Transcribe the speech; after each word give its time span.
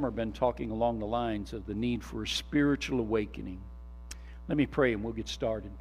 summer 0.00 0.10
been 0.10 0.32
talking 0.32 0.70
along 0.70 0.98
the 0.98 1.04
lines 1.04 1.52
of 1.52 1.66
the 1.66 1.74
need 1.74 2.02
for 2.02 2.22
a 2.22 2.26
spiritual 2.26 3.00
awakening. 3.00 3.60
Let 4.48 4.56
me 4.56 4.64
pray 4.64 4.94
and 4.94 5.04
we'll 5.04 5.12
get 5.12 5.28
started. 5.28 5.72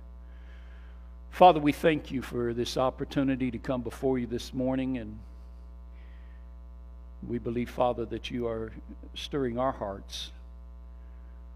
Father, 1.29 1.61
we 1.61 1.71
thank 1.71 2.11
you 2.11 2.21
for 2.21 2.53
this 2.53 2.75
opportunity 2.75 3.49
to 3.49 3.57
come 3.57 3.81
before 3.81 4.19
you 4.19 4.27
this 4.27 4.53
morning. 4.53 4.97
And 4.97 5.19
we 7.25 7.37
believe, 7.37 7.69
Father, 7.69 8.03
that 8.07 8.29
you 8.29 8.45
are 8.45 8.73
stirring 9.13 9.57
our 9.57 9.71
hearts. 9.71 10.33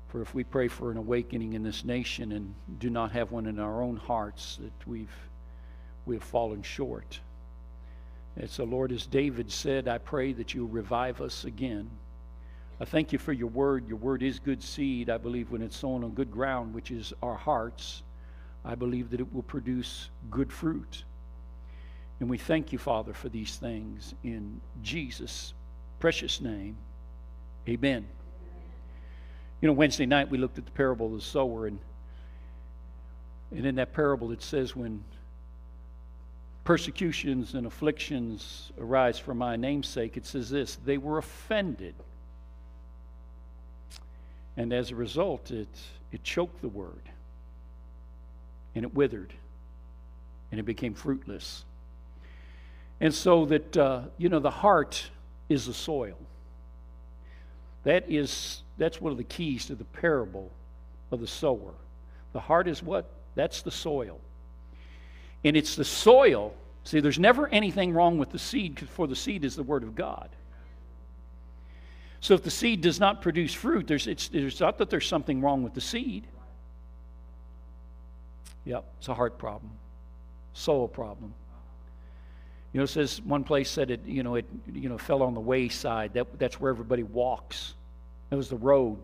For 0.07 0.21
if 0.21 0.34
we 0.34 0.45
pray 0.45 0.70
for 0.70 0.89
an 0.89 0.95
awakening 0.95 1.52
in 1.52 1.64
this 1.64 1.84
nation 1.84 2.32
and 2.32 2.55
do 2.80 2.89
not 2.89 3.11
have 3.11 3.34
one 3.34 3.45
in 3.45 3.59
our 3.59 3.82
own 3.82 3.98
hearts, 3.98 4.57
that 4.61 4.88
we've, 4.88 5.11
we 6.05 6.16
have 6.16 6.23
fallen 6.23 6.61
short. 6.64 7.20
And 8.38 8.50
so, 8.50 8.64
Lord, 8.64 8.93
as 8.93 9.05
David 9.05 9.52
said, 9.52 9.89
I 9.89 9.98
pray 9.98 10.32
that 10.32 10.54
you'll 10.54 10.70
revive 10.70 11.20
us 11.20 11.43
again. 11.43 11.89
I 12.79 12.85
thank 12.85 13.13
you 13.13 13.19
for 13.19 13.33
your 13.33 13.47
word. 13.47 13.87
Your 13.87 13.97
word 13.97 14.23
is 14.23 14.39
good 14.39 14.61
seed. 14.61 15.09
I 15.09 15.17
believe 15.17 15.52
when 15.52 15.61
it's 15.61 15.77
sown 15.77 16.03
on 16.03 16.11
good 16.11 16.31
ground, 16.31 16.73
which 16.73 16.91
is 16.91 17.13
our 17.21 17.35
hearts, 17.35 18.03
I 18.65 18.75
believe 18.75 19.09
that 19.11 19.20
it 19.20 19.34
will 19.34 19.43
produce 19.43 20.09
good 20.31 20.52
fruit. 20.52 21.03
And 22.20 22.29
we 22.29 22.38
thank 22.38 22.71
you, 22.71 22.77
Father, 22.77 23.13
for 23.13 23.29
these 23.29 23.57
things 23.57 24.15
in 24.23 24.62
Jesus' 24.81 25.53
precious 25.99 26.41
name. 26.41 26.77
Amen. 27.67 28.05
You 29.62 29.67
know, 29.67 29.73
Wednesday 29.73 30.05
night 30.05 30.29
we 30.29 30.37
looked 30.37 30.57
at 30.57 30.65
the 30.65 30.71
parable 30.71 31.07
of 31.07 31.13
the 31.13 31.21
sower, 31.21 31.67
and, 31.67 31.79
and 33.51 33.65
in 33.65 33.76
that 33.76 33.93
parable 33.93 34.31
it 34.31 34.41
says, 34.41 34.76
when 34.76 35.03
persecutions 36.63 37.53
and 37.53 37.67
afflictions 37.67 38.71
arise 38.79 39.20
for 39.20 39.34
my 39.34 39.55
namesake, 39.55 40.17
it 40.17 40.26
says 40.26 40.49
this 40.49 40.77
they 40.85 40.98
were 40.98 41.17
offended. 41.17 41.95
And 44.55 44.71
as 44.71 44.91
a 44.91 44.95
result, 44.95 45.52
it, 45.52 45.67
it 46.12 46.23
choked 46.23 46.62
the 46.62 46.70
word 46.70 47.09
and 48.76 48.85
it 48.85 48.93
withered 48.93 49.34
and 50.51 50.59
it 50.59 50.63
became 50.63 50.93
fruitless. 50.93 51.65
And 53.01 53.13
so 53.13 53.46
that, 53.46 53.76
uh, 53.76 54.01
you 54.18 54.29
know, 54.29 54.40
the 54.40 54.51
heart 54.51 55.09
is 55.49 55.65
the 55.65 55.74
soil. 55.74 56.18
That 57.84 58.05
is, 58.09 58.62
that's 58.77 59.01
one 59.01 59.12
of 59.12 59.18
the 59.18 59.24
keys 59.24 59.65
to 59.65 59.76
the 59.76 59.84
parable 59.84 60.51
of 61.12 61.20
the 61.20 61.27
sower. 61.27 61.74
The 62.34 62.40
heart 62.40 62.68
is 62.68 62.81
what? 62.81 63.09
That's 63.35 63.62
the 63.62 63.71
soil. 63.71 64.19
And 65.44 65.57
it's 65.57 65.75
the 65.75 65.84
soil. 65.84 66.53
See, 66.84 67.00
there's 67.00 67.19
never 67.19 67.47
anything 67.47 67.94
wrong 67.94 68.18
with 68.18 68.31
the 68.31 68.40
seed, 68.40 68.88
for 68.90 69.07
the 69.07 69.16
seed 69.16 69.44
is 69.44 69.56
the 69.56 69.63
Word 69.63 69.84
of 69.84 69.96
God. 69.96 70.29
So 72.24 72.35
if 72.35 72.41
the 72.41 72.52
seed 72.52 72.79
does 72.79 73.02
not 73.02 73.22
produce 73.22 73.53
fruit, 73.53 73.85
there's, 73.85 74.07
it's, 74.07 74.29
it's 74.31 74.62
not 74.62 74.78
that 74.78 74.90
there's 74.90 75.06
something 75.06 75.41
wrong 75.41 75.62
with 75.62 75.74
the 75.74 75.81
seed. 75.81 76.25
Yep, 78.63 78.85
it's 78.97 79.09
a 79.09 79.13
heart 79.13 79.38
problem, 79.38 79.74
soul 80.53 80.88
problem. 80.88 81.34
You 82.72 82.78
know, 82.78 82.85
it 82.85 82.88
says 82.88 83.22
one 83.24 83.44
place 83.44 83.69
said 83.69 83.91
it, 83.91 84.06
you 84.06 84.24
know, 84.24 84.35
it 84.35 84.46
you 84.74 84.88
know 84.88 84.97
fell 84.97 85.22
on 85.22 85.34
the 85.34 85.41
wayside. 85.41 86.13
That, 86.13 86.40
that's 86.40 86.62
where 86.62 86.72
everybody 86.72 87.03
walks. 87.03 87.74
That 88.30 88.38
was 88.38 88.47
the 88.47 88.56
road. 88.56 89.00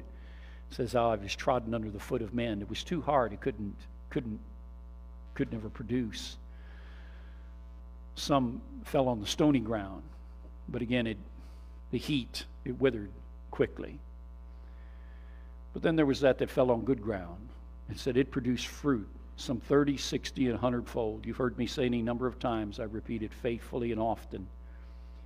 It 0.71 0.75
says, 0.75 0.95
oh, 0.95 1.11
it 1.11 1.21
was 1.21 1.35
trodden 1.35 1.73
under 1.73 1.91
the 1.91 1.99
foot 1.99 2.21
of 2.21 2.33
men. 2.33 2.61
It 2.61 2.69
was 2.69 2.85
too 2.85 3.01
hard. 3.01 3.33
It 3.33 3.41
couldn't 3.41 3.75
couldn't 4.11 4.39
could 5.33 5.51
never 5.51 5.67
produce. 5.67 6.37
Some 8.15 8.61
fell 8.85 9.09
on 9.09 9.19
the 9.19 9.27
stony 9.27 9.59
ground, 9.59 10.03
but 10.69 10.81
again, 10.81 11.05
it, 11.05 11.17
the 11.91 11.97
heat, 11.97 12.45
it 12.65 12.79
withered 12.79 13.11
quickly. 13.51 13.99
But 15.73 15.81
then 15.81 15.95
there 15.95 16.05
was 16.05 16.21
that 16.21 16.37
that 16.39 16.49
fell 16.49 16.71
on 16.71 16.81
good 16.81 17.01
ground. 17.01 17.49
and 17.87 17.97
said 17.97 18.17
it 18.17 18.29
produced 18.29 18.67
fruit, 18.67 19.07
some 19.35 19.59
30, 19.59 19.97
60, 19.97 20.45
and 20.45 20.53
100 20.53 20.87
fold. 20.87 21.25
You've 21.25 21.37
heard 21.37 21.57
me 21.57 21.65
say 21.65 21.85
any 21.85 22.03
number 22.03 22.27
of 22.27 22.37
times, 22.37 22.79
I 22.79 22.83
repeat 22.83 23.23
it 23.23 23.33
faithfully 23.33 23.91
and 23.91 23.99
often. 23.99 24.47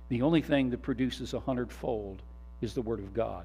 The 0.08 0.22
only 0.22 0.40
thing 0.40 0.70
that 0.70 0.80
produces 0.80 1.34
a 1.34 1.40
hundredfold 1.40 2.22
is 2.62 2.72
the 2.72 2.82
Word 2.82 3.00
of 3.00 3.12
God. 3.12 3.44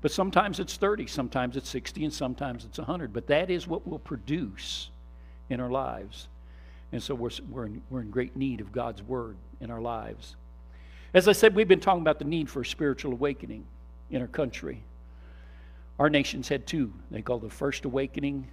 But 0.00 0.12
sometimes 0.12 0.60
it's 0.60 0.76
30, 0.76 1.06
sometimes 1.06 1.56
it's 1.56 1.68
60, 1.70 2.04
and 2.04 2.14
sometimes 2.14 2.64
it's 2.64 2.78
100. 2.78 3.12
But 3.12 3.26
that 3.28 3.50
is 3.50 3.66
what 3.66 3.86
will 3.86 3.98
produce 3.98 4.90
in 5.48 5.58
our 5.58 5.70
lives. 5.70 6.28
And 6.92 7.02
so 7.02 7.14
we're, 7.14 7.30
we're, 7.50 7.66
in, 7.66 7.82
we're 7.90 8.02
in 8.02 8.10
great 8.10 8.36
need 8.36 8.60
of 8.60 8.72
God's 8.72 9.02
word 9.02 9.36
in 9.60 9.70
our 9.70 9.80
lives. 9.80 10.36
As 11.14 11.28
I 11.28 11.32
said, 11.32 11.54
we've 11.54 11.68
been 11.68 11.80
talking 11.80 12.02
about 12.02 12.18
the 12.18 12.24
need 12.24 12.50
for 12.50 12.60
a 12.60 12.66
spiritual 12.66 13.12
awakening 13.12 13.64
in 14.10 14.20
our 14.20 14.26
country. 14.26 14.82
Our 15.98 16.10
nation's 16.10 16.48
had 16.48 16.66
two. 16.66 16.92
They 17.10 17.22
call 17.22 17.38
the 17.38 17.48
first 17.48 17.84
awakening 17.84 18.48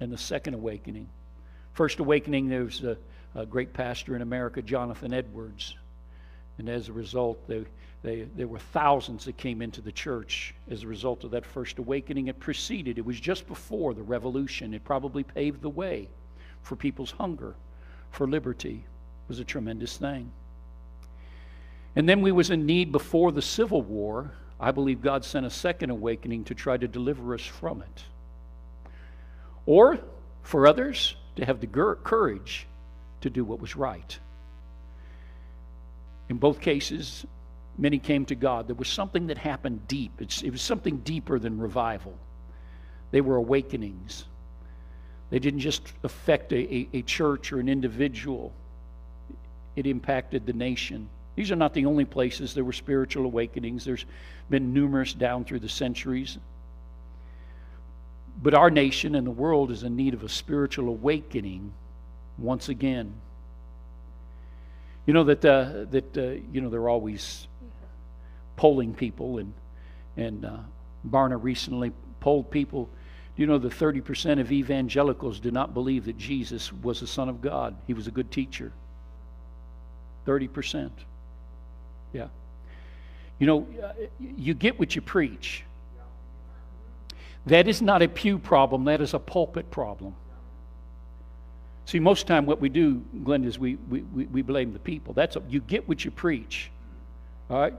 and 0.00 0.12
the 0.12 0.18
second 0.18 0.54
awakening. 0.54 1.08
First 1.72 2.00
awakening, 2.00 2.48
there 2.48 2.64
was 2.64 2.82
a, 2.82 2.96
a 3.34 3.46
great 3.46 3.72
pastor 3.72 4.16
in 4.16 4.22
America, 4.22 4.62
Jonathan 4.62 5.12
Edwards. 5.12 5.76
And 6.58 6.68
as 6.68 6.88
a 6.88 6.92
result, 6.92 7.46
they, 7.46 7.64
they, 8.02 8.22
there 8.36 8.48
were 8.48 8.58
thousands 8.58 9.24
that 9.24 9.36
came 9.36 9.62
into 9.62 9.80
the 9.80 9.92
church 9.92 10.54
as 10.70 10.82
a 10.82 10.86
result 10.86 11.24
of 11.24 11.30
that 11.32 11.44
first 11.44 11.78
awakening. 11.78 12.28
It 12.28 12.40
preceded, 12.40 12.98
it 12.98 13.04
was 13.04 13.20
just 13.20 13.46
before 13.46 13.94
the 13.94 14.02
revolution. 14.02 14.74
It 14.74 14.84
probably 14.84 15.22
paved 15.22 15.62
the 15.62 15.70
way 15.70 16.08
for 16.62 16.76
people's 16.76 17.10
hunger 17.12 17.54
for 18.10 18.26
liberty. 18.26 18.84
It 18.84 19.28
was 19.28 19.38
a 19.38 19.44
tremendous 19.44 19.96
thing. 19.96 20.30
And 21.96 22.08
then 22.08 22.22
we 22.22 22.32
was 22.32 22.50
in 22.50 22.66
need 22.66 22.92
before 22.92 23.32
the 23.32 23.42
Civil 23.42 23.82
War. 23.82 24.32
I 24.58 24.70
believe 24.70 25.00
God 25.00 25.24
sent 25.24 25.46
a 25.46 25.50
second 25.50 25.90
awakening 25.90 26.44
to 26.44 26.54
try 26.54 26.76
to 26.76 26.88
deliver 26.88 27.34
us 27.34 27.42
from 27.42 27.82
it. 27.82 28.04
Or 29.66 29.98
for 30.42 30.66
others 30.66 31.16
to 31.36 31.44
have 31.44 31.60
the 31.60 31.66
courage 31.66 32.66
to 33.20 33.30
do 33.30 33.44
what 33.44 33.60
was 33.60 33.76
right. 33.76 34.18
In 36.28 36.36
both 36.36 36.60
cases, 36.60 37.26
many 37.78 37.98
came 37.98 38.24
to 38.26 38.34
God. 38.34 38.66
There 38.68 38.74
was 38.74 38.88
something 38.88 39.26
that 39.28 39.38
happened 39.38 39.86
deep. 39.88 40.12
It's, 40.20 40.42
it 40.42 40.50
was 40.50 40.62
something 40.62 40.98
deeper 40.98 41.38
than 41.38 41.58
revival. 41.58 42.16
They 43.10 43.20
were 43.20 43.36
awakenings. 43.36 44.24
They 45.30 45.38
didn't 45.38 45.60
just 45.60 45.92
affect 46.02 46.52
a, 46.52 46.74
a, 46.74 46.88
a 46.94 47.02
church 47.02 47.52
or 47.52 47.60
an 47.60 47.68
individual, 47.68 48.52
it 49.76 49.86
impacted 49.86 50.46
the 50.46 50.52
nation. 50.52 51.08
These 51.36 51.50
are 51.50 51.56
not 51.56 51.74
the 51.74 51.86
only 51.86 52.04
places 52.04 52.54
there 52.54 52.64
were 52.64 52.72
spiritual 52.72 53.24
awakenings. 53.24 53.84
There's 53.84 54.06
been 54.48 54.72
numerous 54.72 55.12
down 55.12 55.44
through 55.44 55.60
the 55.60 55.68
centuries. 55.68 56.38
But 58.42 58.54
our 58.54 58.70
nation 58.70 59.14
and 59.14 59.26
the 59.26 59.32
world 59.32 59.70
is 59.70 59.82
in 59.82 59.96
need 59.96 60.14
of 60.14 60.22
a 60.22 60.28
spiritual 60.28 60.88
awakening 60.88 61.72
once 62.38 62.68
again. 62.68 63.12
You 65.06 65.14
know 65.14 65.24
that 65.24 65.44
uh, 65.44 65.84
that 65.90 66.16
uh, 66.16 66.42
you 66.52 66.60
know 66.60 66.70
they're 66.70 66.88
always 66.88 67.46
polling 68.56 68.94
people, 68.94 69.38
and 69.38 69.52
and 70.16 70.44
uh, 70.44 70.58
Barna 71.08 71.40
recently 71.42 71.92
polled 72.20 72.50
people. 72.50 72.88
Do 73.36 73.42
you 73.42 73.48
know 73.48 73.58
that 73.58 73.72
30% 73.72 74.40
of 74.40 74.52
evangelicals 74.52 75.40
do 75.40 75.50
not 75.50 75.74
believe 75.74 76.04
that 76.04 76.16
Jesus 76.16 76.72
was 76.72 77.00
the 77.00 77.06
Son 77.06 77.28
of 77.28 77.42
God? 77.42 77.76
He 77.86 77.92
was 77.92 78.06
a 78.06 78.12
good 78.12 78.30
teacher. 78.30 78.70
30%. 80.24 80.90
Yeah. 82.14 82.28
You 83.38 83.46
know, 83.46 83.66
uh, 83.82 83.92
you 84.18 84.54
get 84.54 84.78
what 84.78 84.94
you 84.96 85.02
preach. 85.02 85.64
That 87.46 87.68
is 87.68 87.82
not 87.82 88.00
a 88.00 88.08
pew 88.08 88.38
problem, 88.38 88.84
that 88.86 89.02
is 89.02 89.12
a 89.12 89.18
pulpit 89.18 89.70
problem. 89.70 90.14
See, 91.86 91.98
most 91.98 92.22
of 92.22 92.28
the 92.28 92.34
time 92.34 92.46
what 92.46 92.60
we 92.60 92.70
do, 92.70 93.02
Glenn, 93.24 93.44
is 93.44 93.58
we, 93.58 93.74
we, 93.90 94.00
we 94.00 94.40
blame 94.40 94.72
the 94.72 94.78
people. 94.78 95.12
That's 95.12 95.36
a, 95.36 95.42
you 95.50 95.60
get 95.60 95.86
what 95.86 96.02
you 96.02 96.10
preach. 96.10 96.70
All 97.50 97.60
right? 97.60 97.74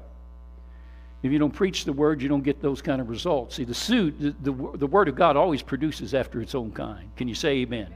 If 1.23 1.31
you 1.31 1.39
don't 1.39 1.53
preach 1.53 1.85
the 1.85 1.93
word, 1.93 2.21
you 2.21 2.29
don't 2.29 2.43
get 2.43 2.61
those 2.61 2.83
kind 2.83 3.01
of 3.01 3.09
results. 3.09 3.55
See, 3.55 3.63
the, 3.63 3.73
suit, 3.73 4.19
the, 4.19 4.51
the, 4.51 4.77
the 4.77 4.85
word 4.85 5.07
of 5.07 5.15
God 5.15 5.35
always 5.35 5.63
produces 5.63 6.13
after 6.13 6.39
its 6.39 6.53
own 6.53 6.71
kind. 6.71 7.09
Can 7.15 7.27
you 7.27 7.33
say 7.33 7.61
amen? 7.61 7.91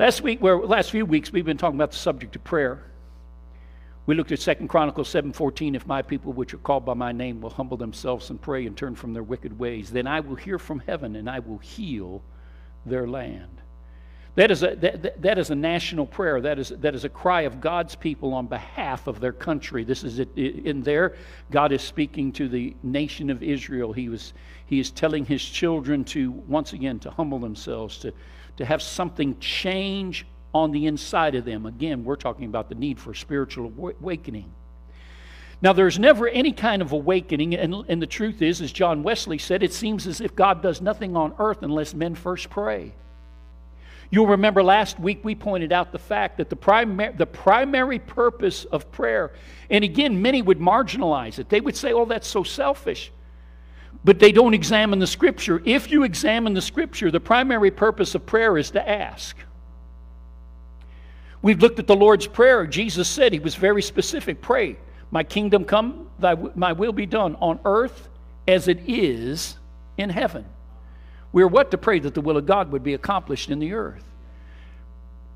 Last 0.00 0.22
week, 0.22 0.40
where 0.42 0.58
last 0.58 0.90
few 0.90 1.06
weeks, 1.06 1.32
we've 1.32 1.44
been 1.44 1.56
talking 1.56 1.76
about 1.76 1.92
the 1.92 1.96
subject 1.96 2.34
of 2.34 2.42
prayer. 2.42 2.82
We 4.06 4.14
looked 4.14 4.32
at 4.32 4.38
Second 4.38 4.68
Chronicles 4.68 5.08
7:14. 5.08 5.74
If 5.74 5.86
my 5.86 6.02
people, 6.02 6.32
which 6.32 6.52
are 6.52 6.58
called 6.58 6.84
by 6.84 6.94
my 6.94 7.12
name, 7.12 7.40
will 7.40 7.50
humble 7.50 7.78
themselves 7.78 8.28
and 8.28 8.40
pray 8.40 8.66
and 8.66 8.76
turn 8.76 8.94
from 8.94 9.14
their 9.14 9.22
wicked 9.22 9.58
ways, 9.58 9.90
then 9.90 10.06
I 10.06 10.20
will 10.20 10.36
hear 10.36 10.58
from 10.58 10.80
heaven 10.80 11.16
and 11.16 11.28
I 11.28 11.38
will 11.38 11.58
heal 11.58 12.22
their 12.84 13.06
land. 13.06 13.62
That 14.36 14.50
is, 14.50 14.64
a, 14.64 14.74
that, 14.76 15.22
that 15.22 15.38
is 15.38 15.50
a 15.50 15.54
national 15.54 16.06
prayer. 16.06 16.40
That 16.40 16.58
is, 16.58 16.70
that 16.70 16.94
is 16.94 17.04
a 17.04 17.08
cry 17.08 17.42
of 17.42 17.60
God's 17.60 17.94
people 17.94 18.34
on 18.34 18.48
behalf 18.48 19.06
of 19.06 19.20
their 19.20 19.32
country. 19.32 19.84
This 19.84 20.02
is 20.02 20.18
it, 20.18 20.36
in 20.36 20.82
there. 20.82 21.14
God 21.52 21.70
is 21.70 21.82
speaking 21.82 22.32
to 22.32 22.48
the 22.48 22.74
nation 22.82 23.30
of 23.30 23.44
Israel. 23.44 23.92
He, 23.92 24.08
was, 24.08 24.34
he 24.66 24.80
is 24.80 24.90
telling 24.90 25.24
his 25.24 25.42
children 25.44 26.04
to, 26.06 26.32
once 26.32 26.72
again, 26.72 26.98
to 27.00 27.12
humble 27.12 27.38
themselves, 27.38 27.98
to, 27.98 28.12
to 28.56 28.64
have 28.64 28.82
something 28.82 29.38
change 29.38 30.26
on 30.54 30.70
the 30.70 30.86
inside 30.86 31.34
of 31.34 31.44
them. 31.44 31.66
Again, 31.66 32.04
we're 32.04 32.16
talking 32.16 32.46
about 32.46 32.68
the 32.68 32.76
need 32.76 32.98
for 32.98 33.12
spiritual 33.12 33.72
awakening. 34.00 34.50
Now, 35.60 35.72
there's 35.72 35.98
never 35.98 36.28
any 36.28 36.52
kind 36.52 36.82
of 36.82 36.92
awakening, 36.92 37.54
and, 37.54 37.74
and 37.88 38.00
the 38.00 38.06
truth 38.06 38.42
is, 38.42 38.60
as 38.60 38.70
John 38.70 39.02
Wesley 39.02 39.38
said, 39.38 39.62
it 39.62 39.72
seems 39.72 40.06
as 40.06 40.20
if 40.20 40.36
God 40.36 40.62
does 40.62 40.80
nothing 40.80 41.16
on 41.16 41.34
earth 41.38 41.62
unless 41.62 41.94
men 41.94 42.14
first 42.14 42.50
pray. 42.50 42.92
You'll 44.10 44.26
remember 44.26 44.62
last 44.62 45.00
week 45.00 45.24
we 45.24 45.34
pointed 45.34 45.72
out 45.72 45.90
the 45.90 45.98
fact 45.98 46.36
that 46.36 46.50
the, 46.50 46.56
primar- 46.56 47.16
the 47.16 47.26
primary 47.26 47.98
purpose 47.98 48.64
of 48.66 48.92
prayer, 48.92 49.32
and 49.70 49.82
again, 49.82 50.20
many 50.20 50.42
would 50.42 50.58
marginalize 50.58 51.38
it. 51.38 51.48
They 51.48 51.60
would 51.60 51.76
say, 51.76 51.92
oh, 51.92 52.04
that's 52.04 52.28
so 52.28 52.42
selfish. 52.42 53.10
But 54.04 54.18
they 54.18 54.32
don't 54.32 54.54
examine 54.54 54.98
the 54.98 55.06
scripture. 55.06 55.62
If 55.64 55.90
you 55.90 56.02
examine 56.02 56.52
the 56.52 56.60
scripture, 56.60 57.10
the 57.10 57.20
primary 57.20 57.70
purpose 57.70 58.14
of 58.14 58.26
prayer 58.26 58.58
is 58.58 58.70
to 58.72 58.86
ask. 58.86 59.36
We've 61.44 61.60
looked 61.60 61.78
at 61.78 61.86
the 61.86 61.94
Lord's 61.94 62.26
Prayer. 62.26 62.66
Jesus 62.66 63.06
said, 63.06 63.34
He 63.34 63.38
was 63.38 63.54
very 63.54 63.82
specific 63.82 64.40
pray, 64.40 64.78
My 65.10 65.22
kingdom 65.22 65.66
come, 65.66 66.08
thy, 66.18 66.34
my 66.54 66.72
will 66.72 66.94
be 66.94 67.04
done 67.04 67.36
on 67.36 67.60
earth 67.66 68.08
as 68.48 68.66
it 68.66 68.80
is 68.88 69.58
in 69.98 70.08
heaven. 70.08 70.46
We're 71.32 71.46
what 71.46 71.70
to 71.72 71.76
pray 71.76 71.98
that 71.98 72.14
the 72.14 72.22
will 72.22 72.38
of 72.38 72.46
God 72.46 72.72
would 72.72 72.82
be 72.82 72.94
accomplished 72.94 73.50
in 73.50 73.58
the 73.58 73.74
earth. 73.74 74.04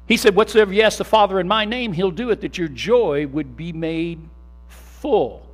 He 0.06 0.16
said, 0.16 0.34
Whatsoever 0.34 0.72
you 0.72 0.80
ask 0.80 0.96
the 0.96 1.04
Father 1.04 1.40
in 1.40 1.46
my 1.46 1.66
name, 1.66 1.92
he'll 1.92 2.10
do 2.10 2.30
it, 2.30 2.40
that 2.40 2.56
your 2.56 2.68
joy 2.68 3.26
would 3.26 3.54
be 3.54 3.74
made 3.74 4.18
full. 4.68 5.46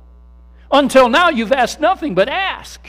Until 0.71 1.09
now, 1.09 1.27
you've 1.27 1.51
asked 1.51 1.81
nothing 1.81 2.15
but 2.15 2.29
ask. 2.29 2.79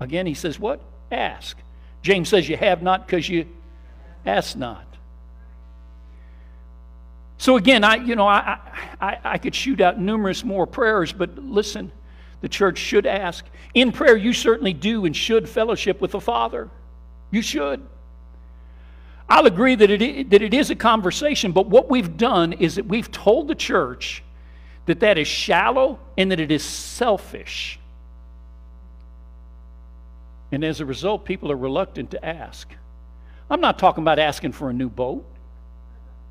Again, 0.00 0.24
he 0.24 0.32
says, 0.32 0.58
What? 0.58 0.80
Ask. 1.10 1.58
James 2.00 2.30
says, 2.30 2.48
You 2.48 2.56
have 2.56 2.82
not 2.82 3.06
because 3.06 3.28
you 3.28 3.46
ask 4.24 4.56
not. 4.56 4.86
So 7.42 7.56
again, 7.56 7.82
I, 7.82 7.96
you 7.96 8.14
know, 8.14 8.28
I, 8.28 8.56
I, 9.00 9.18
I 9.24 9.38
could 9.38 9.52
shoot 9.52 9.80
out 9.80 9.98
numerous 9.98 10.44
more 10.44 10.64
prayers, 10.64 11.12
but 11.12 11.36
listen, 11.38 11.90
the 12.40 12.48
church 12.48 12.78
should 12.78 13.04
ask. 13.04 13.44
In 13.74 13.90
prayer, 13.90 14.16
you 14.16 14.32
certainly 14.32 14.72
do 14.72 15.06
and 15.06 15.16
should 15.16 15.48
fellowship 15.48 16.00
with 16.00 16.12
the 16.12 16.20
Father. 16.20 16.70
You 17.32 17.42
should. 17.42 17.84
I'll 19.28 19.46
agree 19.46 19.74
that 19.74 19.90
it, 19.90 20.30
that 20.30 20.40
it 20.40 20.54
is 20.54 20.70
a 20.70 20.76
conversation, 20.76 21.50
but 21.50 21.66
what 21.66 21.90
we've 21.90 22.16
done 22.16 22.52
is 22.52 22.76
that 22.76 22.86
we've 22.86 23.10
told 23.10 23.48
the 23.48 23.56
church 23.56 24.22
that 24.86 25.00
that 25.00 25.18
is 25.18 25.26
shallow 25.26 25.98
and 26.16 26.30
that 26.30 26.38
it 26.38 26.52
is 26.52 26.62
selfish. 26.62 27.80
And 30.52 30.62
as 30.62 30.78
a 30.78 30.86
result, 30.86 31.24
people 31.24 31.50
are 31.50 31.56
reluctant 31.56 32.12
to 32.12 32.24
ask. 32.24 32.72
I'm 33.50 33.60
not 33.60 33.80
talking 33.80 34.04
about 34.04 34.20
asking 34.20 34.52
for 34.52 34.70
a 34.70 34.72
new 34.72 34.88
boat. 34.88 35.26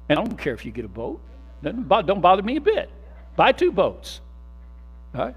And 0.10 0.20
I 0.20 0.24
don't 0.24 0.38
care 0.38 0.54
if 0.54 0.66
you 0.66 0.72
get 0.72 0.86
a 0.86 0.90
boat. 0.90 1.22
Don't 1.64 1.88
bother 2.22 2.42
me 2.44 2.58
a 2.58 2.62
bit. 2.62 2.90
Buy 3.36 3.52
two 3.52 3.72
boats. 3.72 4.22
All 5.16 5.26
right? 5.26 5.36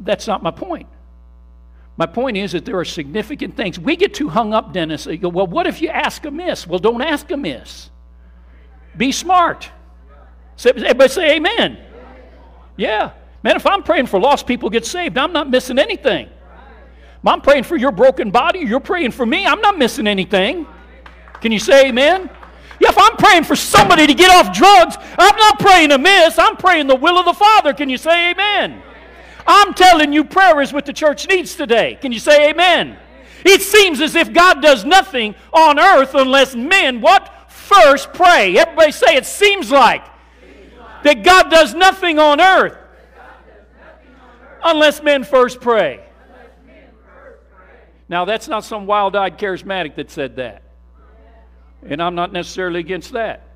That's 0.00 0.26
not 0.26 0.42
my 0.42 0.50
point. 0.50 0.88
My 1.96 2.06
point 2.06 2.36
is 2.36 2.52
that 2.52 2.64
there 2.64 2.78
are 2.78 2.84
significant 2.84 3.56
things. 3.56 3.78
We 3.78 3.96
get 3.96 4.14
too 4.14 4.28
hung 4.28 4.52
up, 4.54 4.72
Dennis. 4.72 5.06
Go, 5.06 5.28
well, 5.28 5.46
what 5.46 5.66
if 5.66 5.80
you 5.82 5.88
ask 5.88 6.24
amiss? 6.24 6.66
Well, 6.66 6.78
don't 6.78 7.02
ask 7.02 7.30
amiss. 7.30 7.90
Be 8.96 9.12
smart. 9.12 9.70
Everybody 10.64 11.08
say 11.08 11.36
amen. 11.36 11.78
Yeah. 12.76 13.12
Man, 13.42 13.56
if 13.56 13.66
I'm 13.66 13.82
praying 13.82 14.06
for 14.06 14.20
lost 14.20 14.46
people 14.46 14.70
get 14.70 14.86
saved, 14.86 15.18
I'm 15.18 15.32
not 15.32 15.50
missing 15.50 15.78
anything. 15.78 16.28
I'm 17.26 17.40
praying 17.40 17.64
for 17.64 17.76
your 17.76 17.90
broken 17.90 18.30
body, 18.30 18.60
you're 18.60 18.78
praying 18.78 19.10
for 19.10 19.26
me, 19.26 19.46
I'm 19.46 19.60
not 19.60 19.78
missing 19.78 20.06
anything. 20.06 20.64
Can 21.40 21.52
you 21.52 21.58
say 21.58 21.88
amen? 21.88 22.30
Yeah, 22.78 22.90
if 22.90 22.98
I'm 22.98 23.16
praying 23.16 23.44
for 23.44 23.56
somebody 23.56 24.06
to 24.06 24.14
get 24.14 24.30
off 24.30 24.54
drugs, 24.54 24.96
I'm 25.18 25.36
not 25.36 25.58
praying 25.58 25.92
amiss. 25.92 26.38
I'm 26.38 26.56
praying 26.56 26.88
the 26.88 26.96
will 26.96 27.18
of 27.18 27.24
the 27.24 27.32
Father. 27.32 27.72
Can 27.72 27.88
you 27.88 27.96
say 27.96 28.30
amen? 28.32 28.82
I'm 29.46 29.74
telling 29.74 30.12
you, 30.12 30.24
prayer 30.24 30.60
is 30.60 30.72
what 30.72 30.86
the 30.86 30.92
church 30.92 31.28
needs 31.28 31.54
today. 31.54 31.98
Can 32.00 32.12
you 32.12 32.18
say 32.18 32.50
amen? 32.50 32.98
It 33.44 33.62
seems 33.62 34.00
as 34.00 34.14
if 34.14 34.32
God 34.32 34.60
does 34.60 34.84
nothing 34.84 35.34
on 35.52 35.78
earth 35.78 36.14
unless 36.14 36.54
men, 36.54 37.00
what? 37.00 37.32
First 37.48 38.12
pray. 38.12 38.58
Everybody 38.58 38.92
say, 38.92 39.16
it 39.16 39.26
seems 39.26 39.70
like 39.70 40.04
that 41.02 41.22
God 41.22 41.50
does 41.50 41.74
nothing 41.74 42.18
on 42.18 42.40
earth 42.40 42.76
unless 44.64 45.02
men 45.02 45.24
first 45.24 45.60
pray. 45.60 46.04
Now, 48.08 48.24
that's 48.24 48.48
not 48.48 48.64
some 48.64 48.86
wild 48.86 49.16
eyed 49.16 49.38
charismatic 49.38 49.96
that 49.96 50.10
said 50.10 50.36
that. 50.36 50.62
And 51.84 52.02
I'm 52.02 52.14
not 52.14 52.32
necessarily 52.32 52.80
against 52.80 53.12
that. 53.12 53.48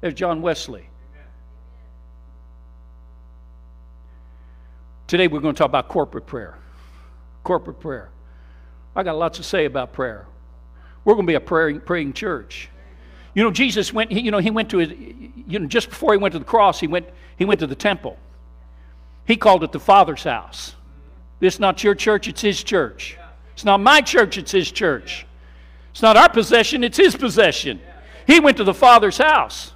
There's 0.00 0.14
John 0.14 0.42
Wesley. 0.42 0.88
Today 5.06 5.26
we're 5.26 5.40
going 5.40 5.54
to 5.54 5.58
talk 5.58 5.68
about 5.68 5.88
corporate 5.88 6.26
prayer. 6.26 6.56
Corporate 7.42 7.80
prayer. 7.80 8.10
I 8.94 9.02
got 9.02 9.16
lots 9.16 9.38
to 9.38 9.42
say 9.42 9.64
about 9.64 9.92
prayer. 9.92 10.26
We're 11.04 11.14
going 11.14 11.26
to 11.26 11.30
be 11.30 11.34
a 11.34 11.40
praying, 11.40 11.80
praying 11.80 12.12
church. 12.12 12.68
You 13.34 13.44
know, 13.44 13.50
Jesus 13.50 13.92
went, 13.92 14.10
you 14.10 14.30
know, 14.30 14.38
he 14.38 14.50
went 14.50 14.70
to, 14.70 14.78
his, 14.78 14.90
you 15.46 15.58
know, 15.58 15.66
just 15.66 15.88
before 15.88 16.12
he 16.12 16.18
went 16.18 16.32
to 16.32 16.38
the 16.38 16.44
cross, 16.44 16.80
he 16.80 16.86
went, 16.86 17.08
he 17.36 17.44
went 17.44 17.60
to 17.60 17.66
the 17.66 17.74
temple. 17.74 18.18
He 19.26 19.36
called 19.36 19.62
it 19.62 19.72
the 19.72 19.80
Father's 19.80 20.24
house. 20.24 20.74
This 21.38 21.54
is 21.54 21.60
not 21.60 21.82
your 21.82 21.94
church, 21.94 22.28
it's 22.28 22.40
his 22.40 22.62
church. 22.62 23.16
It's 23.52 23.64
not 23.64 23.80
my 23.80 24.00
church, 24.00 24.36
it's 24.36 24.52
his 24.52 24.70
church. 24.70 25.26
It's 25.90 26.02
not 26.02 26.16
our 26.16 26.28
possession, 26.28 26.84
it's 26.84 26.96
his 26.96 27.16
possession. 27.16 27.80
He 28.26 28.40
went 28.40 28.56
to 28.58 28.64
the 28.64 28.74
Father's 28.74 29.18
house. 29.18 29.72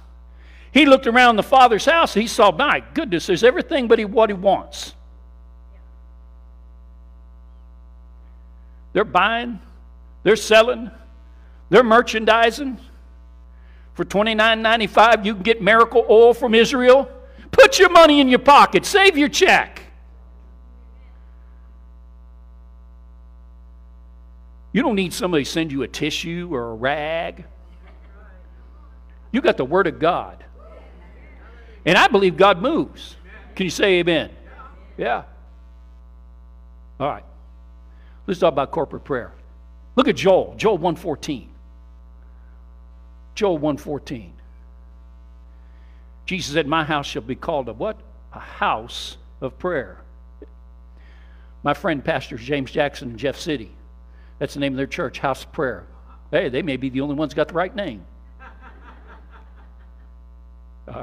He 0.71 0.85
looked 0.85 1.07
around 1.07 1.37
the 1.37 1.43
Father's 1.43 1.85
house. 1.85 2.13
He 2.13 2.27
saw, 2.27 2.51
my 2.51 2.83
goodness, 2.93 3.27
there's 3.27 3.43
everything 3.43 3.87
but 3.87 3.99
what 4.09 4.29
he 4.29 4.33
wants. 4.33 4.93
They're 8.93 9.03
buying, 9.03 9.59
they're 10.23 10.35
selling, 10.35 10.89
they're 11.69 11.83
merchandising. 11.83 12.77
For 13.93 14.03
$29.95, 14.03 15.25
you 15.25 15.33
can 15.33 15.43
get 15.43 15.61
miracle 15.61 16.05
oil 16.09 16.33
from 16.33 16.53
Israel. 16.53 17.09
Put 17.51 17.79
your 17.79 17.89
money 17.89 18.19
in 18.19 18.27
your 18.27 18.39
pocket, 18.39 18.85
save 18.85 19.17
your 19.17 19.29
check. 19.29 19.81
You 24.75 24.81
don't 24.81 24.95
need 24.95 25.13
somebody 25.13 25.45
to 25.45 25.49
send 25.49 25.71
you 25.71 25.83
a 25.83 25.87
tissue 25.87 26.49
or 26.51 26.71
a 26.71 26.73
rag. 26.73 27.45
You 29.31 29.39
got 29.39 29.55
the 29.55 29.63
Word 29.63 29.87
of 29.87 29.99
God. 29.99 30.43
And 31.85 31.97
I 31.97 32.09
believe 32.09 32.35
God 32.35 32.61
moves. 32.61 33.15
Can 33.55 33.63
you 33.63 33.69
say 33.69 33.99
amen? 33.99 34.31
Yeah. 34.97 35.23
All 36.99 37.07
right. 37.07 37.23
Let's 38.27 38.41
talk 38.41 38.51
about 38.51 38.71
corporate 38.71 39.05
prayer. 39.05 39.31
Look 39.95 40.09
at 40.09 40.17
Joel, 40.17 40.55
Joel 40.57 40.77
114. 40.77 41.49
Joel 43.33 43.57
114. 43.57 44.33
Jesus 46.25 46.53
said, 46.53 46.67
My 46.67 46.83
house 46.83 47.05
shall 47.05 47.21
be 47.21 47.35
called 47.35 47.69
a 47.69 47.73
what? 47.73 47.97
A 48.33 48.39
house 48.39 49.15
of 49.39 49.57
prayer. 49.57 50.01
My 51.63 51.73
friend 51.73 52.03
pastors 52.03 52.41
James 52.41 52.71
Jackson 52.71 53.11
in 53.11 53.17
Jeff 53.17 53.39
City. 53.39 53.71
That's 54.39 54.53
the 54.53 54.59
name 54.59 54.73
of 54.73 54.77
their 54.77 54.87
church, 54.87 55.19
House 55.19 55.43
of 55.43 55.51
Prayer. 55.51 55.85
Hey, 56.31 56.49
they 56.49 56.61
may 56.61 56.77
be 56.77 56.89
the 56.89 57.01
only 57.01 57.15
ones 57.15 57.33
got 57.33 57.47
the 57.47 57.53
right 57.53 57.73
name. 57.75 58.05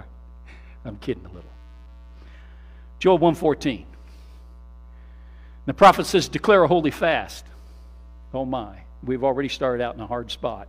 I'm 0.85 0.97
kidding 1.01 1.25
a 1.25 1.29
little. 1.29 1.51
Joel 2.99 3.19
114. 3.19 3.87
The 5.67 5.75
prophet 5.75 6.07
says, 6.07 6.29
declare 6.29 6.63
a 6.65 6.69
holy 6.69 6.91
fast. 6.91 7.45
Oh 8.35 8.45
my, 8.45 8.81
we've 9.03 9.25
already 9.25 9.49
started 9.49 9.83
out 9.83 9.95
in 9.95 10.01
a 10.01 10.07
hard 10.07 10.31
spot. 10.31 10.69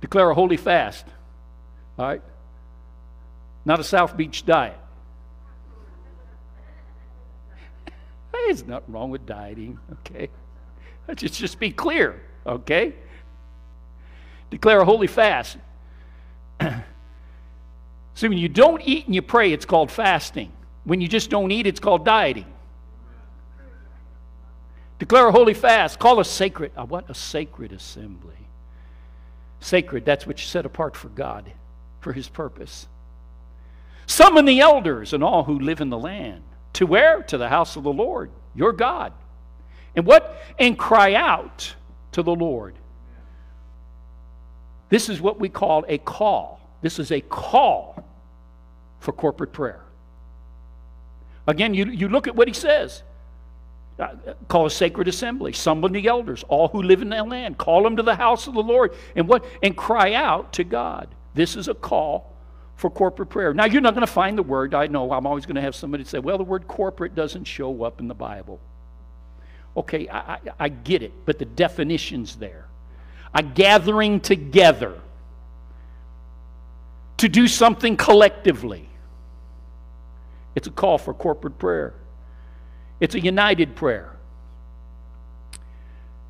Declare 0.00 0.30
a 0.30 0.34
holy 0.34 0.56
fast. 0.56 1.06
All 1.98 2.06
right? 2.06 2.22
Not 3.64 3.80
a 3.80 3.84
South 3.84 4.16
Beach 4.16 4.44
diet. 4.44 4.78
There's 8.32 8.64
nothing 8.64 8.92
wrong 8.92 9.10
with 9.10 9.26
dieting, 9.26 9.78
okay? 9.92 10.30
Let's 11.06 11.22
just, 11.22 11.34
just 11.34 11.58
be 11.58 11.70
clear, 11.70 12.20
okay? 12.46 12.94
Declare 14.50 14.80
a 14.80 14.84
holy 14.84 15.06
fast. 15.06 15.58
See, 16.60 18.28
when 18.28 18.38
you 18.38 18.48
don't 18.48 18.80
eat 18.82 19.06
and 19.06 19.14
you 19.14 19.22
pray, 19.22 19.52
it's 19.52 19.64
called 19.64 19.90
fasting. 19.90 20.52
When 20.84 21.00
you 21.00 21.08
just 21.08 21.30
don't 21.30 21.50
eat, 21.50 21.66
it's 21.66 21.80
called 21.80 22.04
dieting. 22.04 22.46
Declare 24.98 25.28
a 25.28 25.32
holy 25.32 25.54
fast. 25.54 25.98
Call 25.98 26.20
a 26.20 26.24
sacred, 26.24 26.72
a 26.76 26.84
what? 26.84 27.10
A 27.10 27.14
sacred 27.14 27.72
assembly. 27.72 28.34
Sacred, 29.60 30.04
that's 30.04 30.26
what 30.26 30.38
you 30.38 30.46
set 30.46 30.66
apart 30.66 30.94
for 30.94 31.08
God, 31.08 31.50
for 32.00 32.12
His 32.12 32.28
purpose. 32.28 32.86
Summon 34.06 34.44
the 34.44 34.60
elders 34.60 35.12
and 35.12 35.24
all 35.24 35.44
who 35.44 35.58
live 35.58 35.80
in 35.80 35.90
the 35.90 35.98
land. 35.98 36.42
To 36.74 36.86
where? 36.86 37.22
To 37.24 37.38
the 37.38 37.48
house 37.48 37.76
of 37.76 37.82
the 37.82 37.92
Lord, 37.92 38.30
your 38.54 38.72
God. 38.72 39.12
And 39.96 40.06
what? 40.06 40.36
And 40.58 40.78
cry 40.78 41.14
out 41.14 41.74
to 42.12 42.22
the 42.22 42.34
Lord. 42.34 42.74
This 44.88 45.08
is 45.08 45.20
what 45.20 45.40
we 45.40 45.48
call 45.48 45.84
a 45.88 45.98
call. 45.98 46.60
This 46.80 46.98
is 46.98 47.10
a 47.10 47.20
call 47.20 48.04
for 49.00 49.12
corporate 49.12 49.52
prayer. 49.52 49.80
Again, 51.46 51.74
you, 51.74 51.86
you 51.86 52.08
look 52.08 52.26
at 52.26 52.36
what 52.36 52.48
he 52.48 52.54
says. 52.54 53.02
Uh, 53.98 54.14
call 54.48 54.66
a 54.66 54.70
sacred 54.70 55.06
assembly, 55.06 55.52
summon 55.52 55.92
the 55.92 56.08
elders, 56.08 56.44
all 56.48 56.68
who 56.68 56.82
live 56.82 57.00
in 57.00 57.10
that 57.10 57.28
land. 57.28 57.56
Call 57.58 57.82
them 57.84 57.96
to 57.96 58.02
the 58.02 58.14
house 58.14 58.48
of 58.48 58.54
the 58.54 58.62
Lord 58.62 58.92
and 59.14 59.28
what 59.28 59.44
and 59.62 59.76
cry 59.76 60.14
out 60.14 60.52
to 60.54 60.64
God. 60.64 61.08
This 61.34 61.54
is 61.54 61.68
a 61.68 61.74
call 61.74 62.32
for 62.74 62.90
corporate 62.90 63.30
prayer. 63.30 63.54
Now 63.54 63.66
you're 63.66 63.80
not 63.80 63.94
going 63.94 64.06
to 64.06 64.12
find 64.12 64.36
the 64.36 64.42
word. 64.42 64.74
I 64.74 64.88
know 64.88 65.12
I'm 65.12 65.26
always 65.26 65.46
going 65.46 65.54
to 65.56 65.60
have 65.60 65.76
somebody 65.76 66.02
say, 66.02 66.18
"Well, 66.18 66.38
the 66.38 66.44
word 66.44 66.66
corporate 66.66 67.14
doesn't 67.14 67.44
show 67.44 67.84
up 67.84 68.00
in 68.00 68.08
the 68.08 68.14
Bible." 68.14 68.58
Okay, 69.76 70.08
I, 70.08 70.34
I, 70.34 70.38
I 70.60 70.68
get 70.68 71.02
it, 71.02 71.12
but 71.24 71.38
the 71.38 71.44
definition's 71.44 72.36
there. 72.36 72.66
A 73.34 73.42
gathering 73.42 74.20
together 74.20 75.00
to 77.16 77.28
do 77.28 77.48
something 77.48 77.96
collectively. 77.96 78.88
It's 80.54 80.68
a 80.68 80.70
call 80.70 80.98
for 80.98 81.12
corporate 81.14 81.58
prayer. 81.58 81.94
It's 83.00 83.14
a 83.14 83.20
united 83.20 83.74
prayer. 83.74 84.14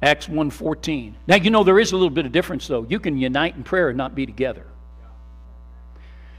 Acts 0.03 0.27
1:14. 0.27 1.15
Now 1.27 1.37
you 1.37 1.51
know 1.51 1.65
there 1.65 1.79
is 1.79 1.93
a 1.93 1.97
little 1.97 2.11
bit 2.11 2.27
of 2.27 2.33
difference 2.33 2.67
though. 2.67 2.87
You 2.89 3.01
can 3.01 3.17
unite 3.17 3.57
in 3.57 3.65
prayer 3.65 3.89
and 3.89 3.99
not 3.99 4.15
be 4.15 4.27
together. 4.27 4.67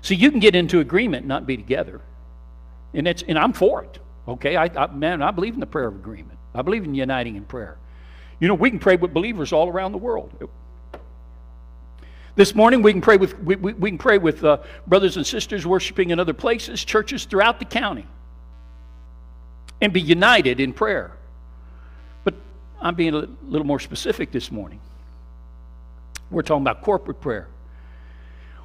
So 0.02 0.14
you 0.14 0.30
can 0.30 0.40
get 0.40 0.56
into 0.56 0.80
agreement 0.80 1.22
and 1.22 1.28
not 1.28 1.48
be 1.48 1.58
together. 1.58 2.02
And 2.94 3.08
it's 3.08 3.24
and 3.28 3.38
I'm 3.38 3.54
for 3.54 3.84
it. 3.84 4.00
Okay? 4.28 4.56
I, 4.56 4.66
I 4.66 4.88
man, 4.88 5.22
I 5.22 5.32
believe 5.32 5.56
in 5.56 5.60
the 5.60 5.66
prayer 5.66 5.88
of 5.88 5.96
agreement. 5.96 6.38
I 6.56 6.62
believe 6.62 6.84
in 6.84 6.96
uniting 6.96 7.36
in 7.36 7.46
prayer. 7.46 7.78
You 8.40 8.48
know, 8.48 8.54
we 8.54 8.70
can 8.70 8.80
pray 8.80 8.96
with 8.96 9.14
believers 9.14 9.54
all 9.54 9.70
around 9.70 9.92
the 9.92 9.98
world. 9.98 10.50
This 12.36 12.54
morning 12.54 12.82
we 12.82 12.92
can 12.92 13.02
pray 13.02 13.18
with 13.18 13.38
we, 13.40 13.56
we, 13.56 13.74
we 13.74 13.90
can 13.92 13.98
pray 13.98 14.18
with 14.18 14.44
uh, 14.44 14.58
brothers 14.88 15.16
and 15.16 15.26
sisters 15.26 15.66
worshiping 15.66 16.10
in 16.10 16.20
other 16.20 16.34
places, 16.34 16.84
churches 16.84 17.26
throughout 17.26 17.60
the 17.60 17.66
county 17.66 18.06
and 19.82 19.94
be 19.94 20.02
united 20.02 20.60
in 20.60 20.74
prayer. 20.74 21.12
But 22.24 22.36
I'm 22.82 22.96
being 22.96 23.14
a 23.14 23.28
little 23.44 23.68
more 23.68 23.80
specific 23.80 24.32
this 24.32 24.52
morning. 24.52 24.80
We're 26.30 26.42
talking 26.42 26.64
about 26.64 26.82
corporate 26.82 27.22
prayer. 27.22 27.48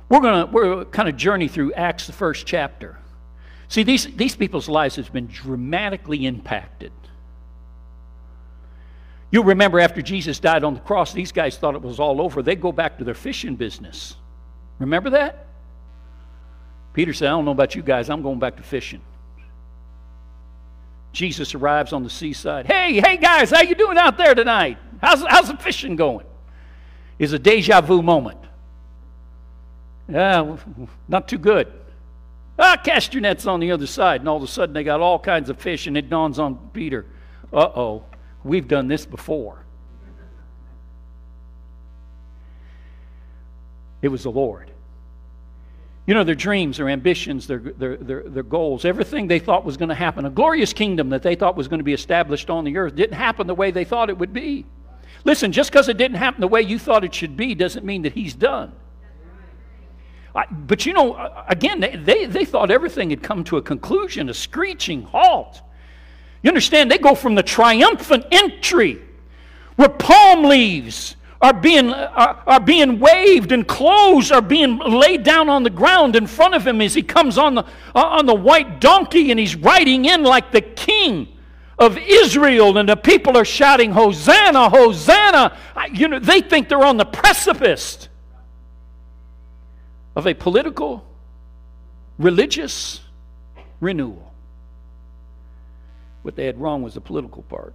We're 0.08 0.20
going 0.20 0.46
to 0.46 0.52
we're 0.52 0.84
kind 0.86 1.08
of 1.08 1.16
journey 1.16 1.46
through 1.46 1.72
Acts, 1.74 2.06
the 2.06 2.12
first 2.12 2.46
chapter. 2.46 2.98
See, 3.68 3.84
these, 3.84 4.06
these 4.16 4.34
people's 4.34 4.68
lives 4.68 4.96
have 4.96 5.12
been 5.12 5.28
dramatically 5.28 6.26
impacted. 6.26 6.90
You'll 9.30 9.44
remember 9.44 9.78
after 9.78 10.02
Jesus 10.02 10.40
died 10.40 10.64
on 10.64 10.74
the 10.74 10.80
cross, 10.80 11.12
these 11.12 11.30
guys 11.30 11.56
thought 11.56 11.74
it 11.74 11.82
was 11.82 12.00
all 12.00 12.20
over. 12.20 12.42
They 12.42 12.56
go 12.56 12.72
back 12.72 12.98
to 12.98 13.04
their 13.04 13.14
fishing 13.14 13.56
business. 13.56 14.16
Remember 14.78 15.10
that? 15.10 15.46
Peter 16.92 17.12
said, 17.12 17.28
I 17.28 17.30
don't 17.30 17.44
know 17.44 17.52
about 17.52 17.74
you 17.74 17.82
guys, 17.82 18.10
I'm 18.10 18.22
going 18.22 18.40
back 18.40 18.56
to 18.56 18.62
fishing. 18.62 19.00
Jesus 21.12 21.54
arrives 21.54 21.92
on 21.92 22.02
the 22.02 22.10
seaside. 22.10 22.66
Hey, 22.66 23.00
hey 23.00 23.16
guys, 23.16 23.50
how 23.50 23.62
you 23.62 23.74
doing 23.74 23.98
out 23.98 24.16
there 24.16 24.34
tonight? 24.34 24.78
How's, 25.00 25.24
how's 25.26 25.48
the 25.48 25.56
fishing 25.56 25.96
going? 25.96 26.26
Is 27.18 27.32
a 27.32 27.38
deja 27.38 27.80
vu 27.80 28.02
moment. 28.02 28.38
Yeah, 30.08 30.56
not 31.08 31.28
too 31.28 31.38
good. 31.38 31.72
Ah, 32.58 32.76
cast 32.82 33.14
your 33.14 33.20
nets 33.20 33.46
on 33.46 33.60
the 33.60 33.72
other 33.72 33.86
side. 33.86 34.20
And 34.20 34.28
all 34.28 34.36
of 34.36 34.42
a 34.42 34.46
sudden 34.46 34.72
they 34.72 34.84
got 34.84 35.00
all 35.00 35.18
kinds 35.18 35.50
of 35.50 35.58
fish, 35.58 35.86
and 35.86 35.96
it 35.96 36.10
dawns 36.10 36.38
on 36.38 36.70
Peter, 36.72 37.06
uh 37.52 37.68
oh, 37.74 38.04
we've 38.44 38.68
done 38.68 38.88
this 38.88 39.06
before. 39.06 39.64
It 44.02 44.08
was 44.08 44.22
the 44.22 44.30
Lord. 44.30 44.70
You 46.06 46.14
know, 46.14 46.24
their 46.24 46.34
dreams, 46.34 46.78
their 46.78 46.88
ambitions, 46.88 47.46
their, 47.46 47.58
their, 47.58 47.96
their, 47.96 48.22
their 48.22 48.42
goals, 48.42 48.84
everything 48.84 49.28
they 49.28 49.38
thought 49.38 49.64
was 49.64 49.76
going 49.76 49.90
to 49.90 49.94
happen, 49.94 50.24
a 50.24 50.30
glorious 50.30 50.72
kingdom 50.72 51.10
that 51.10 51.22
they 51.22 51.34
thought 51.34 51.56
was 51.56 51.68
going 51.68 51.78
to 51.78 51.84
be 51.84 51.92
established 51.92 52.50
on 52.50 52.64
the 52.64 52.76
earth, 52.78 52.96
didn't 52.96 53.16
happen 53.16 53.46
the 53.46 53.54
way 53.54 53.70
they 53.70 53.84
thought 53.84 54.10
it 54.10 54.18
would 54.18 54.32
be. 54.32 54.64
Listen, 55.24 55.52
just 55.52 55.70
because 55.70 55.88
it 55.88 55.98
didn't 55.98 56.16
happen 56.16 56.40
the 56.40 56.48
way 56.48 56.62
you 56.62 56.78
thought 56.78 57.04
it 57.04 57.14
should 57.14 57.36
be 57.36 57.54
doesn't 57.54 57.84
mean 57.84 58.02
that 58.02 58.14
He's 58.14 58.34
done. 58.34 58.72
I, 60.34 60.46
but 60.50 60.86
you 60.86 60.92
know, 60.92 61.44
again, 61.48 61.80
they, 61.80 61.96
they, 61.96 62.26
they 62.26 62.44
thought 62.44 62.70
everything 62.70 63.10
had 63.10 63.22
come 63.22 63.44
to 63.44 63.56
a 63.56 63.62
conclusion, 63.62 64.28
a 64.28 64.34
screeching 64.34 65.02
halt. 65.02 65.60
You 66.42 66.48
understand? 66.48 66.90
They 66.90 66.98
go 66.98 67.14
from 67.14 67.34
the 67.34 67.42
triumphant 67.42 68.26
entry 68.30 69.02
where 69.76 69.88
palm 69.88 70.44
leaves 70.44 71.16
are 71.40 71.54
being, 71.54 71.90
are, 71.90 72.42
are 72.46 72.60
being 72.60 72.98
waved 72.98 73.52
and 73.52 73.66
clothes 73.66 74.30
are 74.30 74.42
being 74.42 74.78
laid 74.78 75.22
down 75.22 75.48
on 75.48 75.62
the 75.62 75.70
ground 75.70 76.16
in 76.16 76.26
front 76.26 76.54
of 76.54 76.66
him 76.66 76.80
as 76.80 76.94
he 76.94 77.02
comes 77.02 77.38
on 77.38 77.54
the, 77.54 77.64
uh, 77.94 78.02
on 78.02 78.26
the 78.26 78.34
white 78.34 78.80
donkey 78.80 79.30
and 79.30 79.40
he's 79.40 79.56
riding 79.56 80.04
in 80.04 80.22
like 80.22 80.52
the 80.52 80.60
king 80.60 81.28
of 81.78 81.96
Israel 81.96 82.76
and 82.76 82.88
the 82.88 82.96
people 82.96 83.38
are 83.38 83.44
shouting, 83.44 83.90
Hosanna, 83.90 84.68
Hosanna. 84.68 85.56
You 85.92 86.08
know, 86.08 86.18
they 86.18 86.42
think 86.42 86.68
they're 86.68 86.84
on 86.84 86.98
the 86.98 87.06
precipice 87.06 88.10
of 90.14 90.26
a 90.26 90.34
political, 90.34 91.06
religious 92.18 93.00
renewal. 93.80 94.29
What 96.22 96.36
they 96.36 96.46
had 96.46 96.60
wrong 96.60 96.82
was 96.82 96.94
the 96.94 97.00
political 97.00 97.42
part. 97.42 97.74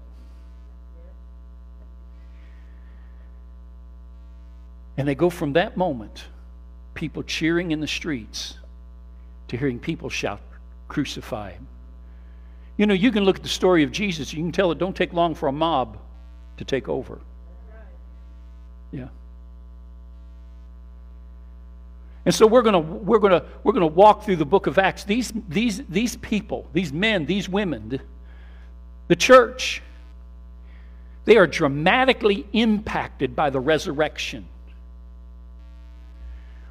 And 4.98 5.08
they 5.08 5.16
go 5.16 5.30
from 5.30 5.54
that 5.54 5.76
moment, 5.76 6.26
people 6.94 7.24
cheering 7.24 7.72
in 7.72 7.80
the 7.80 7.88
streets, 7.88 8.56
to 9.50 9.58
hearing 9.58 9.80
people 9.80 10.10
shout, 10.10 10.42
Crucify 10.88 11.52
him. 11.52 11.68
You 12.78 12.86
know, 12.86 12.94
you 12.94 13.12
can 13.12 13.24
look 13.24 13.38
at 13.38 13.44
the 13.44 13.50
story 13.50 13.84
of 13.84 13.92
Jesus, 13.92 14.34
you 14.34 14.44
can 14.44 14.52
tell 14.52 14.72
it 14.72 14.78
don't 14.78 14.96
take 14.96 15.14
long 15.14 15.36
for 15.36 15.48
a 15.48 15.52
mob 15.52 15.98
to 16.58 16.66
take 16.66 16.88
over. 16.88 17.20
Yeah. 18.92 19.08
And 22.26 22.34
so 22.34 22.48
we're 22.48 22.64
going 22.64 22.74
to 22.74 22.80
we're 22.80 23.20
going 23.20 23.34
to 23.34 23.46
we're 23.64 23.74
going 23.74 23.88
to 23.88 23.94
walk 23.94 24.24
through 24.24 24.38
the 24.38 24.46
book 24.46 24.68
of 24.68 24.78
Acts. 24.78 25.04
These 25.04 25.32
these 25.48 25.84
these 25.88 26.16
people, 26.18 26.68
these 26.74 26.92
men, 26.92 27.26
these 27.26 27.48
women, 27.48 28.02
the, 29.08 29.16
church, 29.16 29.82
they 31.26 31.38
are 31.38 31.48
dramatically 31.48 32.48
impacted 32.54 33.36
by 33.36 33.50
the 33.50 33.60
resurrection. 33.60 34.48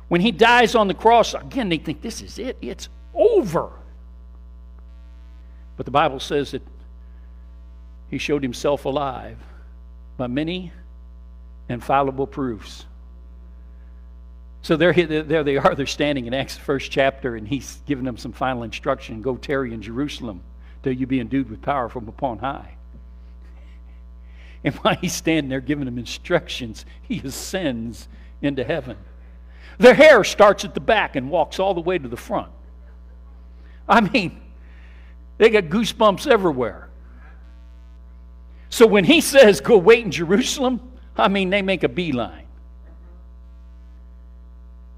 When 0.08 0.20
he 0.20 0.30
dies 0.30 0.74
on 0.74 0.88
the 0.88 0.94
cross, 0.94 1.34
again, 1.34 1.68
they 1.68 1.78
think 1.78 2.00
this 2.00 2.22
is 2.22 2.38
it, 2.38 2.56
it's 2.60 2.88
over. 3.14 3.70
But 5.76 5.86
the 5.86 5.92
Bible 5.92 6.20
says 6.20 6.52
that 6.52 6.62
he 8.08 8.18
showed 8.18 8.42
himself 8.42 8.84
alive 8.84 9.38
by 10.16 10.28
many 10.28 10.72
infallible 11.68 12.26
proofs. 12.26 12.86
So 14.62 14.76
there, 14.76 14.92
there 14.92 15.42
they 15.42 15.56
are. 15.56 15.74
They're 15.74 15.86
standing 15.86 16.26
in 16.26 16.34
Acts 16.34 16.56
first 16.56 16.90
chapter, 16.90 17.36
and 17.36 17.46
he's 17.46 17.82
giving 17.86 18.04
them 18.04 18.16
some 18.16 18.32
final 18.32 18.62
instruction: 18.62 19.20
"Go 19.20 19.36
tarry 19.36 19.74
in 19.74 19.82
Jerusalem 19.82 20.42
till 20.84 20.92
you 20.92 21.08
be 21.08 21.18
endued 21.18 21.50
with 21.50 21.60
power 21.62 21.88
from 21.88 22.06
upon 22.08 22.38
high." 22.38 22.76
And 24.62 24.74
while 24.76 24.94
he's 24.94 25.12
standing 25.12 25.50
there 25.50 25.60
giving 25.60 25.84
them 25.84 25.98
instructions, 25.98 26.86
he 27.02 27.20
ascends 27.22 28.08
into 28.40 28.64
heaven. 28.64 28.96
Their 29.78 29.94
hair 29.94 30.24
starts 30.24 30.64
at 30.64 30.72
the 30.72 30.80
back 30.80 31.16
and 31.16 31.30
walks 31.30 31.58
all 31.58 31.74
the 31.74 31.80
way 31.80 31.98
to 31.98 32.08
the 32.08 32.16
front. 32.16 32.50
I 33.88 34.00
mean, 34.00 34.40
they 35.38 35.50
got 35.50 35.64
goosebumps 35.64 36.26
everywhere. 36.26 36.88
So 38.70 38.86
when 38.86 39.04
he 39.04 39.20
says, 39.20 39.60
go 39.60 39.76
wait 39.76 40.04
in 40.04 40.10
Jerusalem, 40.10 40.80
I 41.16 41.28
mean, 41.28 41.50
they 41.50 41.62
make 41.62 41.84
a 41.84 41.88
beeline. 41.88 42.46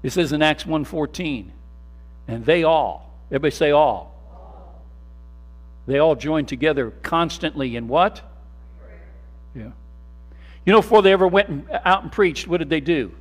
It 0.03 0.11
says 0.11 0.31
in 0.31 0.41
Acts 0.41 0.63
1.14, 0.63 1.51
and 2.27 2.45
they 2.45 2.63
all, 2.63 3.11
everybody 3.29 3.51
say 3.51 3.71
all. 3.71 4.16
They 5.87 5.99
all 5.99 6.15
joined 6.15 6.49
together 6.49 6.91
constantly 7.01 7.75
in 7.75 7.87
what? 7.87 8.21
Yeah. 9.55 9.71
You 10.65 10.73
know, 10.73 10.81
before 10.81 11.01
they 11.01 11.13
ever 11.13 11.27
went 11.27 11.69
uh, 11.71 11.79
out 11.85 12.03
and 12.03 12.11
preached, 12.11 12.45
what 12.45 12.57
did 12.57 12.69
they 12.69 12.81
do? 12.81 13.13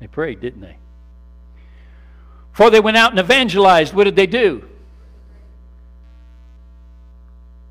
They 0.00 0.06
prayed, 0.06 0.40
didn't 0.40 0.62
they? 0.62 0.78
Before 2.52 2.70
they 2.70 2.80
went 2.80 2.96
out 2.96 3.10
and 3.10 3.20
evangelized, 3.20 3.92
what 3.92 4.04
did 4.04 4.16
they 4.16 4.26
do? 4.26 4.66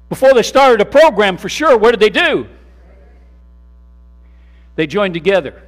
Before 0.08 0.36
they 0.36 0.44
started 0.44 0.80
a 0.80 0.86
program, 0.86 1.38
for 1.38 1.50
sure, 1.50 1.76
what 1.76 1.92
did 1.92 2.00
they 2.00 2.12
do? 2.12 2.48
They 4.76 4.86
joined 4.86 5.16
together. 5.16 5.64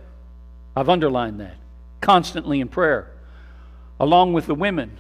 I've 0.75 0.89
underlined 0.89 1.39
that. 1.39 1.55
Constantly 2.01 2.59
in 2.59 2.67
prayer, 2.67 3.11
along 3.99 4.33
with 4.33 4.45
the 4.45 4.53
women, 4.53 4.99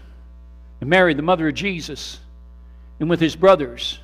and 0.81 0.89
Mary, 0.89 1.13
the 1.13 1.21
mother 1.21 1.47
of 1.47 1.53
Jesus, 1.53 2.19
and 2.99 3.09
with 3.09 3.19
his 3.19 3.35
brothers. 3.35 3.99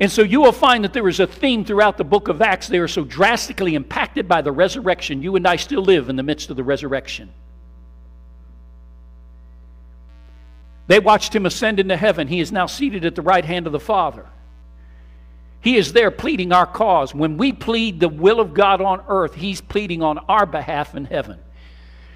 And 0.00 0.10
so 0.10 0.22
you 0.22 0.40
will 0.40 0.52
find 0.52 0.84
that 0.84 0.92
there 0.92 1.08
is 1.08 1.20
a 1.20 1.26
theme 1.26 1.64
throughout 1.64 1.96
the 1.96 2.04
book 2.04 2.28
of 2.28 2.42
Acts. 2.42 2.66
They 2.66 2.78
are 2.78 2.88
so 2.88 3.04
drastically 3.04 3.74
impacted 3.74 4.26
by 4.26 4.42
the 4.42 4.50
resurrection. 4.50 5.22
You 5.22 5.36
and 5.36 5.46
I 5.46 5.56
still 5.56 5.82
live 5.82 6.08
in 6.08 6.16
the 6.16 6.22
midst 6.22 6.50
of 6.50 6.56
the 6.56 6.64
resurrection. 6.64 7.32
They 10.86 10.98
watched 10.98 11.34
him 11.34 11.46
ascend 11.46 11.80
into 11.80 11.96
heaven. 11.96 12.28
He 12.28 12.40
is 12.40 12.52
now 12.52 12.66
seated 12.66 13.04
at 13.04 13.14
the 13.14 13.22
right 13.22 13.44
hand 13.44 13.66
of 13.66 13.72
the 13.72 13.80
Father. 13.80 14.26
He 15.60 15.76
is 15.76 15.94
there 15.94 16.10
pleading 16.10 16.52
our 16.52 16.66
cause. 16.66 17.14
When 17.14 17.38
we 17.38 17.52
plead 17.52 17.98
the 17.98 18.08
will 18.08 18.38
of 18.38 18.52
God 18.52 18.82
on 18.82 19.02
earth, 19.08 19.34
He's 19.34 19.62
pleading 19.62 20.02
on 20.02 20.18
our 20.28 20.44
behalf 20.44 20.94
in 20.94 21.06
heaven. 21.06 21.38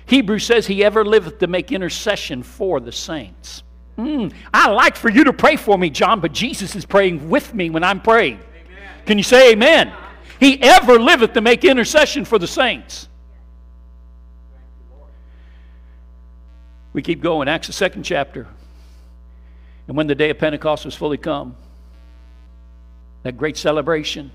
Hebrews 0.05 0.45
says 0.45 0.67
He 0.67 0.85
ever 0.85 1.03
liveth 1.03 1.39
to 1.39 1.47
make 1.47 1.73
intercession 1.73 2.43
for 2.43 2.79
the 2.79 2.93
saints. 2.93 3.63
Mm, 3.99 4.33
I 4.55 4.71
like 4.71 4.95
for 4.95 5.09
you 5.09 5.25
to 5.25 5.33
pray 5.33 5.57
for 5.57 5.77
me, 5.77 5.91
John, 5.91 6.21
but 6.21 6.33
Jesus 6.33 6.77
is 6.77 6.85
praying 6.85 7.29
with 7.29 7.53
me 7.53 7.69
when 7.69 7.83
I'm 7.83 8.01
praying. 8.01 8.37
Amen. 8.37 8.91
Can 9.07 9.19
you 9.19 9.25
say 9.25 9.53
amen? 9.53 9.93
He 10.39 10.63
ever 10.63 11.01
liveth 11.01 11.33
to 11.33 11.41
make 11.41 11.65
intercession 11.65 12.25
for 12.25 12.39
the 12.39 12.47
saints. 12.47 13.09
We 16.93 17.03
keep 17.03 17.21
going. 17.21 17.49
Acts 17.49 17.67
the 17.67 17.73
second 17.73 18.05
chapter. 18.05 18.47
And 19.89 19.97
when 19.97 20.07
the 20.07 20.15
day 20.15 20.31
of 20.31 20.39
Pentecost 20.39 20.85
was 20.85 20.95
fully 20.95 21.19
come, 21.19 21.57
that 23.25 23.37
great 23.37 23.57
celebration, 23.57 24.31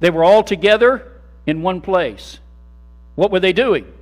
they 0.00 0.10
were 0.10 0.24
all 0.24 0.42
together 0.42 1.20
in 1.46 1.62
one 1.62 1.80
place. 1.80 2.40
What 3.14 3.30
were 3.30 3.40
they 3.40 3.52
doing? 3.52 3.92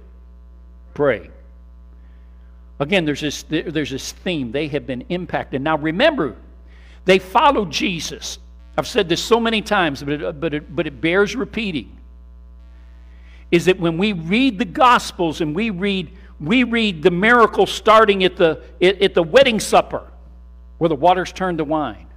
Praying. 0.95 1.33
Again, 2.81 3.05
there's 3.05 3.21
this, 3.21 3.45
there's 3.49 3.91
this 3.91 4.13
theme. 4.13 4.51
They 4.51 4.69
have 4.69 4.87
been 4.87 5.03
impacted. 5.09 5.63
Now 5.63 5.79
remember, 5.79 6.37
they 7.05 7.19
followed 7.19 7.71
Jesus. 7.71 8.39
I've 8.77 8.89
said 8.89 9.09
this 9.09 9.23
so 9.23 9.39
many 9.39 9.63
times, 9.63 10.03
but 10.03 10.21
it, 10.21 10.41
but 10.41 10.55
it, 10.55 10.75
but 10.75 10.87
it 10.87 11.01
bears 11.01 11.37
repeating. 11.37 11.97
Is 13.51 13.67
that 13.67 13.79
when 13.79 13.99
we 13.99 14.13
read 14.13 14.59
the 14.59 14.65
Gospels 14.65 15.41
and 15.41 15.55
we 15.55 15.71
read, 15.71 16.11
we 16.41 16.65
read 16.65 17.03
the 17.03 17.11
miracle 17.11 17.67
starting 17.67 18.25
at 18.25 18.37
the, 18.37 18.63
at 18.81 19.15
the 19.15 19.23
wedding 19.23 19.61
supper, 19.61 20.11
where 20.79 20.89
the 20.89 20.97
waters 20.97 21.33
turned 21.33 21.59
to 21.59 21.65
wine. 21.65 22.09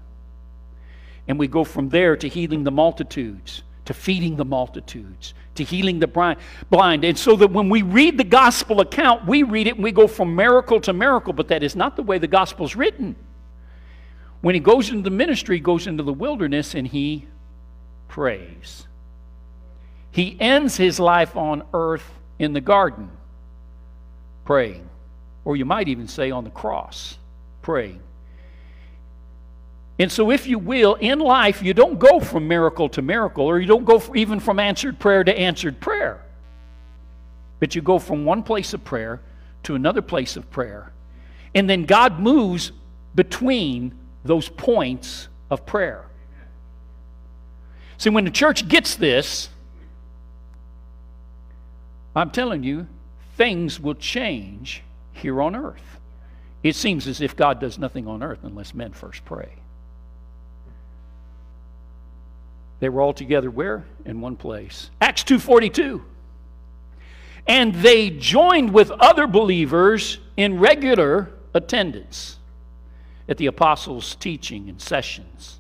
And 1.28 1.38
we 1.38 1.48
go 1.48 1.64
from 1.64 1.90
there 1.90 2.16
to 2.16 2.28
healing 2.28 2.64
the 2.64 2.72
multitudes, 2.72 3.62
to 3.86 3.94
feeding 3.94 4.36
the 4.36 4.46
multitudes, 4.46 5.36
to 5.58 5.64
healing 5.64 6.00
the 6.00 6.08
blind. 6.08 7.04
And 7.04 7.18
so 7.18 7.36
that 7.36 7.52
when 7.52 7.70
we 7.70 7.82
read 7.82 8.18
the 8.18 8.24
gospel 8.24 8.82
account, 8.82 9.28
we 9.28 9.44
read 9.44 9.68
it 9.68 9.76
and 9.76 9.84
we 9.84 9.92
go 9.92 10.08
from 10.08 10.36
miracle 10.36 10.80
to 10.82 10.94
miracle, 10.94 11.34
but 11.34 11.50
that 11.50 11.64
is 11.64 11.76
not 11.76 11.96
the 11.96 12.04
way 12.04 12.18
the 12.18 12.28
gospel's 12.28 12.76
written. 12.76 13.16
When 14.42 14.56
he 14.56 14.62
goes 14.62 14.90
into 14.90 15.02
the 15.02 15.10
ministry, 15.10 15.58
he 15.58 15.62
goes 15.62 15.88
into 15.88 16.04
the 16.04 16.14
wilderness 16.14 16.76
and 16.76 16.88
he 16.88 17.28
prays. 18.08 18.88
He 20.12 20.38
ends 20.40 20.78
his 20.78 21.00
life 21.00 21.36
on 21.36 21.64
earth 21.74 22.10
in 22.40 22.54
the 22.54 22.62
garden, 22.62 23.12
praying. 24.46 24.90
Or 25.46 25.56
you 25.56 25.66
might 25.66 25.88
even 25.88 26.08
say 26.08 26.32
on 26.32 26.44
the 26.44 26.50
cross, 26.50 27.18
praying. 27.62 28.02
And 30.00 30.12
so, 30.12 30.30
if 30.30 30.46
you 30.46 30.60
will, 30.60 30.94
in 30.96 31.20
life, 31.20 31.64
you 31.64 31.74
don't 31.74 31.98
go 31.98 32.20
from 32.20 32.48
miracle 32.48 32.88
to 32.90 33.02
miracle, 33.02 33.46
or 33.46 33.60
you 33.60 33.66
don't 33.66 33.86
go 33.86 34.02
even 34.16 34.40
from 34.40 34.60
answered 34.60 35.00
prayer 35.00 35.24
to 35.24 35.38
answered 35.38 35.80
prayer. 35.80 36.24
But 37.60 37.74
you 37.74 37.82
go 37.82 37.98
from 37.98 38.24
one 38.24 38.44
place 38.44 38.74
of 38.74 38.84
prayer 38.84 39.22
to 39.64 39.74
another 39.74 40.04
place 40.04 40.38
of 40.38 40.50
prayer. 40.52 40.92
And 41.56 41.68
then 41.68 41.86
God 41.86 42.20
moves 42.20 42.72
between 43.16 43.98
those 44.24 44.50
points 44.50 45.28
of 45.50 45.66
prayer. 45.66 46.06
See, 47.98 48.12
when 48.12 48.26
the 48.26 48.32
church 48.32 48.68
gets 48.68 48.96
this, 48.96 49.50
I'm 52.16 52.30
telling 52.30 52.64
you, 52.64 52.88
things 53.36 53.80
will 53.80 53.96
change 53.96 54.84
here 55.14 55.42
on 55.42 55.56
earth. 55.56 56.00
It 56.62 56.76
seems 56.76 57.08
as 57.08 57.22
if 57.22 57.36
God 57.36 57.60
does 57.60 57.80
nothing 57.80 58.08
on 58.08 58.22
earth 58.22 58.40
unless 58.44 58.76
men 58.76 58.94
first 58.94 59.26
pray. 59.26 59.54
They 62.80 62.90
were 62.90 63.02
all 63.02 63.14
together 63.14 63.50
where? 63.50 63.86
In 64.06 64.22
one 64.22 64.36
place. 64.36 64.92
Acts 65.02 65.24
2:42. 65.24 66.04
And 67.48 67.74
they 67.76 68.10
joined 68.10 68.74
with 68.74 68.92
other 68.92 69.26
believers 69.26 70.20
in 70.36 70.60
regular 70.60 71.32
attendance 71.54 72.40
at 73.30 73.38
the 73.38 73.46
apostles' 73.48 74.16
teaching 74.16 74.70
and 74.70 74.82
sessions 74.82 75.60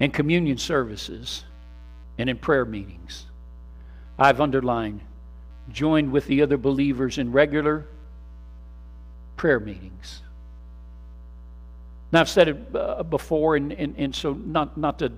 and 0.00 0.12
communion 0.12 0.58
services 0.58 1.44
and 2.18 2.30
in 2.30 2.36
prayer 2.36 2.64
meetings. 2.64 3.26
I've 4.18 4.40
underlined 4.40 5.00
joined 5.70 6.12
with 6.12 6.26
the 6.26 6.42
other 6.42 6.56
believers 6.56 7.18
in 7.18 7.32
regular 7.32 7.86
prayer 9.36 9.60
meetings. 9.60 10.20
Now, 12.14 12.20
I've 12.20 12.28
said 12.28 12.46
it 12.46 12.56
uh, 12.76 13.02
before, 13.02 13.56
and, 13.56 13.72
and, 13.72 13.96
and 13.98 14.14
so 14.14 14.34
not, 14.34 14.78
not 14.78 15.00
to 15.00 15.10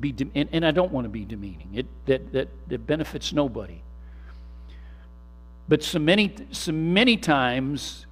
be, 0.00 0.10
de- 0.10 0.30
and, 0.34 0.48
and 0.50 0.64
I 0.64 0.70
don't 0.70 0.90
want 0.90 1.04
to 1.04 1.10
be 1.10 1.26
demeaning, 1.26 1.68
it, 1.74 1.86
that, 2.06 2.32
that, 2.32 2.48
that 2.68 2.86
benefits 2.86 3.34
nobody. 3.34 3.82
But 5.68 5.82
so 5.82 5.98
many, 5.98 6.34
so 6.50 6.72
many 6.72 7.18
times, 7.18 8.06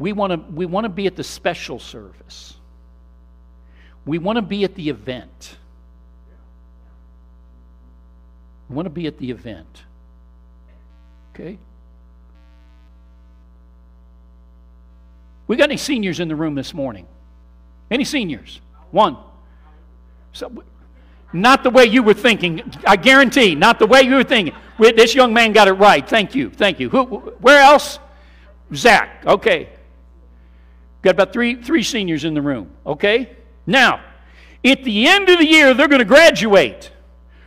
we 0.00 0.12
want 0.12 0.32
to 0.32 0.52
we 0.52 0.66
want 0.66 0.86
to 0.86 0.88
be 0.88 1.06
at 1.06 1.14
the 1.14 1.22
special 1.22 1.78
service. 1.78 2.56
We 4.04 4.18
want 4.18 4.34
to 4.34 4.42
be 4.42 4.64
at 4.64 4.74
the 4.74 4.88
event. 4.88 5.56
We 8.68 8.74
want 8.74 8.86
to 8.86 8.90
be 8.90 9.06
at 9.06 9.18
the 9.18 9.30
event. 9.30 9.84
Okay? 11.32 11.58
We 15.48 15.56
got 15.56 15.64
any 15.64 15.78
seniors 15.78 16.20
in 16.20 16.28
the 16.28 16.36
room 16.36 16.54
this 16.54 16.72
morning? 16.72 17.06
Any 17.90 18.04
seniors? 18.04 18.60
One. 18.90 19.16
So, 20.32 20.52
not 21.32 21.62
the 21.62 21.70
way 21.70 21.86
you 21.86 22.02
were 22.02 22.14
thinking. 22.14 22.72
I 22.86 22.96
guarantee, 22.96 23.54
not 23.54 23.78
the 23.78 23.86
way 23.86 24.02
you 24.02 24.14
were 24.14 24.24
thinking. 24.24 24.54
This 24.78 25.14
young 25.14 25.32
man 25.32 25.52
got 25.52 25.66
it 25.66 25.72
right. 25.72 26.08
Thank 26.08 26.34
you. 26.34 26.50
Thank 26.50 26.78
you. 26.78 26.88
Who, 26.90 27.04
where 27.40 27.60
else? 27.60 27.98
Zach. 28.74 29.24
Okay. 29.26 29.70
Got 31.02 31.10
about 31.10 31.32
three, 31.32 31.60
three 31.60 31.82
seniors 31.82 32.24
in 32.24 32.34
the 32.34 32.42
room. 32.42 32.70
Okay? 32.86 33.36
Now, 33.66 34.04
at 34.64 34.84
the 34.84 35.06
end 35.06 35.28
of 35.28 35.38
the 35.38 35.46
year, 35.46 35.74
they're 35.74 35.88
going 35.88 36.00
to 36.00 36.04
graduate. 36.04 36.90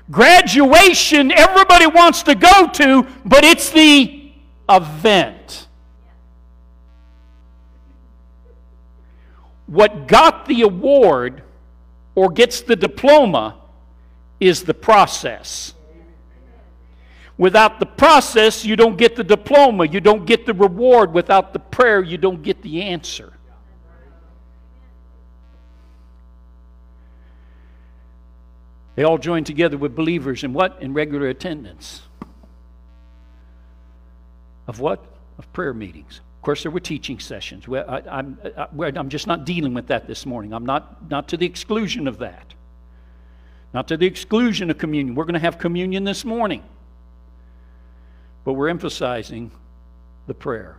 Graduation, 0.10 1.32
everybody 1.32 1.88
wants 1.88 2.24
to 2.24 2.36
go 2.36 2.68
to, 2.68 3.08
but 3.26 3.44
it's 3.44 3.70
the 3.70 4.32
event. 4.70 5.61
What 9.72 10.06
got 10.06 10.48
the 10.48 10.64
award 10.64 11.44
or 12.14 12.30
gets 12.30 12.60
the 12.60 12.76
diploma 12.76 13.56
is 14.38 14.64
the 14.64 14.74
process. 14.74 15.74
Without 17.38 17.80
the 17.80 17.86
process, 17.86 18.66
you 18.66 18.76
don't 18.76 18.98
get 18.98 19.16
the 19.16 19.24
diploma. 19.24 19.86
You 19.88 20.02
don't 20.02 20.26
get 20.26 20.46
the 20.46 20.54
reward. 20.54 21.14
Without 21.14 21.54
the 21.54 21.60
prayer, 21.60 22.04
you 22.04 22.18
don't 22.18 22.44
get 22.44 22.62
the 22.62 22.82
answer. 22.82 23.32
They 28.96 29.04
all 29.04 29.18
joined 29.18 29.46
together 29.46 29.78
with 29.78 29.96
believers 29.96 30.44
in 30.44 30.52
what? 30.52 30.82
In 30.82 30.94
regular 30.94 31.30
attendance. 31.30 32.02
Of 34.68 34.82
what? 34.82 35.02
Of 35.38 35.52
prayer 35.54 35.74
meetings. 35.74 36.20
Of 36.42 36.44
course, 36.44 36.64
there 36.64 36.72
were 36.72 36.80
teaching 36.80 37.20
sessions. 37.20 37.66
I, 37.70 38.02
I'm, 38.10 38.36
uh, 38.44 38.66
uh, 38.80 38.92
I'm 38.96 39.10
just 39.10 39.28
not 39.28 39.46
dealing 39.46 39.76
with 39.76 39.86
that 39.90 40.08
this 40.08 40.26
morning. 40.26 40.56
I'm 40.56 40.66
not, 40.66 41.08
not 41.08 41.28
to 41.28 41.38
the 41.38 41.46
exclusion 41.46 42.08
of 42.08 42.18
that. 42.18 42.56
Not 43.76 43.88
to 43.90 43.96
the 43.96 44.08
exclusion 44.08 44.72
of 44.72 44.80
communion. 44.80 45.14
We're 45.14 45.26
going 45.26 45.36
to 45.36 45.40
have 45.40 45.60
communion 45.60 46.04
this 46.04 46.26
morning. 46.26 46.64
But 48.44 48.54
we're 48.54 48.70
emphasizing 48.70 49.52
the 50.26 50.34
prayer. 50.34 50.78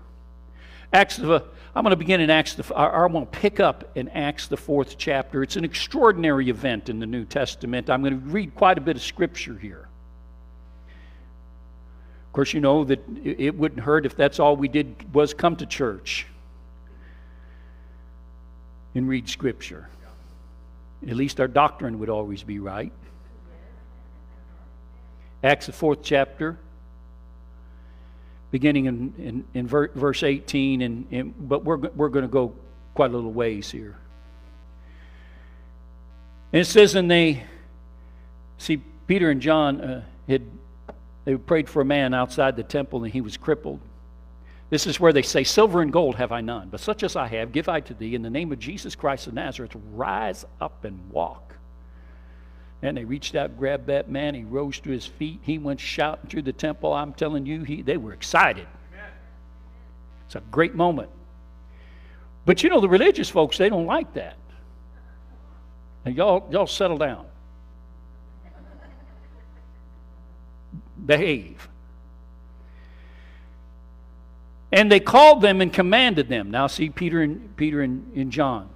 Acts 0.93 1.19
of, 1.19 1.31
uh, 1.31 1.43
I'm 1.77 1.85
going 1.85 1.93
to 1.93 1.97
begin 1.97 2.21
in 2.21 2.29
Acts, 2.29 2.55
the, 2.55 2.75
I 2.75 3.07
want 3.07 3.33
to 3.33 3.39
pick 3.39 3.61
up 3.61 3.89
in 3.95 4.09
Acts, 4.09 4.49
the 4.49 4.57
fourth 4.57 4.99
chapter. 4.99 5.45
It's 5.45 5.55
an 5.55 5.65
extraordinary 5.65 6.51
event 6.51 6.89
in 6.89 6.99
the 6.99 7.07
New 7.07 7.25
Testament. 7.25 7.89
I'm 7.89 8.03
going 8.03 8.21
to 8.21 8.27
read 8.27 8.57
quite 8.57 8.79
a 8.79 8.81
bit 8.81 8.97
of 8.97 9.03
scripture 9.03 9.57
here. 9.57 9.89
Of 12.33 12.35
course, 12.35 12.55
you 12.55 12.61
know 12.61 12.85
that 12.85 13.05
it 13.23 13.59
wouldn't 13.59 13.83
hurt 13.83 14.07
if 14.07 14.17
that's 14.17 14.41
all 14.41 14.57
we 14.57 14.67
did 14.67 15.15
was 15.15 15.35
come 15.35 15.55
to 15.57 15.67
church 15.67 16.27
and 18.95 19.07
read 19.07 19.29
Scripture. 19.29 19.91
At 21.07 21.15
least 21.15 21.41
our 21.41 21.47
doctrine 21.47 21.99
would 21.99 22.09
always 22.09 22.43
be 22.43 22.59
right. 22.59 22.91
Acts, 25.45 25.67
the 25.67 25.73
fourth 25.73 25.99
chapter, 26.03 26.57
beginning 28.51 28.87
in, 28.87 29.13
in, 29.19 29.45
in 29.53 29.67
verse 29.67 30.23
18, 30.23 30.81
and, 30.81 31.07
and, 31.11 31.35
but 31.51 31.67
we're, 31.67 31.77
we're 31.77 32.09
going 32.09 32.25
to 32.25 32.33
go 32.33 32.55
quite 32.95 33.11
a 33.11 33.15
little 33.15 33.31
ways 33.31 33.71
here. 33.71 33.99
And 36.55 36.63
it 36.63 36.65
says, 36.65 36.95
and 36.95 37.11
they, 37.11 37.43
see, 38.57 38.79
Peter 39.07 39.29
and 39.29 39.43
John 39.43 39.83
uh, 39.83 40.05
had 40.27 40.47
they 41.25 41.37
prayed 41.37 41.69
for 41.69 41.83
a 41.83 41.85
man 41.85 42.15
outside 42.15 42.57
the 42.57 42.63
temple 42.63 43.05
and 43.05 43.13
he 43.13 43.21
was 43.21 43.37
crippled. 43.37 43.81
This 44.71 44.87
is 44.87 44.99
where 44.99 45.13
they 45.13 45.23
say, 45.23 45.45
Silver 45.45 45.83
and 45.83 45.93
gold 45.93 46.15
have 46.17 46.33
I 46.33 46.41
none, 46.41 46.69
but 46.71 46.81
such 46.81 47.03
as 47.03 47.15
I 47.15 47.27
have, 47.29 47.53
give 47.53 47.69
I 47.69 47.81
to 47.81 47.95
thee. 47.95 48.15
In 48.15 48.23
the 48.23 48.31
name 48.31 48.53
of 48.53 48.59
Jesus 48.59 48.95
Christ 48.95 49.27
of 49.27 49.35
Nazareth, 49.35 49.73
rise 49.93 50.47
up 50.61 50.85
and 50.85 50.99
walk. 51.11 51.55
And 52.81 52.97
they 52.97 53.05
reached 53.05 53.37
out, 53.37 53.57
grabbed 53.57 53.87
that 53.87 54.11
man. 54.11 54.35
He 54.35 54.45
rose 54.45 54.81
to 54.81 54.91
his 54.91 55.07
feet. 55.07 55.41
He 55.43 55.59
went 55.59 55.79
shouting 55.79 56.29
through 56.29 56.43
the 56.43 56.53
temple. 56.53 56.93
I'm 56.93 57.13
telling 57.13 57.47
you, 57.47 57.63
he, 57.63 57.83
they 57.83 57.97
were 57.97 58.13
excited. 58.13 58.67
It's 60.27 60.35
a 60.35 60.43
great 60.51 60.75
moment. 60.75 61.11
But 62.45 62.63
you 62.63 62.71
know, 62.71 62.81
the 62.81 62.89
religious 62.89 63.29
folks, 63.29 63.59
they 63.59 63.69
don't 63.69 63.87
like 63.87 64.15
that. 64.15 64.37
And 66.05 66.17
y'all, 66.17 66.49
y'all 66.51 66.67
settle 66.67 66.99
down. 66.99 67.27
Behave. 71.05 71.69
And 74.73 74.91
they 74.91 75.01
called 75.01 75.43
them 75.43 75.61
and 75.61 75.73
commanded 75.73 76.29
them. 76.29 76.51
Now 76.51 76.67
see 76.67 76.89
Peter 76.89 77.21
and 77.21 77.55
Peter 77.57 77.83
and, 77.83 78.11
and 78.17 78.33
John, 78.33 78.71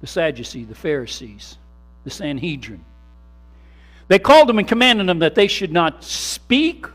the 0.00 0.06
Sadducees, 0.06 0.66
the 0.66 0.74
Pharisees, 0.74 1.58
the 2.04 2.10
Sanhedrin. 2.10 2.84
They 4.08 4.18
called 4.18 4.48
them 4.48 4.58
and 4.58 4.66
commanded 4.66 5.06
them 5.06 5.20
that 5.20 5.34
they 5.34 5.46
should 5.46 5.72
not 5.72 6.02
speak 6.02 6.86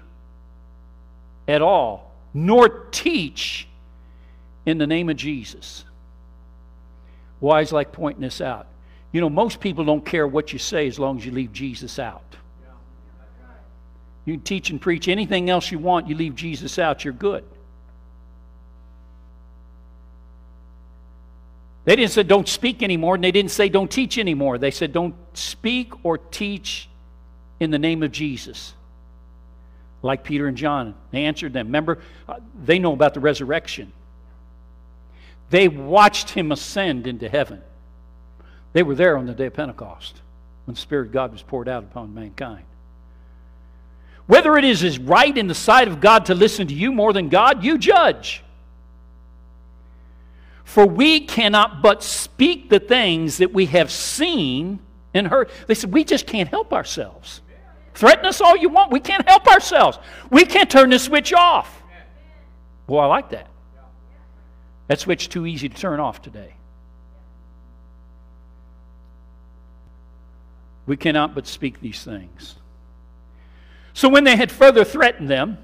at 1.48 1.62
all, 1.62 2.12
nor 2.34 2.68
teach 2.92 3.68
in 4.66 4.78
the 4.78 4.88
name 4.88 5.10
of 5.10 5.16
Jesus. 5.16 5.86
Why 7.40 7.62
is 7.62 7.72
like 7.72 7.92
pointing 7.92 8.22
this 8.22 8.42
out? 8.42 8.68
You 9.14 9.22
know, 9.22 9.30
most 9.30 9.62
people 9.62 9.86
don't 9.86 10.06
care 10.06 10.28
what 10.28 10.52
you 10.52 10.60
say 10.60 10.88
as 10.88 11.00
long 11.00 11.18
as 11.18 11.26
you 11.26 11.32
leave 11.32 11.54
Jesus 11.54 11.98
out. 11.98 12.36
You 14.28 14.34
can 14.34 14.44
teach 14.44 14.70
and 14.72 14.82
preach 14.82 15.08
anything 15.08 15.50
else 15.50 15.72
you 15.72 15.80
want, 15.80 16.10
you 16.10 16.16
leave 16.16 16.36
Jesus 16.36 16.78
out, 16.78 17.06
you're 17.06 17.14
good. 17.14 17.46
They 21.86 21.96
didn't 21.96 22.12
say 22.12 22.24
don't 22.24 22.48
speak 22.48 22.84
anymore, 22.84 23.16
and 23.16 23.24
they 23.24 23.32
didn't 23.32 23.52
say 23.52 23.70
don't 23.70 23.90
teach 23.90 24.18
anymore. 24.18 24.58
They 24.58 24.72
said 24.72 24.92
don't 24.92 25.16
speak 25.34 26.04
or 26.04 26.18
teach 26.18 26.90
in 27.62 27.72
the 27.72 27.80
name 27.80 28.04
of 28.04 28.12
Jesus. 28.12 28.74
Like 30.02 30.26
Peter 30.26 30.48
and 30.48 30.58
John. 30.58 30.94
They 31.12 31.24
answered 31.24 31.54
them. 31.54 31.68
Remember, 31.68 32.00
uh, 32.28 32.40
they 32.66 32.80
know 32.80 32.92
about 32.92 33.14
the 33.14 33.22
resurrection. 33.22 33.94
They 35.52 35.70
watched 35.70 36.32
him 36.32 36.52
ascend 36.52 37.08
into 37.08 37.30
heaven. 37.30 37.62
They 38.74 38.84
were 38.84 38.96
there 38.96 39.18
on 39.18 39.26
the 39.26 39.34
day 39.34 39.46
of 39.46 39.54
Pentecost 39.54 40.20
when 40.66 40.76
the 40.76 40.82
Spirit 40.82 41.08
of 41.08 41.14
God 41.14 41.32
was 41.32 41.42
poured 41.42 41.70
out 41.70 41.86
upon 41.86 42.14
mankind. 42.14 42.66
Whether 44.28 44.58
it 44.58 44.66
is 44.66 45.00
right 45.00 45.36
in 45.36 45.48
the 45.48 45.56
sight 45.56 45.88
of 45.88 46.00
God 46.00 46.26
to 46.26 46.36
listen 46.36 46.68
to 46.68 46.74
you 46.74 46.92
more 46.92 47.14
than 47.14 47.30
God, 47.30 47.64
you 47.64 47.78
judge. 47.78 48.44
For 50.66 50.86
we 50.86 51.22
cannot 51.22 51.82
but 51.82 52.04
speak 52.04 52.70
the 52.70 52.80
things 52.80 53.38
that 53.38 53.54
we 53.54 53.68
have 53.68 53.90
seen 53.90 54.80
and 55.14 55.28
heard. 55.28 55.50
They 55.66 55.74
said, 55.74 55.94
we 55.94 56.04
just 56.04 56.28
can't 56.28 56.50
help 56.50 56.74
ourselves. 56.74 57.42
Threaten 57.94 58.26
us 58.26 58.42
all 58.42 58.56
you 58.56 58.70
want. 58.70 58.92
We 58.92 59.00
can't 59.00 59.28
help 59.28 59.48
ourselves. 59.48 59.98
We 60.30 60.46
can't 60.46 60.70
turn 60.70 60.90
the 60.90 61.00
switch 61.00 61.34
off. 61.34 61.82
Boy, 62.86 63.00
I 63.00 63.06
like 63.06 63.30
that. 63.30 63.48
That 64.88 65.00
switch 65.00 65.30
too 65.30 65.46
easy 65.46 65.70
to 65.70 65.76
turn 65.76 66.00
off 66.00 66.22
today. 66.22 66.54
We 70.86 70.98
cannot 70.98 71.34
but 71.34 71.48
speak 71.48 71.82
these 71.82 72.04
things. 72.04 72.56
So 73.98 74.10
when 74.10 74.24
they 74.24 74.36
had 74.36 74.52
further 74.52 74.84
threatened 74.84 75.28
them, 75.28 75.58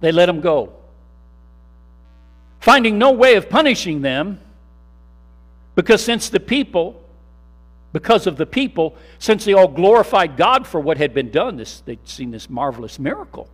they 0.00 0.12
let 0.12 0.26
them 0.26 0.40
go 0.40 0.72
finding 2.60 2.98
no 2.98 3.10
way 3.10 3.34
of 3.34 3.48
punishing 3.48 4.02
them, 4.02 4.38
because 5.74 6.04
since 6.04 6.28
the 6.28 6.38
people, 6.38 7.02
because 7.92 8.26
of 8.26 8.36
the 8.36 8.46
people, 8.46 8.94
since 9.18 9.44
they 9.44 9.54
all 9.54 9.66
glorified 9.66 10.36
God 10.36 10.66
for 10.66 10.78
what 10.78 10.98
had 10.98 11.12
been 11.12 11.30
done, 11.30 11.56
this, 11.56 11.80
they'd 11.80 12.06
seen 12.06 12.30
this 12.30 12.48
marvelous 12.48 12.98
miracle. 12.98 13.48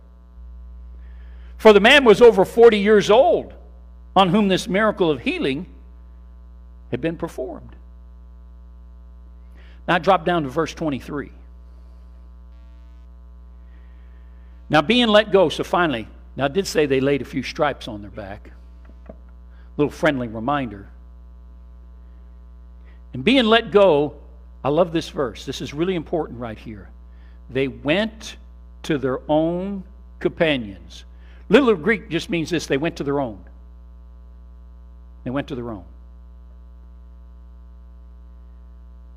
For 1.57 1.73
the 1.73 1.79
man 1.79 2.03
was 2.03 2.21
over 2.21 2.45
40 2.45 2.77
years 2.77 3.09
old 3.09 3.53
on 4.15 4.29
whom 4.29 4.47
this 4.47 4.67
miracle 4.67 5.09
of 5.09 5.21
healing 5.21 5.65
had 6.91 7.01
been 7.01 7.17
performed. 7.17 7.75
Now 9.87 9.97
drop 9.97 10.25
down 10.25 10.43
to 10.43 10.49
verse 10.49 10.73
23. 10.73 11.31
Now, 14.69 14.81
being 14.81 15.07
let 15.07 15.31
go, 15.31 15.49
so 15.49 15.63
finally, 15.63 16.07
now 16.35 16.45
I 16.45 16.49
did 16.49 16.67
say 16.67 16.85
they 16.85 16.99
laid 16.99 17.21
a 17.21 17.25
few 17.25 17.43
stripes 17.43 17.87
on 17.87 18.01
their 18.01 18.11
back 18.11 18.51
little 19.77 19.91
friendly 19.91 20.27
reminder. 20.27 20.87
And 23.13 23.23
being 23.23 23.45
let 23.45 23.71
go, 23.71 24.15
I 24.63 24.69
love 24.69 24.91
this 24.91 25.09
verse. 25.09 25.45
This 25.45 25.61
is 25.61 25.73
really 25.73 25.95
important 25.95 26.39
right 26.39 26.57
here. 26.57 26.89
They 27.49 27.67
went 27.67 28.37
to 28.83 28.97
their 28.97 29.19
own 29.29 29.83
companions. 30.19 31.05
Little 31.47 31.69
of 31.69 31.81
Greek 31.81 32.09
just 32.09 32.29
means 32.29 32.49
this 32.49 32.65
they 32.65 32.77
went 32.77 32.97
to 32.97 33.03
their 33.03 33.19
own. 33.19 33.39
They 35.23 35.29
went 35.29 35.47
to 35.49 35.55
their 35.55 35.69
own. 35.69 35.85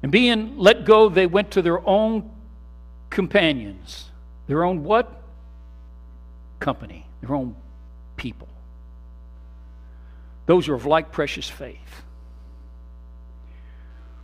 And 0.03 0.13
being 0.13 0.57
let 0.59 0.85
go, 0.85 1.09
they 1.09 1.27
went 1.27 1.51
to 1.53 1.63
their 1.63 1.87
own 1.87 2.31
companions. 3.11 4.11
Their 4.47 4.65
own 4.65 4.85
what? 4.85 5.20
Company. 6.61 7.07
Their 7.23 7.35
own 7.35 7.57
people. 8.17 8.49
Those 10.47 10.69
are 10.69 10.75
of 10.75 10.87
like 10.87 11.11
precious 11.13 11.49
faith. 11.49 12.03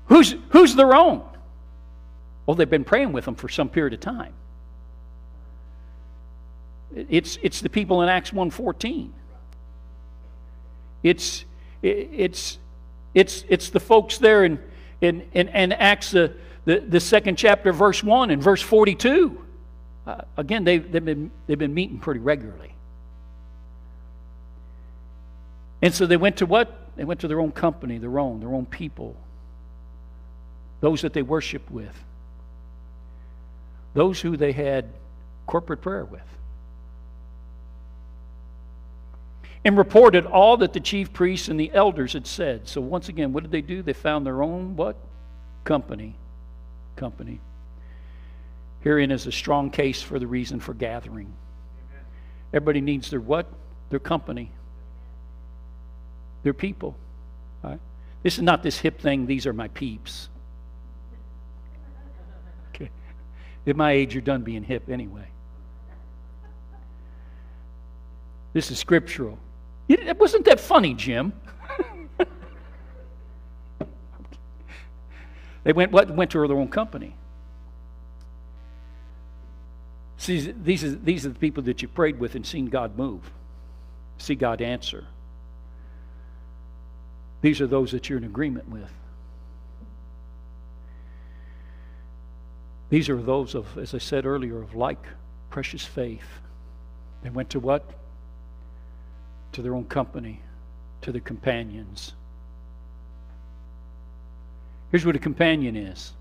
Who's, 0.06 0.34
who's 0.50 0.74
their 0.74 0.94
own? 0.94 1.22
Well, 2.44 2.54
they've 2.54 2.70
been 2.70 2.84
praying 2.84 3.12
with 3.12 3.24
them 3.24 3.34
for 3.34 3.48
some 3.48 3.68
period 3.68 3.94
of 3.94 4.00
time. 4.00 4.32
It's, 6.94 7.38
it's 7.42 7.60
the 7.60 7.68
people 7.68 8.02
in 8.02 8.08
Acts 8.08 8.30
1.14. 8.30 9.10
It's, 11.02 11.44
it's, 11.82 12.58
it's, 13.14 13.44
it's 13.48 13.70
the 13.70 13.80
folks 13.80 14.18
there 14.18 14.44
in, 14.44 14.58
in, 15.00 15.26
in, 15.32 15.48
in 15.48 15.72
Acts, 15.72 16.12
the, 16.12 16.34
the, 16.64 16.80
the 16.80 17.00
second 17.00 17.36
chapter, 17.36 17.72
verse 17.72 18.02
1 18.02 18.30
and 18.30 18.42
verse 18.42 18.62
42. 18.62 19.45
Uh, 20.06 20.22
again, 20.36 20.64
they've, 20.64 20.90
they've, 20.90 21.04
been, 21.04 21.30
they've 21.46 21.58
been 21.58 21.74
meeting 21.74 21.98
pretty 21.98 22.20
regularly. 22.20 22.72
And 25.82 25.92
so 25.92 26.06
they 26.06 26.16
went 26.16 26.38
to 26.38 26.46
what? 26.46 26.72
They 26.96 27.04
went 27.04 27.20
to 27.20 27.28
their 27.28 27.40
own 27.40 27.52
company, 27.52 27.98
their 27.98 28.18
own, 28.18 28.40
their 28.40 28.54
own 28.54 28.66
people, 28.66 29.16
those 30.80 31.02
that 31.02 31.12
they 31.12 31.22
worshiped 31.22 31.70
with, 31.70 32.04
those 33.94 34.20
who 34.20 34.36
they 34.36 34.52
had 34.52 34.86
corporate 35.46 35.82
prayer 35.82 36.04
with. 36.04 36.22
And 39.64 39.76
reported 39.76 40.26
all 40.26 40.56
that 40.58 40.72
the 40.72 40.80
chief 40.80 41.12
priests 41.12 41.48
and 41.48 41.58
the 41.58 41.72
elders 41.74 42.12
had 42.12 42.26
said. 42.26 42.68
So 42.68 42.80
once 42.80 43.08
again, 43.08 43.32
what 43.32 43.42
did 43.42 43.50
they 43.50 43.62
do? 43.62 43.82
They 43.82 43.92
found 43.92 44.24
their 44.24 44.42
own 44.42 44.76
what? 44.76 44.96
Company. 45.64 46.14
Company. 46.94 47.40
Herein 48.86 49.10
is 49.10 49.26
a 49.26 49.32
strong 49.32 49.68
case 49.70 50.00
for 50.00 50.20
the 50.20 50.28
reason 50.28 50.60
for 50.60 50.72
gathering. 50.72 51.34
Everybody 52.52 52.80
needs 52.80 53.10
their 53.10 53.18
what? 53.18 53.48
Their 53.90 53.98
company. 53.98 54.52
They're 56.44 56.54
people. 56.54 56.94
Right? 57.64 57.80
This 58.22 58.36
is 58.36 58.42
not 58.42 58.62
this 58.62 58.78
hip 58.78 59.00
thing, 59.00 59.26
these 59.26 59.44
are 59.44 59.52
my 59.52 59.66
peeps. 59.66 60.28
Okay. 62.68 62.88
At 63.66 63.74
my 63.74 63.90
age, 63.90 64.14
you're 64.14 64.22
done 64.22 64.42
being 64.42 64.62
hip 64.62 64.88
anyway. 64.88 65.26
This 68.52 68.70
is 68.70 68.78
scriptural. 68.78 69.36
It, 69.88 70.16
wasn't 70.16 70.44
that 70.44 70.60
funny, 70.60 70.94
Jim? 70.94 71.32
they 75.64 75.72
went 75.72 75.90
what 75.90 76.08
went 76.08 76.30
to 76.30 76.46
their 76.46 76.56
own 76.56 76.68
company. 76.68 77.16
See, 80.18 80.52
these 80.52 80.82
are, 80.82 80.90
these 80.90 81.26
are 81.26 81.30
the 81.30 81.38
people 81.38 81.62
that 81.64 81.82
you 81.82 81.88
prayed 81.88 82.18
with 82.18 82.34
and 82.34 82.46
seen 82.46 82.66
God 82.66 82.96
move, 82.96 83.30
see 84.18 84.34
God 84.34 84.62
answer. 84.62 85.04
These 87.42 87.60
are 87.60 87.66
those 87.66 87.92
that 87.92 88.08
you're 88.08 88.18
in 88.18 88.24
agreement 88.24 88.68
with. 88.68 88.90
These 92.88 93.08
are 93.08 93.20
those 93.20 93.54
of, 93.54 93.76
as 93.78 93.94
I 93.94 93.98
said 93.98 94.26
earlier, 94.26 94.62
of 94.62 94.74
like 94.74 95.04
precious 95.50 95.84
faith. 95.84 96.26
They 97.22 97.30
went 97.30 97.50
to 97.50 97.60
what? 97.60 97.84
To 99.52 99.62
their 99.62 99.74
own 99.74 99.84
company, 99.84 100.40
to 101.02 101.12
their 101.12 101.20
companions. 101.20 102.14
Here's 104.90 105.04
what 105.04 105.16
a 105.16 105.20
companion 105.20 105.76
is 105.76 106.12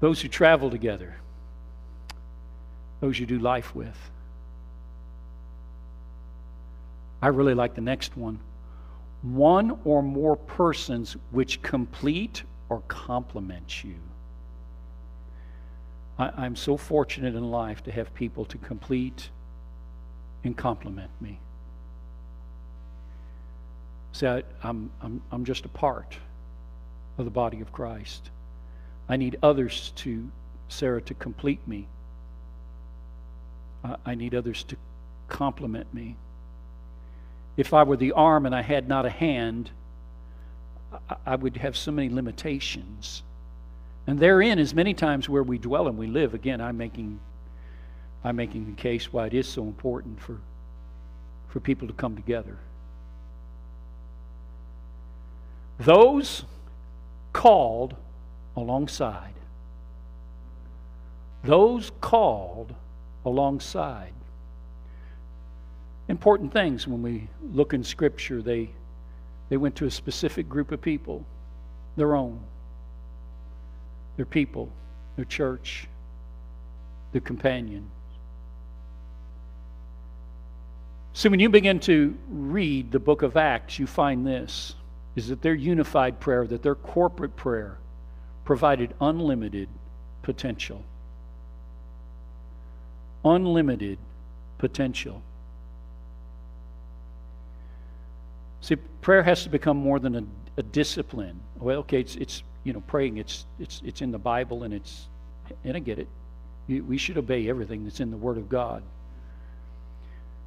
those 0.00 0.20
who 0.20 0.28
travel 0.28 0.70
together, 0.70 1.14
those 3.00 3.18
you 3.18 3.26
do 3.26 3.38
life 3.38 3.74
with, 3.74 4.10
I 7.22 7.28
really 7.28 7.54
like 7.54 7.74
the 7.74 7.80
next 7.80 8.16
one. 8.16 8.38
One 9.22 9.78
or 9.84 10.02
more 10.02 10.36
persons 10.36 11.16
which 11.30 11.60
complete 11.62 12.42
or 12.68 12.82
complement 12.88 13.84
you. 13.84 13.96
I, 16.18 16.46
am 16.46 16.56
so 16.56 16.76
fortunate 16.76 17.34
in 17.34 17.50
life 17.50 17.82
to 17.84 17.92
have 17.92 18.12
people 18.14 18.44
to 18.46 18.58
complete 18.58 19.30
and 20.44 20.56
complement 20.56 21.10
me. 21.20 21.38
See, 24.12 24.26
I, 24.26 24.42
I'm, 24.62 24.90
I'm, 25.00 25.22
I'm 25.32 25.44
just 25.44 25.64
a 25.64 25.68
part 25.68 26.16
of 27.16 27.24
the 27.24 27.30
body 27.30 27.60
of 27.60 27.72
Christ. 27.72 28.30
I 29.08 29.16
need 29.16 29.38
others 29.42 29.92
to, 29.96 30.28
Sarah, 30.68 31.00
to 31.02 31.14
complete 31.14 31.66
me. 31.66 31.86
I, 33.82 34.14
need 34.14 34.34
others 34.34 34.62
to 34.64 34.76
complement 35.28 35.92
me. 35.94 36.16
If 37.56 37.72
I 37.72 37.82
were 37.82 37.96
the 37.96 38.12
arm 38.12 38.46
and 38.46 38.54
I 38.54 38.62
had 38.62 38.88
not 38.88 39.06
a 39.06 39.10
hand, 39.10 39.70
I 41.24 41.36
would 41.36 41.56
have 41.58 41.76
so 41.76 41.90
many 41.90 42.08
limitations. 42.08 43.22
And 44.06 44.18
therein 44.18 44.58
is 44.58 44.74
many 44.74 44.94
times 44.94 45.28
where 45.28 45.42
we 45.42 45.58
dwell 45.58 45.88
and 45.88 45.96
we 45.96 46.06
live. 46.06 46.34
Again, 46.34 46.60
I'm 46.60 46.76
making 46.76 47.20
I'm 48.22 48.36
making 48.36 48.66
the 48.66 48.72
case 48.72 49.10
why 49.10 49.26
it 49.26 49.34
is 49.34 49.48
so 49.48 49.62
important 49.62 50.20
for 50.20 50.38
for 51.48 51.60
people 51.60 51.88
to 51.88 51.94
come 51.94 52.16
together. 52.16 52.58
Those 55.78 56.44
called 57.32 57.96
alongside. 58.56 59.32
Those 61.42 61.90
called 62.00 62.74
alongside. 63.24 64.12
Important 66.08 66.52
things 66.52 66.86
when 66.86 67.02
we 67.02 67.28
look 67.52 67.72
in 67.72 67.84
Scripture, 67.84 68.42
they, 68.42 68.70
they 69.48 69.56
went 69.56 69.76
to 69.76 69.86
a 69.86 69.90
specific 69.90 70.48
group 70.48 70.72
of 70.72 70.80
people, 70.80 71.24
their 71.96 72.16
own, 72.16 72.40
their 74.16 74.26
people, 74.26 74.70
their 75.16 75.24
church, 75.24 75.86
their 77.12 77.20
companions. 77.20 77.90
So 81.12 81.28
when 81.28 81.40
you 81.40 81.48
begin 81.48 81.80
to 81.80 82.16
read 82.28 82.92
the 82.92 82.98
book 82.98 83.22
of 83.22 83.36
Acts, 83.36 83.78
you 83.78 83.86
find 83.86 84.26
this 84.26 84.74
is 85.16 85.28
that 85.28 85.42
their 85.42 85.54
unified 85.54 86.20
prayer, 86.20 86.46
that 86.46 86.62
their 86.62 86.76
corporate 86.76 87.36
prayer 87.36 87.78
provided 88.44 88.94
unlimited 89.00 89.68
potential. 90.22 90.82
Unlimited 93.24 93.98
potential. 94.58 95.22
See, 98.60 98.76
prayer 98.76 99.22
has 99.22 99.44
to 99.44 99.48
become 99.48 99.76
more 99.76 99.98
than 99.98 100.16
a, 100.16 100.24
a 100.58 100.62
discipline. 100.62 101.40
Well, 101.58 101.78
okay, 101.80 102.00
it's, 102.00 102.16
it's 102.16 102.42
you 102.64 102.72
know 102.72 102.80
praying. 102.80 103.18
It's 103.18 103.46
it's 103.58 103.82
it's 103.84 104.02
in 104.02 104.10
the 104.10 104.18
Bible, 104.18 104.62
and 104.62 104.74
it's 104.74 105.08
and 105.64 105.76
I 105.76 105.80
get 105.80 105.98
it. 105.98 106.08
We 106.68 106.98
should 106.98 107.18
obey 107.18 107.48
everything 107.48 107.84
that's 107.84 108.00
in 108.00 108.10
the 108.10 108.16
Word 108.16 108.36
of 108.36 108.48
God. 108.48 108.82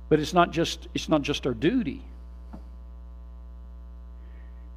But 0.09 0.19
it's 0.19 0.33
not 0.33 0.51
just 0.51 0.87
it's 0.93 1.09
not 1.09 1.21
just 1.21 1.45
our 1.45 1.53
duty 1.53 2.03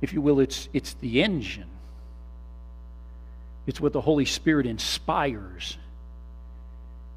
if 0.00 0.12
you 0.12 0.20
will, 0.20 0.40
it's, 0.40 0.68
it's 0.72 0.94
the 0.94 1.22
engine. 1.22 1.68
It's 3.66 3.80
what 3.80 3.92
the 3.92 4.00
Holy 4.00 4.24
Spirit 4.24 4.66
inspires 4.66 5.78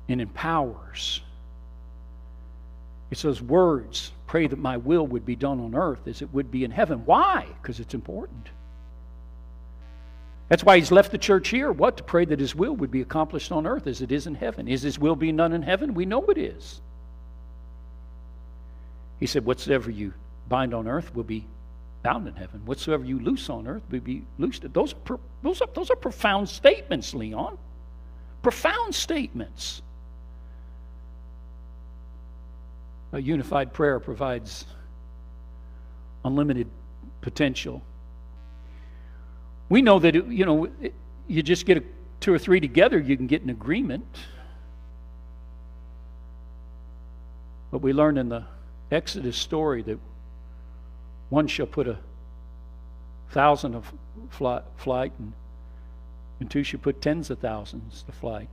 and 0.10 0.20
empowers. 0.20 1.22
It's 3.12 3.22
those 3.22 3.42
words 3.42 4.12
pray 4.28 4.46
that 4.48 4.60
my 4.60 4.78
will 4.78 5.08
would 5.08 5.26
be 5.26 5.36
done 5.36 5.60
on 5.60 5.74
earth 5.74 6.08
as 6.08 6.22
it 6.22 6.32
would 6.34 6.52
be 6.52 6.64
in 6.64 6.72
heaven. 6.72 7.04
Why? 7.06 7.48
Because 7.62 7.80
it's 7.80 7.94
important. 7.94 8.50
That's 10.50 10.64
why 10.64 10.78
he's 10.78 10.92
left 10.92 11.12
the 11.12 11.18
church 11.18 11.50
here. 11.50 11.72
What? 11.72 11.98
To 11.98 12.04
pray 12.04 12.26
that 12.26 12.40
his 12.40 12.56
will 12.56 12.76
would 12.76 12.92
be 12.92 13.02
accomplished 13.02 13.52
on 13.52 13.66
earth 13.66 13.88
as 13.88 14.02
it 14.02 14.12
is 14.12 14.28
in 14.28 14.36
heaven. 14.36 14.68
Is 14.68 14.82
his 14.82 15.00
will 15.00 15.16
being 15.16 15.38
done 15.38 15.54
in 15.54 15.62
heaven? 15.62 15.94
We 15.94 16.06
know 16.06 16.24
it 16.26 16.38
is. 16.38 16.82
He 19.20 19.26
said, 19.26 19.46
Whatsoever 19.46 19.90
you 19.92 20.14
bind 20.48 20.74
on 20.74 20.88
earth 20.88 21.14
will 21.14 21.24
be 21.24 21.46
bound 22.04 22.28
in 22.28 22.36
heaven. 22.36 22.66
Whatsoever 22.66 23.04
you 23.04 23.20
loose 23.20 23.50
on 23.50 23.68
earth 23.68 23.84
will 23.92 24.00
be 24.00 24.24
loosed. 24.38 24.64
Those 24.74 24.96
those 25.44 25.62
are, 25.62 25.68
those 25.74 25.90
are 25.90 25.96
profound 25.96 26.50
statements, 26.50 27.14
Leon. 27.14 27.58
Profound 28.42 28.96
statements. 28.96 29.82
A 33.12 33.20
unified 33.20 33.74
prayer 33.74 34.00
provides 34.00 34.66
unlimited 36.24 36.68
potential. 37.22 37.82
We 39.68 39.82
know 39.82 40.00
that, 40.00 40.14
you 40.14 40.46
know, 40.46 40.68
you 41.28 41.44
just 41.44 41.66
get 41.66 41.78
a, 41.78 41.84
two 42.20 42.34
or 42.34 42.40
three 42.40 42.60
together, 42.60 43.00
you 43.00 43.16
can 43.18 43.28
get 43.28 43.42
an 43.42 43.50
agreement. 43.50 44.06
But 47.72 47.80
we 47.80 47.94
learn 47.94 48.18
in 48.18 48.30
the 48.30 48.46
Exodus 48.92 49.38
story 49.38 49.84
that 49.84 50.00
one 51.30 51.48
shall 51.48 51.68
put 51.68 51.88
a 51.88 52.00
thousand 53.30 53.76
of 53.76 53.94
flight, 54.30 55.12
and, 55.20 55.34
and 56.40 56.50
two 56.50 56.64
shall 56.64 56.80
put 56.80 57.02
tens 57.02 57.30
of 57.30 57.40
thousands 57.40 58.04
to 58.04 58.12
flight. 58.12 58.50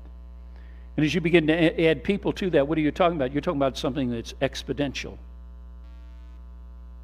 And 0.97 1.05
as 1.05 1.15
you 1.15 1.21
begin 1.21 1.47
to 1.49 1.87
add 1.87 2.05
people 2.05 2.33
to 2.35 2.51
that, 2.51 2.67
what 2.67 2.79
are 2.79 2.81
you 2.81 2.91
talking 2.91 3.17
about? 3.17 3.33
You're 3.33 3.43
talking 3.43 3.59
about 3.59 3.77
something 3.77 4.11
that's 4.11 4.33
exponential, 4.35 5.19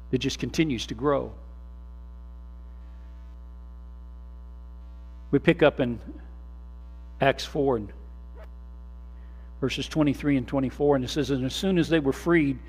that 0.09 0.17
just 0.17 0.39
continues 0.39 0.87
to 0.87 0.95
grow. 0.95 1.31
We 5.29 5.39
pick 5.39 5.63
up 5.63 5.79
in 5.79 5.99
Acts 7.21 7.45
4 7.45 7.77
and 7.77 7.93
verses 9.61 9.87
23 9.87 10.37
and 10.37 10.47
24, 10.47 10.95
and 10.97 11.05
it 11.05 11.09
says, 11.09 11.29
And 11.29 11.45
as 11.45 11.55
soon 11.55 11.77
as 11.77 11.87
they 11.87 11.99
were 11.99 12.13
freed, 12.13 12.59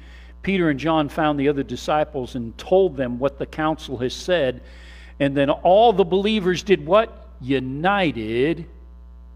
Peter 0.43 0.69
and 0.69 0.79
John 0.79 1.09
found 1.09 1.41
the 1.41 1.49
other 1.49 1.63
disciples 1.63 2.35
and 2.35 2.57
told 2.59 2.97
them 2.97 3.19
what 3.19 3.39
the 3.39 3.47
council 3.47 3.97
has 3.99 4.15
said. 4.15 4.63
And 5.19 5.37
then 5.37 5.49
all 5.49 5.93
the 5.93 6.05
believers 6.05 6.63
did 6.63 6.85
what? 6.85 7.31
United 7.41 8.67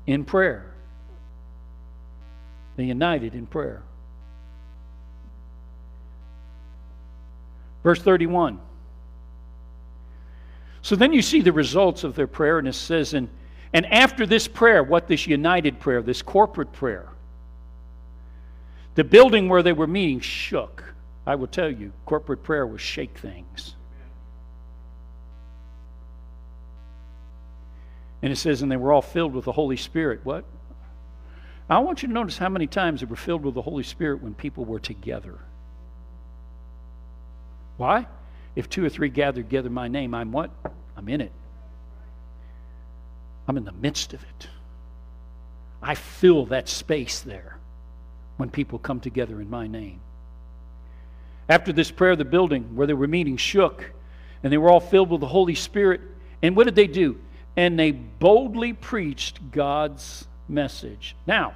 in 0.07 0.25
prayer. 0.25 0.75
They 2.79 2.85
united 2.85 3.35
in 3.35 3.45
prayer. 3.45 3.83
Verse 7.83 8.01
31. 8.01 8.61
So 10.83 10.95
then 10.95 11.13
you 11.13 11.21
see 11.21 11.41
the 11.41 11.53
results 11.53 12.05
of 12.05 12.15
their 12.15 12.29
prayer, 12.29 12.61
and 12.61 12.69
it 12.69 12.77
says, 12.77 13.15
and, 13.15 13.29
and 13.73 13.85
after 13.87 14.27
this 14.27 14.47
prayer, 14.47 14.85
what 14.85 15.09
this 15.09 15.27
united 15.27 15.81
prayer, 15.81 16.03
this 16.03 16.23
corporate 16.23 16.73
prayer, 16.73 17.09
the 18.95 19.03
building 19.03 19.49
where 19.49 19.65
they 19.65 19.73
were 19.73 19.89
meeting 19.89 20.21
shook. 20.21 20.85
I 21.27 21.35
will 21.35 21.49
tell 21.49 21.69
you, 21.69 21.93
corporate 22.07 22.45
prayer 22.45 22.65
will 22.65 22.79
shake 22.79 23.19
things. 23.19 23.75
And 28.23 28.33
it 28.33 28.37
says, 28.37 28.63
and 28.63 28.71
they 28.71 28.77
were 28.77 28.93
all 28.93 29.03
filled 29.03 29.35
with 29.35 29.47
the 29.47 29.53
Holy 29.53 29.77
Spirit. 29.77 30.21
What? 30.23 30.45
I 31.71 31.79
want 31.81 32.03
you 32.03 32.09
to 32.09 32.15
notice 32.15 32.39
how 32.39 32.49
many 32.49 32.67
times 32.67 33.01
they 33.01 33.07
were 33.07 33.17
filled 33.17 33.45
with 33.45 33.55
the 33.55 33.63
Holy 33.63 33.83
Spirit 33.83 34.23
when 34.23 34.35
people 34.35 34.65
were 34.65 34.81
together. 34.81 35.39
Why? 37.77 38.07
If 38.57 38.69
two 38.69 38.85
or 38.85 38.89
three 38.89 39.09
gather 39.09 39.43
together 39.43 39.71
my 39.71 39.89
name, 39.89 40.15
I'm 40.15 40.33
what? 40.33 40.51
I'm 40.97 41.09
in 41.09 41.21
it. 41.21 41.33
I'm 43.47 43.57
in 43.57 43.65
the 43.65 43.73
midst 43.73 44.15
of 44.15 44.23
it. 44.23 44.49
I 45.83 45.95
fill 45.95 46.47
that 46.47 46.69
space 46.69 47.21
there 47.21 47.59
when 48.37 48.51
people 48.51 48.79
come 48.79 49.01
together 49.01 49.41
in 49.41 49.51
my 49.51 49.67
name. 49.67 50.01
After 51.49 51.73
this 51.73 51.91
prayer, 51.91 52.17
the 52.17 52.25
building 52.25 52.77
where 52.77 52.87
they 52.87 52.95
were 52.95 53.07
meeting 53.07 53.37
shook, 53.37 53.91
and 54.43 54.53
they 54.53 54.59
were 54.59 54.71
all 54.71 54.81
filled 54.81 55.11
with 55.11 55.21
the 55.21 55.27
Holy 55.27 55.55
Spirit. 55.55 56.01
And 56.43 56.57
what 56.57 56.65
did 56.65 56.75
they 56.75 56.87
do? 56.87 57.19
And 57.57 57.79
they 57.79 57.91
boldly 57.91 58.73
preached 58.73 59.51
God's 59.51 60.28
message. 60.49 61.15
Now, 61.27 61.55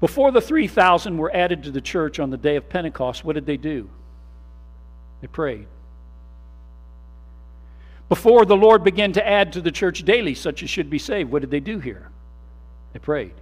before 0.00 0.30
the 0.32 0.40
3,000 0.40 1.16
were 1.18 1.34
added 1.34 1.62
to 1.64 1.70
the 1.70 1.80
church 1.80 2.18
on 2.18 2.30
the 2.30 2.36
day 2.36 2.56
of 2.56 2.68
Pentecost, 2.68 3.24
what 3.24 3.34
did 3.34 3.46
they 3.46 3.58
do? 3.58 3.88
They 5.20 5.26
prayed. 5.26 5.66
Before 8.08 8.44
the 8.44 8.56
Lord 8.56 8.82
began 8.82 9.12
to 9.12 9.26
add 9.26 9.52
to 9.52 9.60
the 9.60 9.70
church 9.70 10.02
daily 10.04 10.34
such 10.34 10.62
as 10.62 10.70
should 10.70 10.90
be 10.90 10.98
saved, 10.98 11.30
what 11.30 11.42
did 11.42 11.50
they 11.50 11.60
do 11.60 11.78
here? 11.78 12.08
They 12.92 12.98
prayed. 12.98 13.34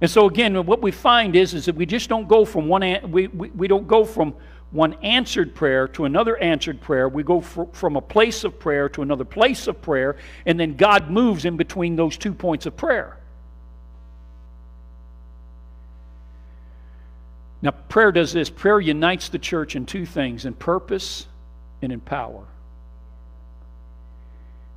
And 0.00 0.10
so 0.10 0.26
again, 0.26 0.66
what 0.66 0.82
we 0.82 0.90
find 0.90 1.36
is, 1.36 1.54
is 1.54 1.64
that 1.66 1.76
we 1.76 1.86
just 1.86 2.08
don't 2.08 2.28
go 2.28 2.44
from 2.44 2.68
one 2.68 2.82
we, 3.10 3.28
we, 3.28 3.48
we 3.50 3.68
don't 3.68 3.88
go 3.88 4.04
from 4.04 4.34
one 4.74 4.94
answered 5.04 5.54
prayer 5.54 5.86
to 5.86 6.04
another 6.04 6.36
answered 6.36 6.80
prayer. 6.80 7.08
We 7.08 7.22
go 7.22 7.40
fr- 7.40 7.62
from 7.72 7.94
a 7.94 8.00
place 8.00 8.42
of 8.42 8.58
prayer 8.58 8.88
to 8.88 9.02
another 9.02 9.24
place 9.24 9.68
of 9.68 9.80
prayer, 9.80 10.16
and 10.46 10.58
then 10.58 10.76
God 10.76 11.10
moves 11.10 11.44
in 11.44 11.56
between 11.56 11.94
those 11.94 12.16
two 12.16 12.34
points 12.34 12.66
of 12.66 12.76
prayer. 12.76 13.16
Now, 17.62 17.70
prayer 17.70 18.10
does 18.10 18.32
this 18.32 18.50
prayer 18.50 18.80
unites 18.80 19.28
the 19.28 19.38
church 19.38 19.76
in 19.76 19.86
two 19.86 20.04
things 20.04 20.44
in 20.44 20.54
purpose 20.54 21.28
and 21.80 21.92
in 21.92 22.00
power. 22.00 22.42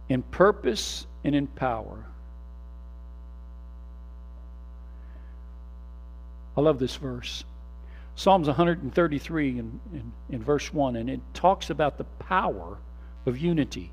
In 0.10 0.22
purpose 0.22 1.08
and 1.24 1.34
in 1.34 1.48
power. 1.48 2.06
I 6.56 6.62
love 6.62 6.78
this 6.78 6.96
verse. 6.96 7.44
Psalms 8.18 8.48
133 8.48 9.50
in, 9.60 9.80
in, 9.94 10.12
in, 10.32 10.44
verse 10.44 10.74
1, 10.74 10.96
and 10.96 11.08
it 11.08 11.20
talks 11.36 11.70
about 11.70 12.00
the 12.00 12.04
power 12.04 12.80
of 13.28 13.38
unity. 13.38 13.92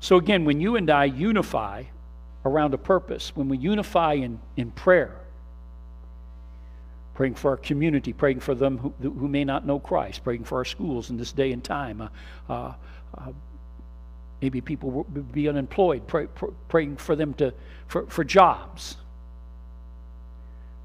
So, 0.00 0.16
again, 0.16 0.44
when 0.44 0.60
you 0.60 0.74
and 0.74 0.90
I 0.90 1.04
unify 1.04 1.84
around 2.44 2.74
a 2.74 2.78
purpose, 2.78 3.30
when 3.36 3.48
we 3.48 3.56
unify 3.56 4.14
in, 4.14 4.40
in 4.56 4.72
prayer, 4.72 5.14
praying 7.14 7.36
for 7.36 7.52
our 7.52 7.56
community, 7.56 8.12
praying 8.12 8.40
for 8.40 8.56
them 8.56 8.78
who, 8.78 8.92
who 9.00 9.28
may 9.28 9.44
not 9.44 9.64
know 9.64 9.78
Christ, 9.78 10.24
praying 10.24 10.42
for 10.42 10.58
our 10.58 10.64
schools 10.64 11.08
in 11.10 11.16
this 11.16 11.30
day 11.30 11.52
and 11.52 11.62
time, 11.62 12.00
uh, 12.00 12.08
uh, 12.48 12.74
uh, 13.16 13.32
maybe 14.42 14.60
people 14.60 14.90
will 14.90 15.04
be 15.04 15.48
unemployed, 15.48 16.04
pray, 16.08 16.26
pray, 16.26 16.50
praying 16.68 16.96
for 16.96 17.14
them 17.14 17.32
to, 17.34 17.54
for, 17.86 18.06
for 18.06 18.24
jobs, 18.24 18.96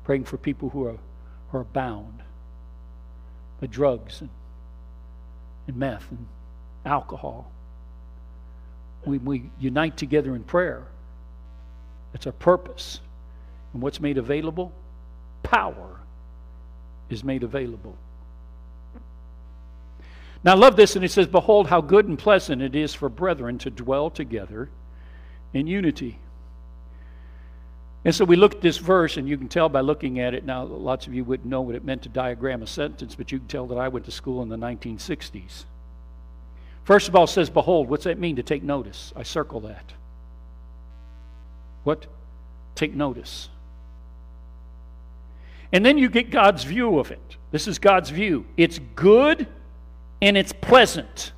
praying 0.03 0.25
for 0.25 0.38
people 0.38 0.69
who 0.69 0.86
are, 0.86 0.97
who 1.49 1.58
are 1.58 1.63
bound 1.63 2.21
by 3.60 3.68
drugs 3.68 4.22
and, 4.22 4.30
and 5.68 5.78
meth 5.78 6.10
and 6.12 6.26
alcohol. 6.86 7.52
We, 9.06 9.18
we 9.18 9.50
unite 9.60 9.98
together 9.98 10.36
in 10.36 10.44
prayer. 10.44 10.84
That's 12.12 12.26
our 12.26 12.34
purpose. 12.34 13.00
And 13.74 13.82
what's 13.82 14.00
made 14.00 14.18
available? 14.18 14.72
Power 15.44 16.00
is 17.10 17.24
made 17.24 17.44
available. 17.44 17.96
Now, 20.44 20.52
I 20.52 20.56
love 20.56 20.76
this, 20.76 20.96
and 20.96 21.04
it 21.04 21.12
says, 21.12 21.28
Behold, 21.28 21.68
how 21.68 21.82
good 21.82 22.08
and 22.08 22.20
pleasant 22.20 22.62
it 22.62 22.76
is 22.76 22.94
for 22.94 23.10
brethren 23.10 23.58
to 23.60 23.70
dwell 23.72 24.10
together 24.10 24.70
in 25.54 25.65
unity. 25.65 26.20
And 28.06 28.13
so 28.13 28.24
we 28.24 28.36
look 28.36 28.54
at 28.54 28.62
this 28.62 28.78
verse, 28.78 29.18
and 29.18 29.28
you 29.28 29.36
can 29.36 29.48
tell 29.48 29.68
by 29.68 29.82
looking 29.82 30.20
at 30.20 30.36
it. 30.36 30.46
Now, 30.46 30.63
lots 30.63 31.08
of 31.08 31.15
you 31.15 31.24
wouldn't 31.24 31.50
know 31.50 31.62
what 31.62 31.74
it 31.74 31.84
meant 31.84 32.04
to 32.04 32.10
diagram 32.10 32.62
a 32.62 32.68
sentence, 32.68 33.15
but 33.15 33.32
you 33.32 33.39
can 33.39 33.48
tell 33.48 33.65
that 33.68 33.80
I 33.80 33.88
went 33.88 34.06
to 34.06 34.12
school 34.12 34.44
in 34.44 34.50
the 34.50 34.58
1960s. 34.58 35.65
First 36.84 37.08
of 37.08 37.15
all, 37.15 37.26
says, 37.26 37.50
Behold, 37.50 37.89
what's 37.89 38.04
that 38.04 38.20
mean 38.20 38.36
to 38.36 38.44
take 38.44 38.62
notice? 38.62 39.12
I 39.15 39.24
circle 39.24 39.60
that. 39.62 39.94
What? 41.84 42.06
Take 42.76 42.94
notice. 42.94 43.50
And 45.72 45.84
then 45.84 45.98
you 45.98 46.08
get 46.08 46.30
God's 46.30 46.63
view 46.63 47.00
of 47.00 47.10
it. 47.10 47.38
This 47.50 47.68
is 47.68 47.80
God's 47.80 48.12
view. 48.12 48.46
It's 48.56 48.80
good 48.96 49.48
and 50.22 50.38
it's 50.38 50.54
pleasant. 50.54 51.32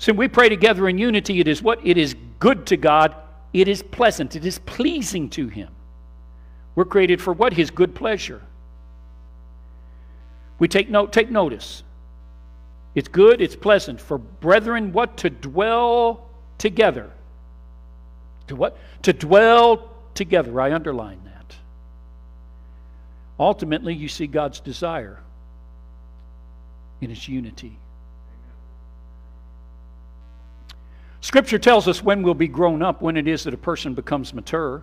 So 0.00 0.14
we 0.14 0.28
pray 0.28 0.48
together 0.48 0.88
in 0.88 0.96
unity. 0.96 1.40
It 1.40 1.46
is 1.46 1.62
what? 1.62 1.86
It 1.86 1.98
is 1.98 2.16
good 2.38 2.66
to 2.68 2.78
God. 2.78 3.14
It 3.52 3.68
is 3.68 3.82
pleasant. 3.82 4.34
It 4.34 4.46
is 4.46 4.58
pleasing 4.60 5.28
to 5.30 5.46
Him. 5.46 5.68
We're 6.74 6.86
created 6.86 7.20
for 7.20 7.34
what? 7.34 7.52
His 7.52 7.70
good 7.70 7.94
pleasure. 7.94 8.40
We 10.58 10.68
take 10.68 10.88
note, 10.88 11.12
take 11.12 11.30
notice. 11.30 11.82
It's 12.94 13.08
good, 13.08 13.42
it's 13.42 13.54
pleasant 13.54 14.00
for 14.00 14.16
brethren 14.16 14.92
what? 14.92 15.18
To 15.18 15.28
dwell 15.28 16.30
together. 16.56 17.10
To 18.46 18.56
what? 18.56 18.78
To 19.02 19.12
dwell 19.12 19.90
together. 20.14 20.58
I 20.62 20.72
underline 20.72 21.20
that. 21.24 21.56
Ultimately, 23.38 23.94
you 23.94 24.08
see 24.08 24.26
God's 24.26 24.60
desire 24.60 25.20
in 27.02 27.10
its 27.10 27.28
unity. 27.28 27.76
Scripture 31.20 31.58
tells 31.58 31.86
us 31.86 32.02
when 32.02 32.22
we'll 32.22 32.34
be 32.34 32.48
grown 32.48 32.82
up, 32.82 33.02
when 33.02 33.16
it 33.16 33.28
is 33.28 33.44
that 33.44 33.54
a 33.54 33.58
person 33.58 33.94
becomes 33.94 34.32
mature. 34.32 34.82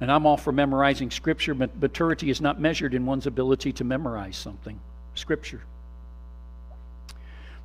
And 0.00 0.10
I'm 0.10 0.26
all 0.26 0.36
for 0.36 0.52
memorizing 0.52 1.10
Scripture, 1.10 1.54
but 1.54 1.80
maturity 1.80 2.30
is 2.30 2.40
not 2.40 2.60
measured 2.60 2.94
in 2.94 3.06
one's 3.06 3.26
ability 3.26 3.72
to 3.74 3.84
memorize 3.84 4.36
something. 4.36 4.80
Scripture. 5.14 5.60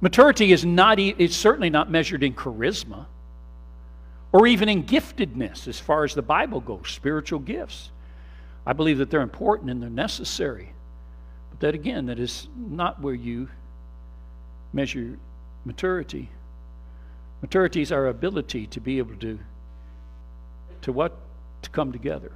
Maturity 0.02 0.52
is 0.52 0.64
not 0.64 1.00
is 1.00 1.36
certainly 1.36 1.70
not 1.70 1.90
measured 1.90 2.22
in 2.22 2.34
charisma 2.34 3.06
or 4.32 4.46
even 4.46 4.70
in 4.70 4.84
giftedness 4.84 5.68
as 5.68 5.80
far 5.80 6.04
as 6.04 6.14
the 6.14 6.22
Bible 6.22 6.60
goes, 6.60 6.90
spiritual 6.90 7.40
gifts. 7.40 7.90
I 8.66 8.74
believe 8.74 8.98
that 8.98 9.10
they're 9.10 9.22
important 9.22 9.70
and 9.72 9.82
they're 9.82 9.90
necessary. 9.90 10.74
But 11.50 11.62
that 11.62 11.74
again, 11.74 12.08
that 12.08 12.20
is 12.20 12.48
not 12.56 13.02
where 13.02 13.16
you 13.16 13.50
measure 14.74 15.18
maturity. 15.66 16.30
Maturity 17.42 17.82
is 17.82 17.92
our 17.92 18.08
ability 18.08 18.68
to 18.68 18.80
be 18.80 18.98
able 18.98 19.16
to, 19.18 19.40
to 20.82 20.92
what? 20.92 21.18
To 21.64 21.70
come 21.70 21.92
together. 21.92 22.32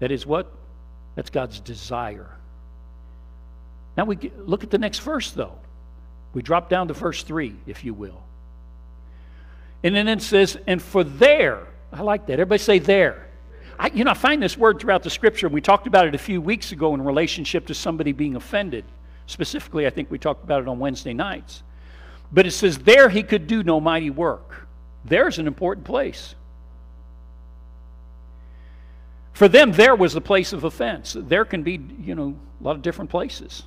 That 0.00 0.10
is 0.10 0.26
what? 0.26 0.52
That's 1.14 1.30
God's 1.30 1.60
desire. 1.60 2.30
Now 3.96 4.04
we 4.04 4.16
get, 4.16 4.46
look 4.46 4.62
at 4.62 4.70
the 4.70 4.78
next 4.78 4.98
verse, 4.98 5.30
though. 5.30 5.58
We 6.34 6.42
drop 6.42 6.68
down 6.68 6.88
to 6.88 6.94
verse 6.94 7.22
3, 7.22 7.56
if 7.66 7.84
you 7.84 7.94
will. 7.94 8.22
And 9.82 9.94
then 9.94 10.08
it 10.08 10.20
says, 10.20 10.58
and 10.66 10.82
for 10.82 11.02
there, 11.02 11.66
I 11.92 12.02
like 12.02 12.26
that. 12.26 12.34
Everybody 12.34 12.58
say 12.58 12.78
there. 12.78 13.26
I, 13.78 13.88
you 13.88 14.04
know, 14.04 14.10
I 14.10 14.14
find 14.14 14.42
this 14.42 14.56
word 14.56 14.80
throughout 14.80 15.02
the 15.02 15.10
scripture, 15.10 15.48
we 15.48 15.60
talked 15.60 15.86
about 15.86 16.06
it 16.06 16.14
a 16.14 16.18
few 16.18 16.40
weeks 16.40 16.72
ago 16.72 16.94
in 16.94 17.02
relationship 17.02 17.66
to 17.66 17.74
somebody 17.74 18.12
being 18.12 18.36
offended. 18.36 18.84
Specifically, 19.26 19.86
I 19.86 19.90
think 19.90 20.10
we 20.10 20.18
talked 20.18 20.44
about 20.44 20.62
it 20.62 20.68
on 20.68 20.78
Wednesday 20.78 21.14
nights. 21.14 21.62
But 22.32 22.46
it 22.46 22.52
says, 22.52 22.78
There 22.78 23.08
he 23.08 23.22
could 23.22 23.46
do 23.46 23.62
no 23.62 23.80
mighty 23.80 24.10
work. 24.10 24.66
There's 25.04 25.38
an 25.38 25.46
important 25.46 25.86
place. 25.86 26.34
For 29.32 29.48
them, 29.48 29.72
there 29.72 29.94
was 29.94 30.14
the 30.14 30.20
place 30.20 30.52
of 30.52 30.64
offense. 30.64 31.14
There 31.18 31.44
can 31.44 31.62
be, 31.62 31.78
you 32.00 32.14
know, 32.14 32.34
a 32.60 32.64
lot 32.64 32.76
of 32.76 32.82
different 32.82 33.10
places. 33.10 33.64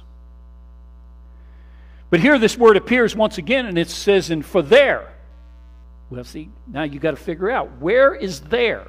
But 2.09 2.19
here 2.19 2.39
this 2.39 2.57
word 2.57 2.75
appears 2.75 3.15
once 3.15 3.37
again, 3.37 3.67
and 3.67 3.77
it 3.77 3.89
says, 3.89 4.31
And 4.31 4.45
for 4.45 4.61
there. 4.61 5.13
Well, 6.09 6.23
see, 6.23 6.49
now 6.65 6.83
you 6.83 6.99
got 6.99 7.11
to 7.11 7.17
figure 7.17 7.51
out 7.51 7.77
where 7.79 8.15
is 8.15 8.41
there? 8.41 8.87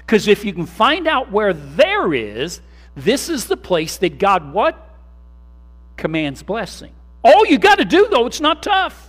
Because 0.00 0.28
if 0.28 0.44
you 0.44 0.52
can 0.52 0.66
find 0.66 1.06
out 1.06 1.32
where 1.32 1.54
there 1.54 2.12
is, 2.12 2.60
this 2.94 3.30
is 3.30 3.46
the 3.46 3.56
place 3.56 3.96
that 3.98 4.18
God 4.18 4.52
what? 4.52 4.76
Commands 5.96 6.42
blessing. 6.42 6.92
All 7.24 7.46
you 7.46 7.58
got 7.58 7.78
to 7.78 7.84
do, 7.86 8.06
though, 8.10 8.26
it's 8.26 8.40
not 8.40 8.62
tough 8.62 9.07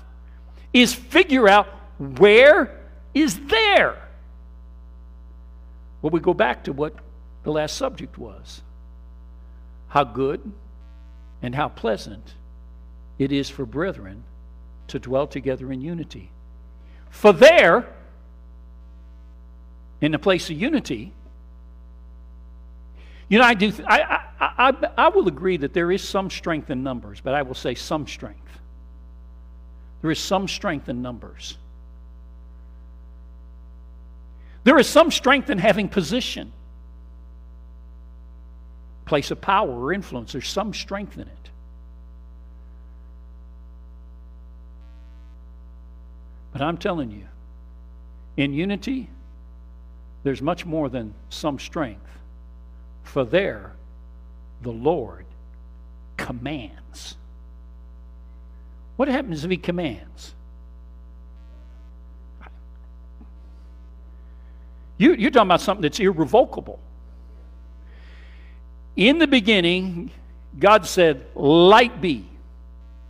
is 0.74 0.94
figure 0.94 1.48
out 1.48 1.68
where 1.98 2.80
is 3.14 3.40
there. 3.48 3.98
Well, 6.02 6.12
we 6.12 6.20
go 6.20 6.34
back 6.34 6.66
to 6.66 6.74
what 6.74 6.94
the 7.44 7.52
last 7.52 7.76
subject 7.76 8.18
was 8.18 8.62
how 9.90 10.04
good 10.04 10.52
and 11.42 11.56
how 11.56 11.68
pleasant 11.68 12.36
it 13.18 13.32
is 13.32 13.50
for 13.50 13.66
brethren 13.66 14.24
to 14.88 15.00
dwell 15.00 15.26
together 15.26 15.72
in 15.72 15.82
unity. 15.82 16.32
For 17.10 17.34
there, 17.34 17.88
in 20.00 20.12
the 20.12 20.20
place 20.20 20.50
of 20.50 20.58
unity, 20.58 21.12
you 23.28 23.38
know, 23.38 23.46
I 23.46 23.54
do. 23.54 23.72
Th- 23.72 23.88
I, 23.88 24.22
I, 24.40 24.70
I, 24.70 24.90
I 24.98 25.10
will 25.10 25.28
agree 25.28 25.58
that 25.58 25.74
there 25.74 25.92
is 25.92 26.08
some 26.08 26.30
strength 26.30 26.70
in 26.70 26.82
numbers, 26.82 27.22
but 27.22 27.34
I 27.34 27.42
will 27.44 27.56
say 27.56 27.76
some 27.76 28.08
strength. 28.08 28.49
There 30.02 30.12
is 30.12 30.20
some 30.20 30.48
strength 30.48 30.90
in 30.90 31.02
numbers. 31.02 31.58
There 34.64 34.78
is 34.78 34.88
some 34.88 35.12
strength 35.12 35.50
in 35.50 35.58
having 35.58 35.90
position, 35.90 36.52
place 39.06 39.32
of 39.32 39.42
power 39.42 39.70
or 39.70 39.94
influence. 39.94 40.34
There's 40.34 40.48
some 40.48 40.74
strength 40.74 41.16
in 41.16 41.24
it. 41.24 41.50
But 46.52 46.62
I'm 46.62 46.78
telling 46.78 47.12
you, 47.12 47.26
in 48.38 48.54
unity, 48.54 49.10
there's 50.24 50.42
much 50.42 50.66
more 50.66 50.90
than 50.90 51.14
some 51.30 51.60
strength. 51.60 52.06
For 53.04 53.24
there, 53.24 53.74
the 54.62 54.72
Lord 54.72 55.26
commands. 56.18 57.16
What 59.00 59.08
happens 59.08 59.46
if 59.46 59.50
he 59.50 59.56
commands? 59.56 60.36
You, 64.98 65.14
you're 65.14 65.32
talking 65.32 65.48
about 65.48 65.62
something 65.62 65.84
that's 65.84 66.02
irrevocable. 66.02 66.82
In 68.98 69.18
the 69.18 69.26
beginning, 69.26 70.12
God 70.60 70.86
said, 70.86 71.26
Light 71.34 72.02
be. 72.02 72.28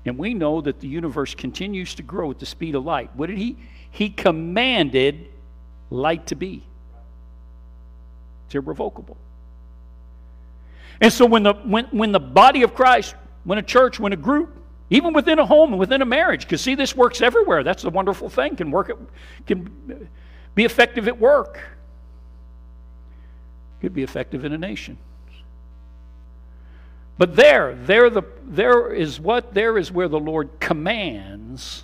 And 0.06 0.16
we 0.20 0.36
know 0.36 0.62
that 0.62 0.80
the 0.80 0.88
universe 0.88 1.34
continues 1.34 1.96
to 1.96 2.04
grow 2.04 2.30
at 2.30 2.38
the 2.38 2.46
speed 2.46 2.76
of 2.76 2.86
light. 2.86 3.10
What 3.16 3.26
did 3.26 3.40
he? 3.40 3.58
He 3.90 4.12
commanded 4.12 5.28
light 5.90 6.28
to 6.28 6.36
be. 6.36 6.64
It's 8.46 8.54
irrevocable. 8.54 9.18
And 11.02 11.12
so 11.12 11.26
when 11.26 11.42
the, 11.42 11.56
when, 11.56 11.86
when 11.86 12.12
the 12.12 12.20
body 12.20 12.62
of 12.62 12.76
Christ, 12.76 13.16
when 13.44 13.58
a 13.58 13.64
church, 13.64 14.00
when 14.00 14.14
a 14.14 14.18
group, 14.18 14.58
even 14.90 15.14
within 15.14 15.40
a 15.40 15.46
home 15.46 15.72
and 15.72 15.80
within 15.80 16.02
a 16.02 16.06
marriage, 16.06 16.42
because 16.42 16.62
see, 16.62 16.76
this 16.76 16.96
works 16.96 17.22
everywhere. 17.22 17.64
That's 17.64 17.84
the 17.84 17.90
wonderful 17.90 18.30
thing. 18.30 18.56
Can 18.56 18.72
work, 18.72 18.90
at, 18.90 18.98
can 19.46 20.10
be 20.56 20.66
effective 20.66 21.08
at 21.08 21.20
work. 21.20 21.60
Could 23.82 23.94
be 23.94 24.04
effective 24.04 24.46
in 24.46 24.52
a 24.52 24.58
nation. 24.58 24.98
But 27.18 27.36
there, 27.36 27.76
there, 27.76 28.10
the, 28.10 28.24
there 28.46 28.94
is 28.94 29.20
what? 29.20 29.54
There 29.54 29.78
is 29.78 29.92
where 29.92 30.08
the 30.08 30.20
Lord 30.20 30.50
commands 30.60 31.84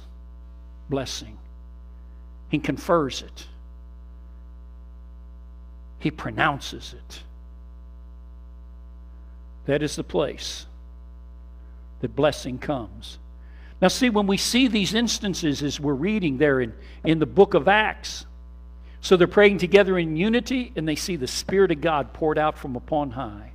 blessing. 0.89 1.37
He 2.49 2.57
confers 2.59 3.21
it. 3.21 3.45
He 5.99 6.09
pronounces 6.09 6.93
it. 6.93 7.21
That 9.65 9.81
is 9.81 9.95
the 9.95 10.03
place 10.03 10.65
that 12.05 12.15
blessing 12.15 12.59
comes. 12.59 13.17
Now, 13.81 13.87
see, 13.87 14.11
when 14.11 14.27
we 14.27 14.37
see 14.37 14.67
these 14.67 14.93
instances 14.93 15.63
as 15.63 15.79
we're 15.79 15.93
reading 15.93 16.37
there 16.37 16.61
in, 16.61 16.73
in 17.03 17.17
the 17.17 17.25
book 17.25 17.55
of 17.55 17.67
Acts, 17.67 18.27
so 19.01 19.17
they're 19.17 19.27
praying 19.27 19.57
together 19.57 19.97
in 19.97 20.15
unity 20.15 20.71
and 20.75 20.87
they 20.87 20.95
see 20.95 21.15
the 21.15 21.25
Spirit 21.25 21.71
of 21.71 21.81
God 21.81 22.13
poured 22.13 22.37
out 22.37 22.59
from 22.59 22.75
upon 22.75 23.09
high. 23.09 23.51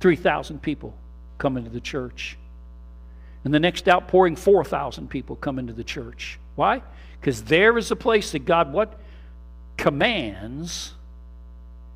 3,000 0.00 0.60
people 0.60 0.92
come 1.38 1.56
into 1.56 1.70
the 1.70 1.80
church. 1.80 2.36
And 3.44 3.54
the 3.54 3.60
next 3.60 3.88
outpouring, 3.88 4.34
4,000 4.34 5.08
people 5.08 5.36
come 5.36 5.60
into 5.60 5.72
the 5.72 5.84
church. 5.84 6.40
Why? 6.56 6.82
Because 7.20 7.44
there 7.44 7.78
is 7.78 7.92
a 7.92 7.96
place 7.96 8.32
that 8.32 8.44
God 8.44 8.72
what? 8.72 8.98
Commands 9.76 10.92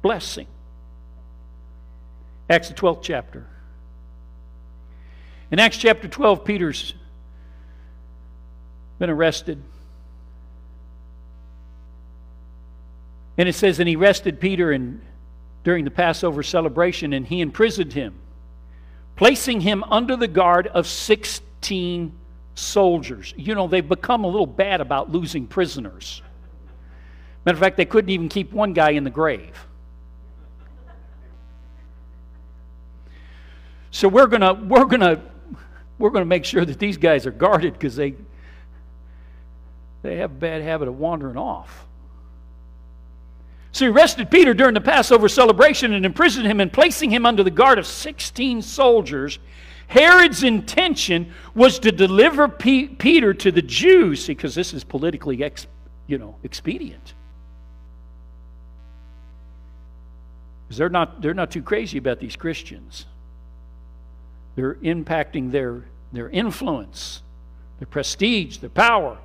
blessing. 0.03 0.47
Acts 2.51 2.69
the 2.69 2.75
12th 2.75 3.01
chapter. 3.01 3.47
In 5.53 5.61
Acts 5.61 5.77
chapter 5.77 6.09
12, 6.09 6.45
Peter's 6.45 6.95
been 8.99 9.09
arrested. 9.09 9.63
And 13.39 13.49
it 13.49 13.55
says, 13.55 13.79
and 13.79 13.89
he 13.89 13.95
arrested 13.95 14.41
Peter 14.41 14.73
and 14.73 15.01
during 15.63 15.85
the 15.85 15.91
Passover 15.93 16.43
celebration, 16.43 17.13
and 17.13 17.25
he 17.25 17.41
imprisoned 17.41 17.93
him, 17.93 18.15
placing 19.15 19.61
him 19.61 19.85
under 19.85 20.17
the 20.17 20.29
guard 20.29 20.67
of 20.67 20.89
16 20.89 22.13
soldiers. 22.57 23.33
You 23.37 23.55
know, 23.55 23.69
they've 23.69 23.89
become 23.89 24.25
a 24.25 24.27
little 24.27 24.47
bad 24.47 24.81
about 24.81 25.13
losing 25.13 25.47
prisoners. 25.47 26.21
Matter 27.47 27.57
of 27.57 27.61
fact, 27.61 27.77
they 27.77 27.85
couldn't 27.85 28.11
even 28.11 28.29
keep 28.29 28.53
one 28.53 28.73
guy 28.73 28.91
in 28.91 29.05
the 29.05 29.11
grave. 29.11 29.67
So 33.91 34.09
we're 34.09 34.27
gonna 34.27 34.55
we're 34.55 34.85
gonna 34.85 35.21
we're 35.99 36.11
gonna 36.11 36.25
make 36.25 36.45
sure 36.45 36.65
that 36.65 36.79
these 36.79 36.97
guys 36.97 37.27
are 37.27 37.33
guarded 37.33 37.73
because 37.73 37.97
they 37.97 38.15
they 40.03 40.17
have 40.17 40.31
a 40.31 40.35
bad 40.35 40.63
habit 40.63 40.89
of 40.89 40.99
wandering 40.99 41.37
off. 41.37 41.87
So 43.73 43.85
he 43.85 43.91
arrested 43.91 44.31
Peter 44.31 44.55
during 44.55 44.75
the 44.75 44.81
Passover 44.81 45.29
celebration 45.29 45.93
and 45.93 46.05
imprisoned 46.05 46.47
him 46.47 46.61
and 46.61 46.73
placing 46.73 47.11
him 47.11 47.25
under 47.25 47.45
the 47.45 47.51
guard 47.51 47.79
of 47.79 47.87
16 47.87 48.63
soldiers. 48.63 49.39
Herod's 49.87 50.43
intention 50.43 51.33
was 51.55 51.79
to 51.81 51.93
deliver 51.93 52.49
P- 52.49 52.89
Peter 52.89 53.35
to 53.35 53.53
the 53.53 53.63
Jews 53.63 54.27
because 54.27 54.55
this 54.55 54.73
is 54.73 54.83
politically 54.85 55.43
ex- 55.43 55.67
you 56.07 56.19
know, 56.19 56.37
expedient. 56.43 57.15
Because 60.67 60.79
they're 60.79 60.89
not, 60.89 61.21
they're 61.21 61.35
not 61.35 61.51
too 61.51 61.63
crazy 61.63 61.99
about 61.99 62.21
these 62.21 62.37
Christians. 62.37 63.07
They're 64.61 64.75
impacting 64.75 65.53
their, 65.53 65.85
their 66.13 66.29
influence, 66.29 67.23
their 67.79 67.87
prestige, 67.87 68.59
their 68.59 68.69
power. 68.69 69.17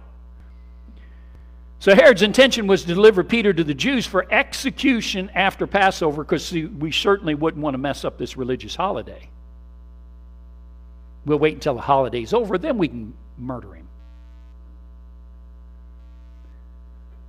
So 1.80 1.94
Herod's 1.94 2.22
intention 2.22 2.68
was 2.68 2.84
to 2.84 2.88
deliver 2.88 3.22
Peter 3.22 3.52
to 3.52 3.64
the 3.66 3.74
Jews 3.74 4.06
for 4.06 4.26
execution 4.32 5.30
after 5.36 5.68
Passover 5.68 6.24
because 6.24 6.54
we 6.54 6.90
certainly 6.90 7.36
wouldn't 7.36 7.62
want 7.62 7.74
to 7.74 7.78
mess 7.78 8.06
up 8.06 8.18
this 8.18 8.38
religious 8.38 8.78
holiday. 8.78 9.28
We'll 11.26 11.40
wait 11.40 11.56
until 11.56 11.74
the 11.74 11.82
holiday's 11.82 12.32
over, 12.32 12.58
then 12.58 12.78
we 12.78 12.88
can 12.88 13.14
murder 13.38 13.74
him. 13.74 13.90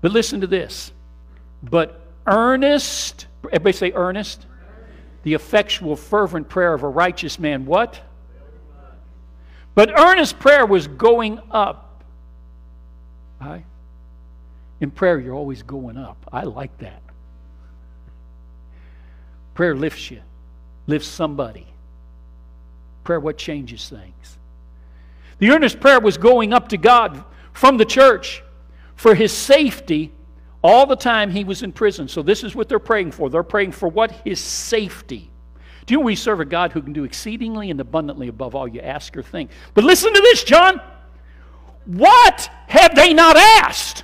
But 0.01 0.13
listen 0.13 0.43
to 0.43 0.47
this. 0.47 0.93
But 1.61 2.07
earnest, 2.25 3.27
everybody 3.47 3.73
say 3.73 3.93
earnest. 3.93 4.47
The 5.27 5.35
effectual, 5.35 5.97
fervent 5.97 6.49
prayer 6.49 6.73
of 6.73 6.85
a 6.85 6.89
righteous 6.89 7.41
man, 7.41 7.67
what? 7.67 8.01
But 9.75 9.99
earnest 9.99 10.39
prayer 10.39 10.65
was 10.65 10.87
going 10.87 11.41
up. 11.51 12.05
Right? 13.41 13.65
In 14.81 14.93
prayer, 14.93 15.19
you're 15.19 15.35
always 15.35 15.65
going 15.65 15.97
up. 15.97 16.17
I 16.33 16.45
like 16.45 16.79
that. 16.79 17.03
Prayer 19.55 19.75
lifts 19.75 20.13
you, 20.13 20.21
lifts 20.87 21.09
somebody. 21.09 21.67
Prayer, 23.03 23.19
what 23.19 23.37
changes 23.37 23.89
things. 23.89 24.39
The 25.41 25.51
earnest 25.51 25.81
prayer 25.81 25.99
was 25.99 26.19
going 26.19 26.53
up 26.53 26.69
to 26.69 26.77
God 26.77 27.25
from 27.53 27.79
the 27.79 27.85
church 27.85 28.45
for 28.95 29.17
his 29.17 29.33
safety 29.33 30.13
all 30.67 30.85
the 30.85 30.97
time 30.97 31.31
he 31.31 31.45
was 31.45 31.63
in 31.63 31.73
prison. 31.73 32.09
So, 32.09 32.23
this 32.23 32.43
is 32.43 32.55
what 32.55 32.69
they're 32.69 32.79
praying 32.79 33.13
for. 33.13 33.31
They're 33.31 33.43
praying 33.43 33.73
for 33.73 33.89
what? 33.89 34.11
His 34.25 34.41
safety. 34.41 35.31
Do 35.87 35.95
you 35.95 36.01
know 36.01 36.05
we 36.05 36.17
serve 36.17 36.41
a 36.41 36.45
God 36.45 36.73
who 36.73 36.83
can 36.83 36.93
do 36.93 37.05
exceedingly 37.05 37.71
and 37.71 37.81
abundantly 37.81 38.27
above 38.27 38.57
all 38.57 38.67
you 38.67 38.81
ask 38.81 39.17
or 39.17 39.23
think? 39.23 39.51
But 39.75 39.85
listen 39.85 40.13
to 40.13 40.21
this, 40.21 40.43
John. 40.43 40.81
What 41.85 42.51
have 42.67 42.97
they 42.97 43.15
not 43.15 43.37
asked? 43.37 44.03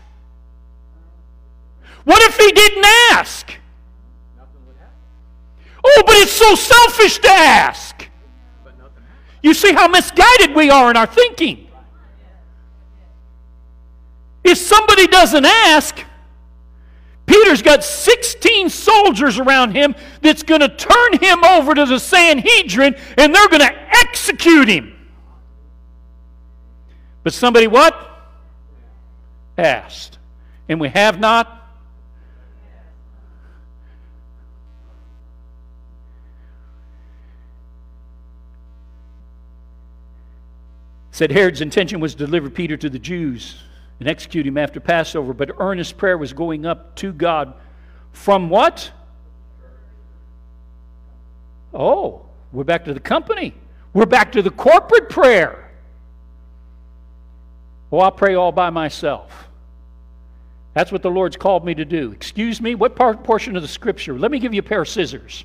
What 2.04 2.22
if 2.22 2.36
he 2.36 2.52
didn't 2.52 2.84
ask? 3.10 3.52
Oh, 5.84 6.02
but 6.06 6.14
it's 6.16 6.30
so 6.30 6.54
selfish 6.54 7.18
to 7.18 7.28
ask. 7.28 8.08
You 9.42 9.52
see 9.52 9.72
how 9.72 9.88
misguided 9.88 10.54
we 10.54 10.70
are 10.70 10.90
in 10.90 10.96
our 10.96 11.06
thinking. 11.06 11.68
If 14.44 14.58
somebody 14.58 15.08
doesn't 15.08 15.44
ask, 15.44 16.04
Peter's 17.32 17.62
got 17.62 17.82
16 17.82 18.68
soldiers 18.68 19.38
around 19.38 19.74
him 19.74 19.94
that's 20.20 20.42
going 20.42 20.60
to 20.60 20.68
turn 20.68 21.18
him 21.18 21.42
over 21.44 21.74
to 21.74 21.86
the 21.86 21.98
Sanhedrin 21.98 22.94
and 23.16 23.34
they're 23.34 23.48
going 23.48 23.62
to 23.62 23.74
execute 24.04 24.68
him. 24.68 24.94
But 27.22 27.32
somebody 27.32 27.68
what? 27.68 27.96
Asked. 29.56 30.18
And 30.68 30.78
we 30.78 30.90
have 30.90 31.18
not 31.18 31.70
said 41.12 41.32
Herod's 41.32 41.62
intention 41.62 41.98
was 41.98 42.14
to 42.14 42.26
deliver 42.26 42.50
Peter 42.50 42.76
to 42.76 42.90
the 42.90 42.98
Jews 42.98 43.62
and 44.02 44.10
execute 44.10 44.44
him 44.44 44.58
after 44.58 44.80
Passover, 44.80 45.32
but 45.32 45.52
earnest 45.60 45.96
prayer 45.96 46.18
was 46.18 46.32
going 46.32 46.66
up 46.66 46.96
to 46.96 47.12
God 47.12 47.54
from 48.10 48.50
what? 48.50 48.90
Oh, 51.72 52.22
we're 52.50 52.64
back 52.64 52.84
to 52.86 52.94
the 52.94 52.98
company. 52.98 53.54
We're 53.92 54.06
back 54.06 54.32
to 54.32 54.42
the 54.42 54.50
corporate 54.50 55.08
prayer. 55.08 55.70
Oh, 57.92 58.00
I'll 58.00 58.10
pray 58.10 58.34
all 58.34 58.50
by 58.50 58.70
myself. 58.70 59.48
That's 60.74 60.90
what 60.90 61.02
the 61.02 61.10
Lord's 61.10 61.36
called 61.36 61.64
me 61.64 61.72
to 61.76 61.84
do. 61.84 62.10
Excuse 62.10 62.60
me, 62.60 62.74
what 62.74 62.96
part, 62.96 63.22
portion 63.22 63.54
of 63.54 63.62
the 63.62 63.68
scripture? 63.68 64.18
Let 64.18 64.32
me 64.32 64.40
give 64.40 64.52
you 64.52 64.58
a 64.58 64.64
pair 64.64 64.82
of 64.82 64.88
scissors. 64.88 65.44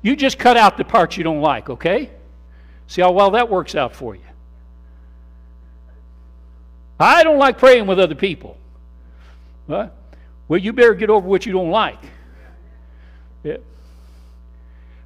You 0.00 0.16
just 0.16 0.38
cut 0.38 0.56
out 0.56 0.78
the 0.78 0.84
parts 0.84 1.18
you 1.18 1.24
don't 1.24 1.42
like, 1.42 1.68
okay? 1.68 2.08
See 2.86 3.02
how 3.02 3.12
well 3.12 3.32
that 3.32 3.50
works 3.50 3.74
out 3.74 3.94
for 3.94 4.14
you. 4.14 4.22
I 6.98 7.22
don't 7.22 7.38
like 7.38 7.58
praying 7.58 7.86
with 7.86 8.00
other 8.00 8.14
people. 8.14 8.56
Well, 10.48 10.58
you 10.58 10.72
better 10.72 10.94
get 10.94 11.10
over 11.10 11.28
what 11.28 11.46
you 11.46 11.52
don't 11.52 11.70
like. 11.70 12.02
Yeah. 13.44 13.58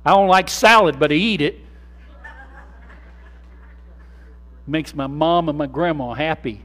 I 0.04 0.10
don't 0.10 0.28
like 0.28 0.48
salad, 0.48 0.98
but 0.98 1.10
I 1.10 1.16
eat 1.16 1.40
it. 1.40 1.58
Makes 4.66 4.94
my 4.94 5.08
mom 5.08 5.48
and 5.48 5.58
my 5.58 5.66
grandma 5.66 6.14
happy. 6.14 6.62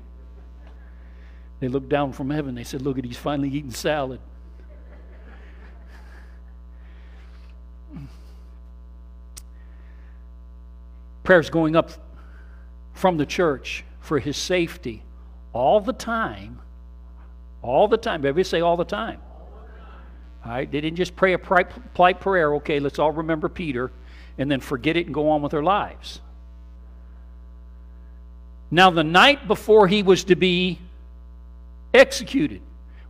They 1.59 1.67
looked 1.67 1.89
down 1.89 2.13
from 2.13 2.29
heaven. 2.29 2.53
They 2.53 2.63
said, 2.63 2.83
Look 2.83 2.99
at 2.99 3.03
he's 3.03 3.17
finally 3.17 3.49
eating 3.49 3.71
salad. 3.71 4.19
Prayers 11.23 11.49
going 11.49 11.75
up 11.75 11.91
from 12.93 13.17
the 13.17 13.25
church 13.25 13.83
for 13.99 14.19
his 14.19 14.37
safety 14.37 15.03
all 15.57 15.81
the 15.81 15.93
time, 15.93 16.61
All 17.63 17.87
the 17.87 17.97
time. 17.97 18.19
Everybody 18.21 18.43
say 18.43 18.61
all 18.61 18.77
the 18.77 18.85
time. 18.85 19.19
All 20.45 20.51
right? 20.51 20.71
They 20.71 20.79
didn't 20.79 20.97
just 20.97 21.15
pray 21.15 21.33
a 21.33 21.39
polite 21.39 22.21
prayer, 22.21 22.53
okay, 22.55 22.79
let's 22.79 22.99
all 22.99 23.11
remember 23.11 23.49
Peter, 23.49 23.91
and 24.37 24.49
then 24.49 24.59
forget 24.61 24.95
it 24.95 25.07
and 25.07 25.13
go 25.13 25.29
on 25.29 25.41
with 25.41 25.51
their 25.51 25.63
lives. 25.63 26.21
Now, 28.69 28.89
the 28.91 29.03
night 29.03 29.47
before 29.47 29.87
he 29.87 30.03
was 30.03 30.25
to 30.25 30.35
be 30.35 30.79
executed, 31.93 32.61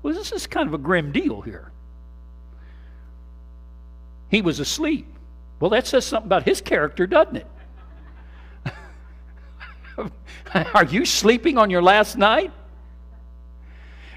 well, 0.01 0.13
this 0.13 0.31
is 0.31 0.47
kind 0.47 0.67
of 0.67 0.73
a 0.73 0.77
grim 0.77 1.11
deal 1.11 1.41
here. 1.41 1.71
He 4.29 4.41
was 4.41 4.59
asleep. 4.59 5.07
Well, 5.59 5.71
that 5.71 5.85
says 5.85 6.05
something 6.05 6.27
about 6.27 6.43
his 6.43 6.61
character, 6.61 7.05
doesn't 7.05 7.35
it? 7.35 7.47
Are 10.73 10.85
you 10.85 11.05
sleeping 11.05 11.57
on 11.57 11.69
your 11.69 11.81
last 11.81 12.17
night? 12.17 12.51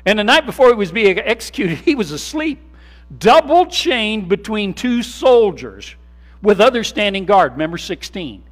And 0.06 0.18
the 0.18 0.24
night 0.24 0.46
before 0.46 0.68
he 0.68 0.74
was 0.74 0.92
being 0.92 1.18
executed, 1.18 1.78
he 1.78 1.94
was 1.94 2.10
asleep, 2.10 2.60
double 3.18 3.66
chained 3.66 4.28
between 4.28 4.74
two 4.74 5.02
soldiers 5.02 5.94
with 6.42 6.60
others 6.60 6.88
standing 6.88 7.26
guard. 7.26 7.52
Remember 7.52 7.78
16. 7.78 8.42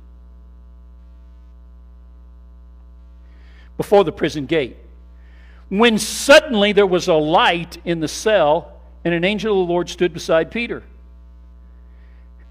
Before 3.76 4.04
the 4.04 4.12
prison 4.12 4.46
gate. 4.46 4.76
When 5.68 5.98
suddenly 5.98 6.72
there 6.72 6.86
was 6.86 7.08
a 7.08 7.14
light 7.14 7.78
in 7.84 8.00
the 8.00 8.08
cell, 8.08 8.72
and 9.04 9.14
an 9.14 9.24
angel 9.24 9.60
of 9.60 9.66
the 9.66 9.72
Lord 9.72 9.88
stood 9.88 10.12
beside 10.12 10.50
Peter. 10.50 10.82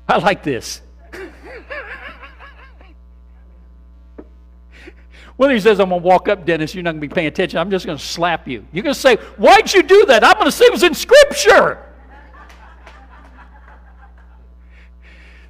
I 0.07 0.17
like 0.17 0.43
this. 0.43 0.81
Well, 5.37 5.49
he 5.49 5.59
says, 5.59 5.79
I'm 5.79 5.89
going 5.89 6.01
to 6.01 6.07
walk 6.07 6.27
up, 6.27 6.45
Dennis. 6.45 6.73
You're 6.73 6.83
not 6.83 6.91
going 6.91 7.01
to 7.01 7.07
be 7.07 7.13
paying 7.13 7.27
attention. 7.27 7.59
I'm 7.59 7.69
just 7.69 7.85
going 7.85 7.97
to 7.97 8.03
slap 8.03 8.47
you. 8.47 8.65
You're 8.71 8.83
going 8.83 8.95
to 8.95 8.99
say, 8.99 9.17
Why'd 9.37 9.71
you 9.71 9.83
do 9.83 10.05
that? 10.07 10.23
I'm 10.23 10.33
going 10.33 10.45
to 10.45 10.51
say 10.51 10.65
it 10.65 10.71
was 10.71 10.83
in 10.83 10.95
Scripture. 10.95 11.83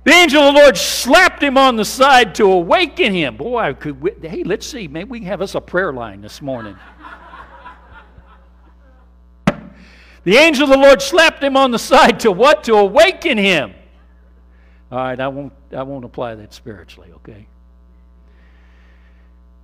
the 0.03 0.11
angel 0.11 0.41
of 0.43 0.53
the 0.53 0.59
Lord 0.59 0.75
slapped 0.75 1.41
him 1.41 1.57
on 1.57 1.77
the 1.77 1.85
side 1.85 2.35
to 2.35 2.51
awaken 2.51 3.13
him. 3.13 3.37
Boy, 3.37 3.59
I 3.59 3.73
could. 3.73 4.19
Hey, 4.21 4.43
let's 4.43 4.67
see. 4.67 4.89
Maybe 4.89 5.09
we 5.09 5.19
can 5.19 5.27
have 5.29 5.41
us 5.41 5.55
a 5.55 5.61
prayer 5.61 5.93
line 5.93 6.19
this 6.19 6.41
morning. 6.41 6.75
the 10.25 10.35
angel 10.35 10.65
of 10.65 10.69
the 10.69 10.77
Lord 10.77 11.01
slapped 11.01 11.41
him 11.41 11.55
on 11.55 11.71
the 11.71 11.79
side 11.79 12.19
to 12.21 12.31
what? 12.31 12.65
To 12.65 12.73
awaken 12.75 13.37
him. 13.37 13.73
All 14.91 14.97
right, 14.97 15.19
I 15.19 15.27
won't, 15.29 15.53
I 15.75 15.83
won't 15.83 16.05
apply 16.05 16.35
that 16.35 16.53
spiritually, 16.53 17.11
okay? 17.15 17.47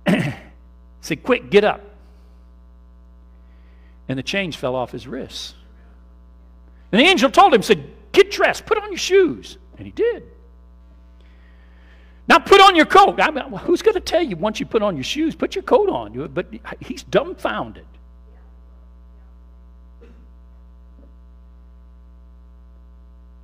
said, 1.00 1.22
Quick, 1.22 1.50
get 1.50 1.64
up. 1.64 1.82
And 4.08 4.18
the 4.18 4.22
chains 4.22 4.54
fell 4.54 4.76
off 4.76 4.92
his 4.92 5.06
wrists. 5.06 5.54
And 6.92 7.00
the 7.00 7.04
angel 7.04 7.30
told 7.30 7.54
him, 7.54 7.62
said, 7.62 7.90
Get 8.12 8.30
dressed, 8.30 8.66
put 8.66 8.78
on 8.78 8.90
your 8.90 8.98
shoes. 8.98 9.58
And 9.76 9.86
he 9.86 9.92
did. 9.92 10.24
Now 12.28 12.38
put 12.38 12.60
on 12.60 12.74
your 12.76 12.86
coat. 12.86 13.20
I 13.20 13.30
mean, 13.30 13.44
who's 13.58 13.82
going 13.82 13.94
to 13.94 14.00
tell 14.00 14.22
you 14.22 14.36
once 14.36 14.60
you 14.60 14.66
put 14.66 14.82
on 14.82 14.96
your 14.96 15.04
shoes, 15.04 15.34
put 15.34 15.54
your 15.54 15.64
coat 15.64 15.90
on? 15.90 16.30
But 16.32 16.46
he's 16.80 17.02
dumbfounded. 17.02 17.86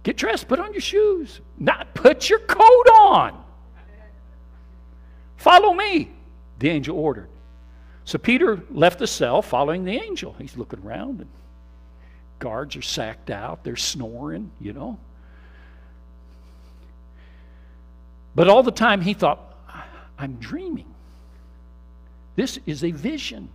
Get 0.03 0.17
dressed, 0.17 0.49
put 0.49 0.59
on 0.59 0.73
your 0.73 0.81
shoes. 0.81 1.41
Not 1.59 1.93
put 1.93 2.31
your 2.31 2.39
coat 2.39 2.89
on. 2.89 3.45
Follow 5.37 5.75
me 5.75 6.11
the 6.61 6.69
angel 6.69 6.97
ordered. 6.97 7.29
So 8.05 8.19
Peter 8.19 8.61
left 8.71 8.99
the 8.99 9.07
cell 9.07 9.43
following 9.43 9.85
the 9.85 9.93
angel. 9.93 10.35
He's 10.39 10.57
looking 10.57 10.81
around, 10.81 11.21
and 11.21 11.29
guards 12.39 12.77
are 12.77 12.83
sacked 12.83 13.31
out. 13.31 13.65
They're 13.65 13.77
snoring, 13.77 14.51
you 14.61 14.73
know. 14.73 14.99
But 18.35 18.49
all 18.49 18.63
the 18.63 18.71
time 18.71 19.01
he 19.01 19.15
thought, 19.15 19.55
I'm 20.19 20.35
dreaming. 20.35 20.93
This 22.37 22.59
is 22.67 22.85
a 22.85 22.91
vision. 22.91 23.49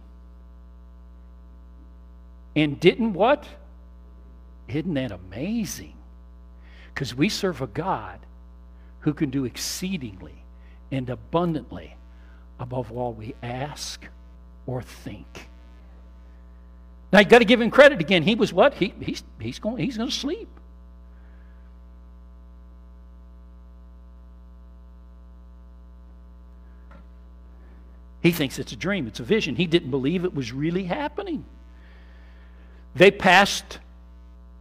And 2.56 2.80
didn't 2.80 3.14
what? 3.14 3.46
Isn't 4.68 4.94
that 4.96 5.12
amazing? 5.12 5.94
Because 6.94 7.14
we 7.14 7.30
serve 7.30 7.62
a 7.62 7.68
God 7.68 8.20
who 9.02 9.14
can 9.14 9.30
do 9.30 9.46
exceedingly 9.46 10.44
and 10.92 11.10
abundantly 11.10 11.95
above 12.60 12.92
all 12.92 13.14
we 13.14 13.36
ask 13.44 14.06
or 14.66 14.82
think. 14.82 15.50
Now 17.12 17.20
you 17.20 17.26
got 17.26 17.40
to 17.40 17.46
give 17.46 17.62
him 17.62 17.70
credit 17.70 18.02
again. 18.02 18.24
He 18.24 18.36
was 18.36 18.52
what? 18.52 18.74
He, 18.74 18.94
he's, 19.00 19.24
he's 19.40 19.60
going 19.60 19.78
he's 19.78 19.98
going 19.98 20.10
to 20.10 20.16
sleep. 20.16 20.50
He 28.22 28.32
thinks 28.32 28.58
it's 28.58 28.72
a 28.72 28.76
dream, 28.76 29.06
it's 29.06 29.20
a 29.20 29.24
vision. 29.24 29.56
He 29.56 29.68
didn't 29.68 29.92
believe 29.92 30.26
it 30.26 30.34
was 30.34 30.52
really 30.52 30.86
happening. 30.86 31.46
They 32.96 33.12
passed 33.12 33.80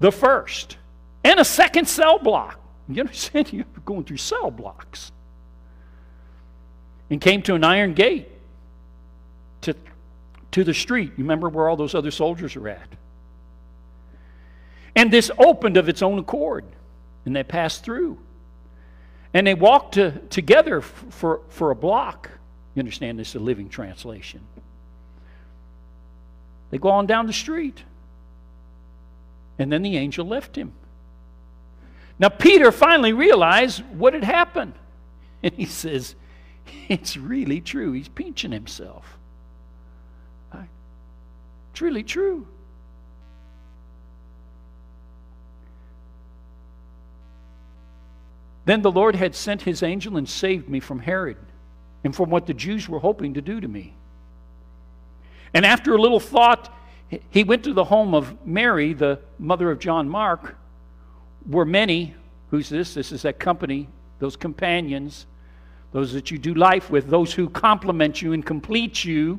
the 0.01 0.12
first 0.12 0.76
and 1.24 1.40
a 1.40 1.45
second 1.45 1.88
cell 1.88 2.18
block. 2.18 2.61
You 2.88 3.01
understand? 3.01 3.53
You're 3.53 3.64
going 3.86 4.05
through 4.05 4.18
cell 4.18 4.51
blocks 4.51 5.12
and 7.14 7.20
came 7.20 7.42
to 7.42 7.54
an 7.54 7.62
iron 7.62 7.94
gate 7.94 8.26
to, 9.60 9.72
to 10.50 10.64
the 10.64 10.74
street. 10.74 11.12
You 11.16 11.22
remember 11.22 11.48
where 11.48 11.68
all 11.68 11.76
those 11.76 11.94
other 11.94 12.10
soldiers 12.10 12.56
are 12.56 12.68
at? 12.68 12.88
And 14.96 15.12
this 15.12 15.30
opened 15.38 15.76
of 15.76 15.88
its 15.88 16.02
own 16.02 16.18
accord, 16.18 16.64
and 17.24 17.36
they 17.36 17.44
passed 17.44 17.84
through. 17.84 18.18
And 19.32 19.46
they 19.46 19.54
walked 19.54 19.94
to, 19.94 20.18
together 20.28 20.80
for, 20.80 21.42
for 21.50 21.70
a 21.70 21.76
block. 21.76 22.30
You 22.74 22.80
understand 22.80 23.16
this 23.16 23.28
is 23.28 23.34
a 23.36 23.38
living 23.38 23.68
translation. 23.68 24.40
They 26.72 26.78
go 26.78 26.88
on 26.88 27.06
down 27.06 27.28
the 27.28 27.32
street. 27.32 27.84
And 29.60 29.70
then 29.70 29.82
the 29.82 29.96
angel 29.98 30.26
left 30.26 30.56
him. 30.56 30.72
Now, 32.18 32.30
Peter 32.30 32.72
finally 32.72 33.12
realized 33.12 33.84
what 33.92 34.14
had 34.14 34.24
happened. 34.24 34.74
And 35.44 35.52
he 35.52 35.66
says, 35.66 36.16
It's 36.88 37.16
really 37.16 37.60
true. 37.60 37.92
He's 37.92 38.08
pinching 38.08 38.52
himself. 38.52 39.18
Right? 40.52 40.68
It's 41.72 41.80
really 41.80 42.02
true. 42.02 42.46
Then 48.66 48.82
the 48.82 48.90
Lord 48.90 49.14
had 49.14 49.34
sent 49.34 49.62
his 49.62 49.82
angel 49.82 50.16
and 50.16 50.28
saved 50.28 50.68
me 50.68 50.80
from 50.80 51.00
Herod 51.00 51.36
and 52.02 52.14
from 52.14 52.30
what 52.30 52.46
the 52.46 52.54
Jews 52.54 52.88
were 52.88 52.98
hoping 52.98 53.34
to 53.34 53.42
do 53.42 53.60
to 53.60 53.68
me. 53.68 53.94
And 55.52 55.64
after 55.64 55.94
a 55.94 56.00
little 56.00 56.20
thought, 56.20 56.74
he 57.30 57.44
went 57.44 57.64
to 57.64 57.72
the 57.72 57.84
home 57.84 58.14
of 58.14 58.46
Mary, 58.46 58.92
the 58.92 59.20
mother 59.38 59.70
of 59.70 59.78
John 59.78 60.08
Mark, 60.08 60.56
where 61.46 61.66
many, 61.66 62.14
who's 62.50 62.68
this? 62.68 62.94
This 62.94 63.12
is 63.12 63.22
that 63.22 63.38
company, 63.38 63.88
those 64.18 64.36
companions 64.36 65.26
those 65.95 66.12
that 66.12 66.32
you 66.32 66.38
do 66.38 66.55
life 66.55 66.90
with, 66.90 67.07
those 67.07 67.32
who 67.32 67.49
complement 67.49 68.20
you 68.20 68.32
and 68.32 68.45
complete 68.45 69.05
you. 69.05 69.38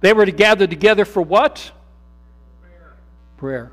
They 0.00 0.12
were 0.12 0.24
to 0.24 0.30
gather 0.30 0.68
together 0.68 1.04
for 1.04 1.20
what? 1.20 1.72
Prayer. 2.62 2.92
Prayer. 3.36 3.72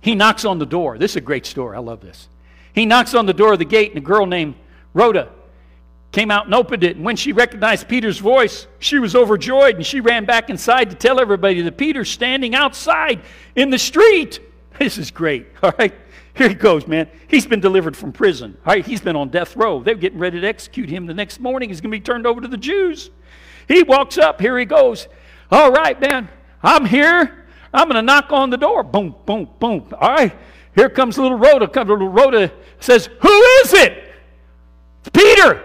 He 0.00 0.14
knocks 0.14 0.44
on 0.44 0.60
the 0.60 0.66
door. 0.66 0.98
This 0.98 1.12
is 1.12 1.16
a 1.16 1.20
great 1.20 1.46
story. 1.46 1.76
I 1.76 1.80
love 1.80 2.00
this. 2.00 2.28
He 2.72 2.86
knocks 2.86 3.12
on 3.12 3.26
the 3.26 3.34
door 3.34 3.54
of 3.54 3.58
the 3.58 3.64
gate, 3.64 3.88
and 3.88 3.98
a 3.98 4.02
girl 4.02 4.26
named 4.26 4.54
Rhoda 4.92 5.30
came 6.12 6.30
out 6.30 6.44
and 6.44 6.54
opened 6.54 6.84
it. 6.84 6.94
And 6.94 7.04
when 7.04 7.16
she 7.16 7.32
recognized 7.32 7.88
Peter's 7.88 8.18
voice, 8.18 8.68
she 8.78 9.00
was 9.00 9.16
overjoyed 9.16 9.74
and 9.74 9.84
she 9.84 9.98
ran 9.98 10.26
back 10.26 10.48
inside 10.48 10.90
to 10.90 10.96
tell 10.96 11.18
everybody 11.18 11.60
that 11.62 11.76
Peter's 11.76 12.08
standing 12.08 12.54
outside 12.54 13.20
in 13.56 13.70
the 13.70 13.80
street. 13.80 14.38
This 14.78 14.98
is 14.98 15.10
great. 15.10 15.46
All 15.62 15.72
right. 15.78 15.94
Here 16.34 16.48
he 16.48 16.54
goes, 16.54 16.88
man. 16.88 17.08
He's 17.28 17.46
been 17.46 17.60
delivered 17.60 17.96
from 17.96 18.12
prison. 18.12 18.58
All 18.66 18.74
right. 18.74 18.84
He's 18.84 19.00
been 19.00 19.14
on 19.14 19.28
death 19.28 19.56
row. 19.56 19.82
They're 19.82 19.94
getting 19.94 20.18
ready 20.18 20.40
to 20.40 20.46
execute 20.46 20.88
him 20.88 21.06
the 21.06 21.14
next 21.14 21.38
morning. 21.38 21.68
He's 21.68 21.80
going 21.80 21.92
to 21.92 21.96
be 21.96 22.02
turned 22.02 22.26
over 22.26 22.40
to 22.40 22.48
the 22.48 22.56
Jews. 22.56 23.10
He 23.68 23.84
walks 23.84 24.18
up. 24.18 24.40
Here 24.40 24.58
he 24.58 24.64
goes. 24.64 25.06
All 25.50 25.70
right, 25.70 25.98
man. 26.00 26.28
I'm 26.62 26.84
here. 26.86 27.46
I'm 27.72 27.88
going 27.88 27.96
to 27.96 28.02
knock 28.02 28.32
on 28.32 28.50
the 28.50 28.56
door. 28.56 28.82
Boom, 28.82 29.14
boom, 29.24 29.48
boom. 29.60 29.86
All 30.00 30.10
right. 30.10 30.36
Here 30.74 30.88
comes 30.88 31.18
little 31.18 31.38
Rhoda. 31.38 31.68
Comes 31.68 31.88
little 31.88 32.08
Rhoda 32.08 32.52
says, 32.80 33.08
Who 33.20 33.42
is 33.62 33.72
it? 33.74 34.12
It's 35.00 35.10
Peter. 35.10 35.62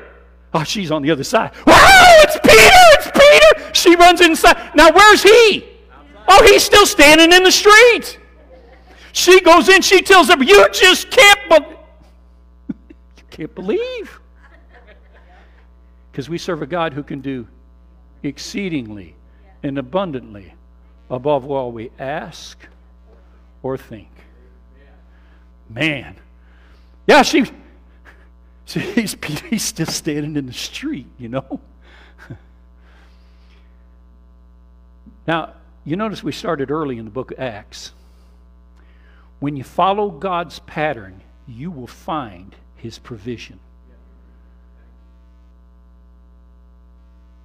Oh, 0.54 0.64
she's 0.64 0.92
on 0.92 1.02
the 1.02 1.12
other 1.12 1.24
side. 1.24 1.52
Wow, 1.66 1.76
it's 2.24 2.40
Peter! 2.40 2.86
It's 2.94 3.12
Peter! 3.12 3.74
She 3.74 3.96
runs 3.96 4.22
inside. 4.22 4.72
Now, 4.76 4.92
where's 4.92 5.22
he? 5.22 5.66
Oh, 6.28 6.44
he's 6.44 6.64
still 6.64 6.88
standing 6.88 7.32
in 7.32 7.44
the 7.44 7.52
street. 7.52 8.20
She 9.20 9.42
goes 9.42 9.68
in, 9.68 9.82
she 9.82 10.02
tells 10.02 10.30
them, 10.30 10.42
You 10.42 10.70
just 10.72 11.12
can't, 11.12 11.52
you 12.70 13.24
can't 13.30 13.54
believe. 13.54 14.18
Because 16.10 16.30
we 16.30 16.38
serve 16.38 16.62
a 16.62 16.66
God 16.66 16.94
who 16.94 17.04
can 17.04 17.20
do 17.20 17.46
exceedingly 18.24 19.16
and 19.62 19.78
abundantly 19.78 20.54
above 21.10 21.52
all 21.52 21.74
we 21.74 21.92
ask 22.00 22.66
or 23.62 23.78
think. 23.78 24.08
Man. 25.70 26.16
Yeah, 27.06 27.24
she, 27.24 27.44
she 28.68 28.80
he's, 28.80 29.18
he's 29.50 29.66
still 29.66 29.86
standing 29.86 30.38
in 30.38 30.46
the 30.46 30.54
street, 30.54 31.08
you 31.18 31.28
know. 31.28 31.60
now, 35.28 35.56
you 35.84 35.98
notice 35.98 36.24
we 36.24 36.32
started 36.32 36.72
early 36.72 36.98
in 36.98 37.04
the 37.04 37.12
book 37.12 37.32
of 37.32 37.40
Acts. 37.40 37.92
When 39.40 39.56
you 39.56 39.64
follow 39.64 40.10
God's 40.10 40.60
pattern, 40.60 41.22
you 41.48 41.72
will 41.72 41.88
find 41.88 42.56
his 42.76 43.00
provision. 43.00 43.60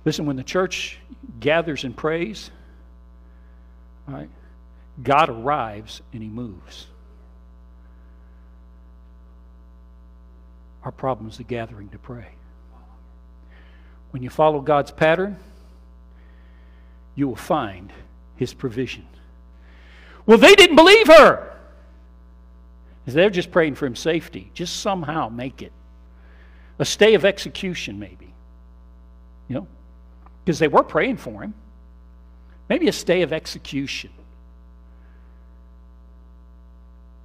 Listen, 0.05 0.26
when 0.26 0.36
the 0.36 0.45
church 0.45 0.99
gathers 1.40 1.84
and 1.84 1.97
prays, 1.97 2.51
right, 4.07 4.28
God 5.03 5.30
arrives 5.30 6.03
and 6.12 6.22
he 6.22 6.28
moves. 6.28 6.88
Our 10.82 10.92
problem 10.92 11.28
is 11.28 11.38
the 11.38 11.45
gathering 11.45 11.88
to 11.90 11.99
pray. 11.99 12.28
When 14.11 14.22
you 14.22 14.28
follow 14.28 14.61
God's 14.61 14.90
pattern, 14.90 15.38
you 17.14 17.26
will 17.26 17.36
find 17.36 17.92
his 18.36 18.53
provision. 18.53 19.07
Well, 20.26 20.38
they 20.38 20.55
didn't 20.55 20.76
believe 20.76 21.07
her. 21.07 21.54
They're 23.07 23.31
just 23.31 23.51
praying 23.51 23.75
for 23.75 23.87
him 23.87 23.97
safety. 23.97 24.51
Just 24.55 24.81
somehow 24.81 25.29
make 25.29 25.63
it. 25.63 25.73
A 26.79 26.85
stay 26.85 27.15
of 27.15 27.25
execution, 27.25 27.99
maybe. 27.99 28.33
You 29.49 29.57
know? 29.57 29.67
Because 30.45 30.59
they 30.59 30.69
were 30.69 30.83
praying 30.83 31.19
for 31.19 31.43
him. 31.43 31.55
Maybe 32.69 32.89
a 32.89 32.93
stay 32.93 33.23
of 33.23 33.33
execution. 33.33 34.11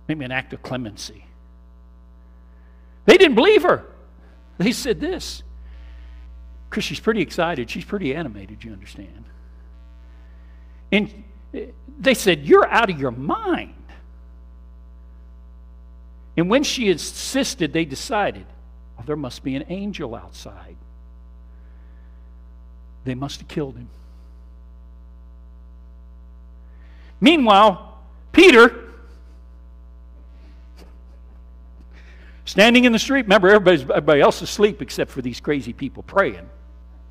Maybe 0.07 0.25
an 0.25 0.31
act 0.31 0.53
of 0.53 0.61
clemency. 0.61 1.25
They 3.05 3.17
didn't 3.17 3.35
believe 3.35 3.63
her. 3.63 3.85
They 4.57 4.73
said 4.73 4.99
this. 4.99 5.43
Because 6.69 6.83
she's 6.83 6.99
pretty 6.99 7.21
excited. 7.21 7.69
She's 7.69 7.85
pretty 7.85 8.13
animated, 8.13 8.63
you 8.63 8.73
understand. 8.73 9.23
And 10.91 11.23
eh, 11.53 11.67
they 11.97 12.13
said, 12.13 12.45
You're 12.45 12.67
out 12.67 12.89
of 12.89 12.99
your 12.99 13.11
mind. 13.11 13.73
And 16.39 16.49
when 16.49 16.63
she 16.63 16.89
insisted, 16.89 17.73
they 17.73 17.83
decided, 17.83 18.45
oh, 18.97 19.03
there 19.05 19.17
must 19.17 19.43
be 19.43 19.57
an 19.57 19.65
angel 19.67 20.15
outside. 20.15 20.77
They 23.03 23.13
must 23.13 23.41
have 23.41 23.49
killed 23.49 23.75
him. 23.75 23.89
Meanwhile, 27.19 27.97
Peter, 28.31 28.73
standing 32.45 32.85
in 32.85 32.93
the 32.93 32.99
street, 32.99 33.23
remember, 33.23 33.49
everybody's, 33.49 33.81
everybody 33.81 34.21
else 34.21 34.37
is 34.37 34.43
asleep 34.43 34.81
except 34.81 35.11
for 35.11 35.21
these 35.21 35.41
crazy 35.41 35.73
people 35.73 36.03
praying. 36.03 36.49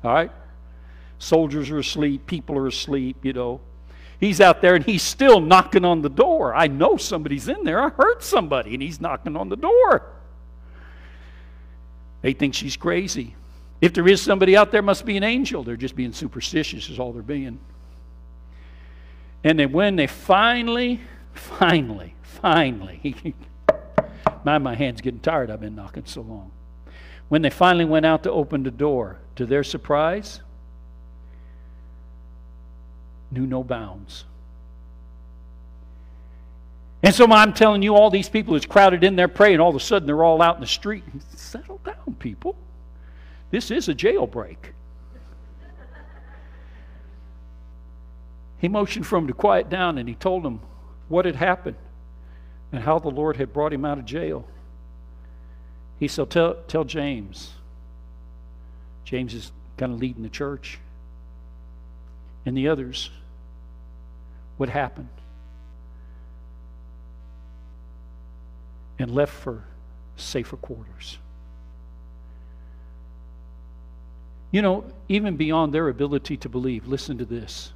All 0.03 0.11
right? 0.11 0.31
Soldiers 1.19 1.69
are 1.69 1.77
asleep, 1.77 2.25
people 2.25 2.57
are 2.57 2.65
asleep, 2.65 3.23
you 3.23 3.33
know. 3.33 3.61
He's 4.19 4.41
out 4.41 4.61
there 4.61 4.75
and 4.75 4.83
he's 4.83 5.01
still 5.01 5.39
knocking 5.39 5.85
on 5.85 6.01
the 6.01 6.09
door. 6.09 6.53
I 6.53 6.67
know 6.67 6.97
somebody's 6.97 7.47
in 7.47 7.63
there. 7.63 7.81
I 7.81 7.89
heard 7.89 8.21
somebody 8.21 8.73
and 8.73 8.83
he's 8.83 8.99
knocking 8.99 9.37
on 9.37 9.47
the 9.47 9.55
door. 9.55 10.03
They 12.21 12.33
think 12.33 12.53
she's 12.53 12.75
crazy. 12.75 13.35
If 13.79 13.93
there 13.93 14.07
is 14.07 14.21
somebody 14.21 14.57
out 14.57 14.71
there, 14.71 14.81
must 14.81 15.05
be 15.05 15.15
an 15.15 15.23
angel. 15.23 15.63
They're 15.63 15.77
just 15.77 15.95
being 15.95 16.11
superstitious, 16.11 16.89
is 16.89 16.99
all 16.99 17.13
they're 17.13 17.21
being. 17.21 17.59
And 19.45 19.57
then 19.57 19.71
when 19.71 19.95
they 19.95 20.07
finally, 20.07 20.99
finally, 21.33 22.13
finally, 22.23 23.35
my, 24.43 24.57
my 24.57 24.75
hand's 24.75 24.99
getting 24.99 25.21
tired. 25.21 25.49
I've 25.49 25.61
been 25.61 25.75
knocking 25.75 26.05
so 26.05 26.21
long. 26.21 26.51
When 27.29 27.41
they 27.41 27.49
finally 27.49 27.85
went 27.85 28.05
out 28.05 28.23
to 28.23 28.31
open 28.31 28.63
the 28.63 28.71
door, 28.71 29.17
to 29.37 29.45
their 29.45 29.63
surprise, 29.63 30.41
knew 33.31 33.45
no 33.45 33.63
bounds. 33.63 34.25
And 37.01 37.15
so 37.15 37.25
I'm 37.31 37.53
telling 37.53 37.81
you, 37.81 37.95
all 37.95 38.09
these 38.09 38.27
people 38.27 38.53
who's 38.53 38.65
crowded 38.65 39.03
in 39.03 39.15
there 39.15 39.29
praying, 39.29 39.59
all 39.59 39.69
of 39.69 39.75
a 39.75 39.79
sudden 39.79 40.05
they're 40.05 40.23
all 40.23 40.41
out 40.41 40.55
in 40.55 40.61
the 40.61 40.67
street. 40.67 41.03
Settle 41.33 41.79
down, 41.85 42.15
people. 42.19 42.55
This 43.51 43.71
is 43.71 43.87
a 43.87 43.95
jailbreak. 43.95 44.57
he 48.57 48.67
motioned 48.67 49.07
for 49.07 49.17
him 49.17 49.27
to 49.27 49.33
quiet 49.33 49.69
down 49.69 49.97
and 49.97 50.09
he 50.09 50.15
told 50.15 50.43
them 50.43 50.59
what 51.07 51.25
had 51.25 51.37
happened 51.37 51.77
and 52.71 52.83
how 52.83 52.99
the 52.99 53.09
Lord 53.09 53.37
had 53.37 53.53
brought 53.53 53.71
him 53.71 53.85
out 53.85 53.97
of 53.97 54.05
jail. 54.05 54.45
He 55.97 56.07
said, 56.07 56.29
Tell, 56.29 56.55
tell 56.67 56.83
James. 56.83 57.53
James 59.05 59.33
is 59.33 59.51
kind 59.77 59.93
of 59.93 59.99
leading 59.99 60.23
the 60.23 60.29
church 60.29 60.79
and 62.45 62.55
the 62.55 62.67
others 62.67 63.09
what 64.59 64.67
happened 64.67 65.07
and 68.99 69.09
left 69.09 69.31
for 69.31 69.63
safer 70.17 70.57
quarters. 70.57 71.17
You 74.51 74.61
know, 74.61 74.83
even 75.07 75.37
beyond 75.37 75.73
their 75.73 75.87
ability 75.87 76.35
to 76.37 76.49
believe, 76.49 76.87
listen 76.87 77.17
to 77.19 77.25
this. 77.25 77.71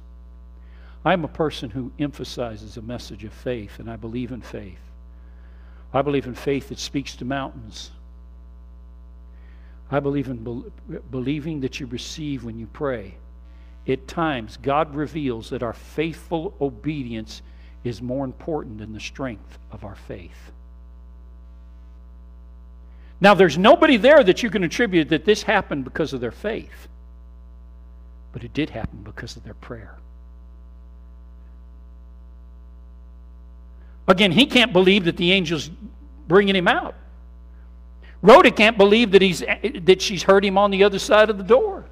I'm 1.06 1.24
a 1.24 1.28
person 1.28 1.70
who 1.70 1.90
emphasizes 1.98 2.76
a 2.76 2.82
message 2.82 3.24
of 3.24 3.32
faith, 3.32 3.78
and 3.78 3.90
I 3.90 3.96
believe 3.96 4.30
in 4.30 4.42
faith. 4.42 4.78
I 5.94 6.02
believe 6.02 6.26
in 6.26 6.34
faith 6.34 6.68
that 6.68 6.78
speaks 6.78 7.16
to 7.16 7.24
mountains. 7.24 7.92
I 9.90 10.00
believe 10.00 10.28
in 10.28 10.36
be- 10.44 10.98
believing 11.10 11.60
that 11.60 11.80
you 11.80 11.86
receive 11.86 12.44
when 12.44 12.58
you 12.58 12.66
pray 12.66 13.14
at 13.86 14.08
times, 14.08 14.56
God 14.56 14.94
reveals 14.94 15.50
that 15.50 15.62
our 15.62 15.72
faithful 15.72 16.54
obedience 16.60 17.42
is 17.84 18.00
more 18.00 18.24
important 18.24 18.78
than 18.78 18.92
the 18.92 19.00
strength 19.00 19.58
of 19.70 19.84
our 19.84 19.94
faith. 19.94 20.52
Now, 23.20 23.34
there's 23.34 23.58
nobody 23.58 23.96
there 23.96 24.24
that 24.24 24.42
you 24.42 24.50
can 24.50 24.64
attribute 24.64 25.10
that 25.10 25.24
this 25.24 25.42
happened 25.42 25.84
because 25.84 26.12
of 26.12 26.20
their 26.20 26.30
faith, 26.30 26.88
but 28.32 28.42
it 28.42 28.52
did 28.52 28.70
happen 28.70 29.02
because 29.02 29.36
of 29.36 29.44
their 29.44 29.54
prayer. 29.54 29.96
Again, 34.08 34.32
he 34.32 34.46
can't 34.46 34.72
believe 34.72 35.04
that 35.04 35.16
the 35.16 35.32
angel's 35.32 35.70
bringing 36.26 36.56
him 36.56 36.68
out. 36.68 36.94
Rhoda 38.22 38.50
can't 38.50 38.78
believe 38.78 39.10
that, 39.12 39.22
he's, 39.22 39.40
that 39.40 40.00
she's 40.00 40.22
heard 40.22 40.44
him 40.44 40.56
on 40.56 40.70
the 40.70 40.84
other 40.84 40.98
side 40.98 41.28
of 41.28 41.38
the 41.38 41.44
door. 41.44 41.84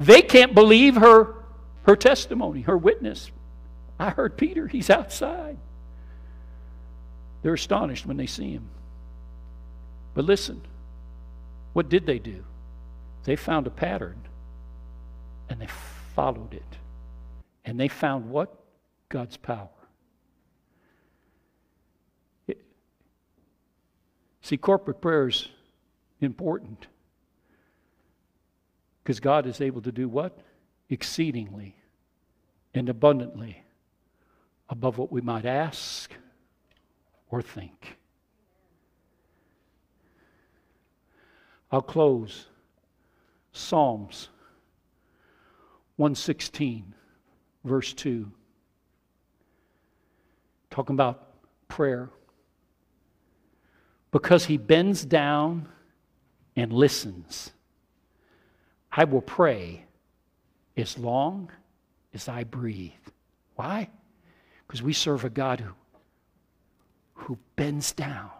They 0.00 0.22
can't 0.22 0.54
believe 0.54 0.96
her, 0.96 1.34
her 1.82 1.94
testimony, 1.94 2.62
her 2.62 2.76
witness. 2.76 3.30
I 3.98 4.10
heard 4.10 4.38
Peter, 4.38 4.66
he's 4.66 4.88
outside. 4.88 5.58
They're 7.42 7.54
astonished 7.54 8.06
when 8.06 8.16
they 8.16 8.26
see 8.26 8.52
him. 8.52 8.68
But 10.14 10.24
listen, 10.24 10.62
what 11.74 11.90
did 11.90 12.06
they 12.06 12.18
do? 12.18 12.44
They 13.24 13.36
found 13.36 13.66
a 13.66 13.70
pattern 13.70 14.22
and 15.50 15.60
they 15.60 15.68
followed 16.14 16.54
it. 16.54 16.78
And 17.66 17.78
they 17.78 17.88
found 17.88 18.30
what? 18.30 18.54
God's 19.10 19.36
power. 19.36 19.68
See, 24.42 24.56
corporate 24.56 25.00
prayer 25.00 25.28
is 25.28 25.48
important. 26.20 26.86
Because 29.02 29.20
God 29.20 29.46
is 29.46 29.60
able 29.60 29.82
to 29.82 29.92
do 29.92 30.08
what? 30.08 30.38
Exceedingly 30.88 31.76
and 32.74 32.88
abundantly 32.88 33.64
above 34.68 34.98
what 34.98 35.10
we 35.10 35.20
might 35.20 35.44
ask 35.44 36.12
or 37.30 37.42
think. 37.42 37.96
I'll 41.72 41.82
close. 41.82 42.46
Psalms 43.52 44.28
116, 45.96 46.94
verse 47.64 47.92
2. 47.92 48.30
Talking 50.70 50.94
about 50.94 51.34
prayer. 51.68 52.10
Because 54.10 54.46
he 54.46 54.56
bends 54.56 55.04
down 55.04 55.68
and 56.56 56.72
listens 56.72 57.52
I 58.92 59.04
will 59.04 59.22
pray 59.22 59.84
as 60.76 60.98
long 60.98 61.50
as 62.12 62.28
I 62.28 62.44
breathe. 62.44 62.92
Why? 63.56 63.88
Because 64.66 64.82
we 64.82 64.92
serve 64.92 65.24
a 65.24 65.30
God 65.30 65.60
who, 65.60 65.72
who 67.14 67.38
bends 67.56 67.92
down 67.92 68.30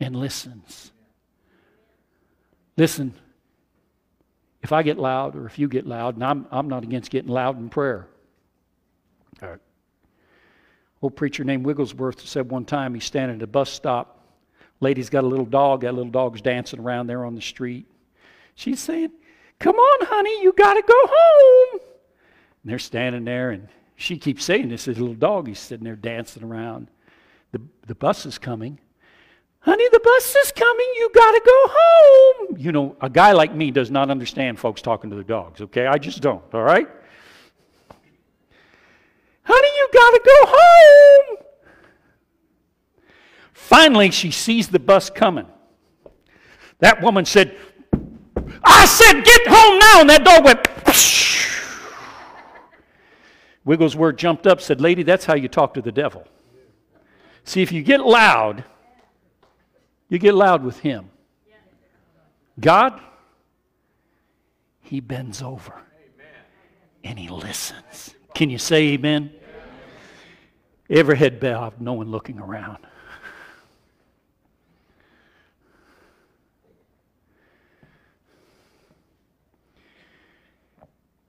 and 0.00 0.16
listens. 0.16 0.92
Listen, 2.76 3.14
if 4.62 4.72
I 4.72 4.82
get 4.82 4.98
loud 4.98 5.36
or 5.36 5.46
if 5.46 5.58
you 5.58 5.68
get 5.68 5.86
loud, 5.86 6.14
and 6.14 6.24
I'm, 6.24 6.46
I'm 6.50 6.68
not 6.68 6.82
against 6.82 7.10
getting 7.10 7.30
loud 7.30 7.58
in 7.58 7.68
prayer. 7.68 8.06
All 9.42 9.50
right. 9.50 9.60
Old 11.00 11.14
preacher 11.14 11.44
named 11.44 11.64
Wigglesworth 11.64 12.26
said 12.26 12.50
one 12.50 12.64
time 12.64 12.94
he's 12.94 13.04
standing 13.04 13.36
at 13.36 13.42
a 13.42 13.46
bus 13.46 13.70
stop. 13.70 14.20
Lady's 14.80 15.10
got 15.10 15.24
a 15.24 15.26
little 15.26 15.46
dog. 15.46 15.82
That 15.82 15.94
little 15.94 16.10
dog's 16.10 16.40
dancing 16.40 16.80
around 16.80 17.06
there 17.06 17.24
on 17.24 17.34
the 17.34 17.40
street. 17.40 17.86
She's 18.54 18.80
saying, 18.80 19.12
Come 19.60 19.76
on, 19.76 20.06
honey, 20.06 20.42
you 20.42 20.52
got 20.52 20.74
to 20.74 20.82
go 20.82 20.94
home. 20.94 21.80
And 22.62 22.70
they're 22.70 22.78
standing 22.78 23.24
there, 23.24 23.50
and 23.50 23.68
she 23.96 24.16
keeps 24.16 24.44
saying 24.44 24.68
this. 24.68 24.84
This 24.84 24.98
little 24.98 25.14
dog, 25.14 25.48
he's 25.48 25.58
sitting 25.58 25.84
there 25.84 25.96
dancing 25.96 26.44
around. 26.44 26.88
The, 27.52 27.60
the 27.86 27.94
bus 27.94 28.26
is 28.26 28.38
coming. 28.38 28.78
Honey, 29.60 29.88
the 29.90 30.00
bus 30.00 30.34
is 30.36 30.52
coming. 30.52 30.86
You 30.96 31.10
got 31.12 31.32
to 31.32 31.42
go 31.44 31.64
home. 31.70 32.56
You 32.58 32.72
know, 32.72 32.96
a 33.00 33.10
guy 33.10 33.32
like 33.32 33.52
me 33.54 33.70
does 33.72 33.90
not 33.90 34.10
understand 34.10 34.58
folks 34.58 34.80
talking 34.80 35.10
to 35.10 35.16
their 35.16 35.24
dogs, 35.24 35.60
okay? 35.60 35.86
I 35.86 35.98
just 35.98 36.20
don't, 36.20 36.42
all 36.54 36.62
right? 36.62 36.88
Honey, 39.42 39.68
you 39.76 39.88
got 39.92 40.10
to 40.10 40.20
go 40.24 40.46
home. 40.46 41.36
Finally, 43.52 44.12
she 44.12 44.30
sees 44.30 44.68
the 44.68 44.78
bus 44.78 45.10
coming. 45.10 45.46
That 46.78 47.02
woman 47.02 47.24
said, 47.24 47.56
I 48.64 48.86
said, 48.86 49.24
get 49.24 49.46
home 49.46 49.78
now. 49.78 50.00
And 50.00 50.10
that 50.10 50.24
dog 50.24 50.44
went. 50.44 50.66
Wigglesworth 53.64 54.16
jumped 54.16 54.46
up, 54.46 54.60
said, 54.60 54.80
Lady, 54.80 55.02
that's 55.02 55.26
how 55.26 55.34
you 55.34 55.48
talk 55.48 55.74
to 55.74 55.82
the 55.82 55.92
devil. 55.92 56.26
See, 57.44 57.60
if 57.60 57.70
you 57.70 57.82
get 57.82 58.00
loud, 58.00 58.64
you 60.08 60.18
get 60.18 60.34
loud 60.34 60.64
with 60.64 60.78
him. 60.80 61.10
God, 62.58 63.00
he 64.80 65.00
bends 65.00 65.42
over 65.42 65.74
and 67.04 67.18
he 67.18 67.28
listens. 67.28 68.14
Can 68.34 68.50
you 68.50 68.58
say 68.58 68.88
amen? 68.88 69.32
Every 70.88 71.16
head 71.16 71.38
bowed, 71.38 71.80
no 71.80 71.92
one 71.92 72.10
looking 72.10 72.38
around. 72.38 72.78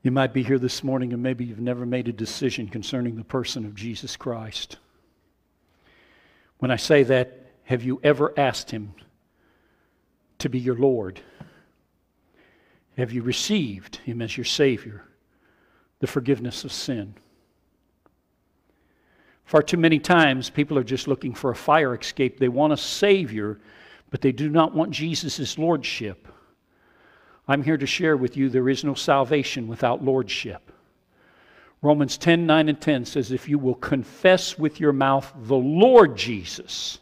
You 0.01 0.11
might 0.11 0.33
be 0.33 0.43
here 0.43 0.59
this 0.59 0.83
morning 0.83 1.11
and 1.11 1.21
maybe 1.21 1.43
you've 1.43 1.59
never 1.59 1.85
made 1.85 2.07
a 2.07 2.13
decision 2.13 2.69
concerning 2.69 3.15
the 3.15 3.23
person 3.23 3.65
of 3.65 3.75
Jesus 3.75 4.15
Christ. 4.15 4.77
When 6.59 6.71
I 6.71 6.77
say 6.77 7.03
that, 7.03 7.51
have 7.63 7.83
you 7.83 7.99
ever 8.03 8.33
asked 8.37 8.71
Him 8.71 8.93
to 10.39 10.49
be 10.49 10.59
your 10.59 10.77
Lord? 10.77 11.19
Have 12.97 13.11
you 13.11 13.21
received 13.21 13.97
Him 13.97 14.21
as 14.21 14.37
your 14.37 14.45
Savior, 14.45 15.03
the 15.99 16.07
forgiveness 16.07 16.63
of 16.63 16.71
sin? 16.71 17.15
Far 19.43 19.63
too 19.63 19.77
many 19.77 19.99
times, 19.99 20.49
people 20.49 20.77
are 20.77 20.83
just 20.83 21.07
looking 21.07 21.33
for 21.33 21.49
a 21.49 21.55
fire 21.55 21.95
escape. 21.95 22.39
They 22.39 22.49
want 22.49 22.71
a 22.71 22.77
Savior, 22.77 23.59
but 24.11 24.21
they 24.21 24.31
do 24.31 24.47
not 24.47 24.73
want 24.73 24.91
Jesus' 24.91 25.57
Lordship. 25.57 26.27
I'm 27.49 27.63
here 27.63 27.77
to 27.77 27.87
share 27.87 28.15
with 28.15 28.37
you 28.37 28.47
there 28.47 28.69
is 28.69 28.83
no 28.83 28.93
salvation 28.93 29.67
without 29.67 30.05
lordship. 30.05 30.71
Romans 31.81 32.15
10 32.15 32.45
9 32.45 32.69
and 32.69 32.79
10 32.79 33.05
says, 33.05 33.31
If 33.31 33.49
you 33.49 33.57
will 33.57 33.73
confess 33.73 34.59
with 34.59 34.79
your 34.79 34.93
mouth 34.93 35.33
the 35.35 35.55
Lord 35.55 36.15
Jesus, 36.15 36.99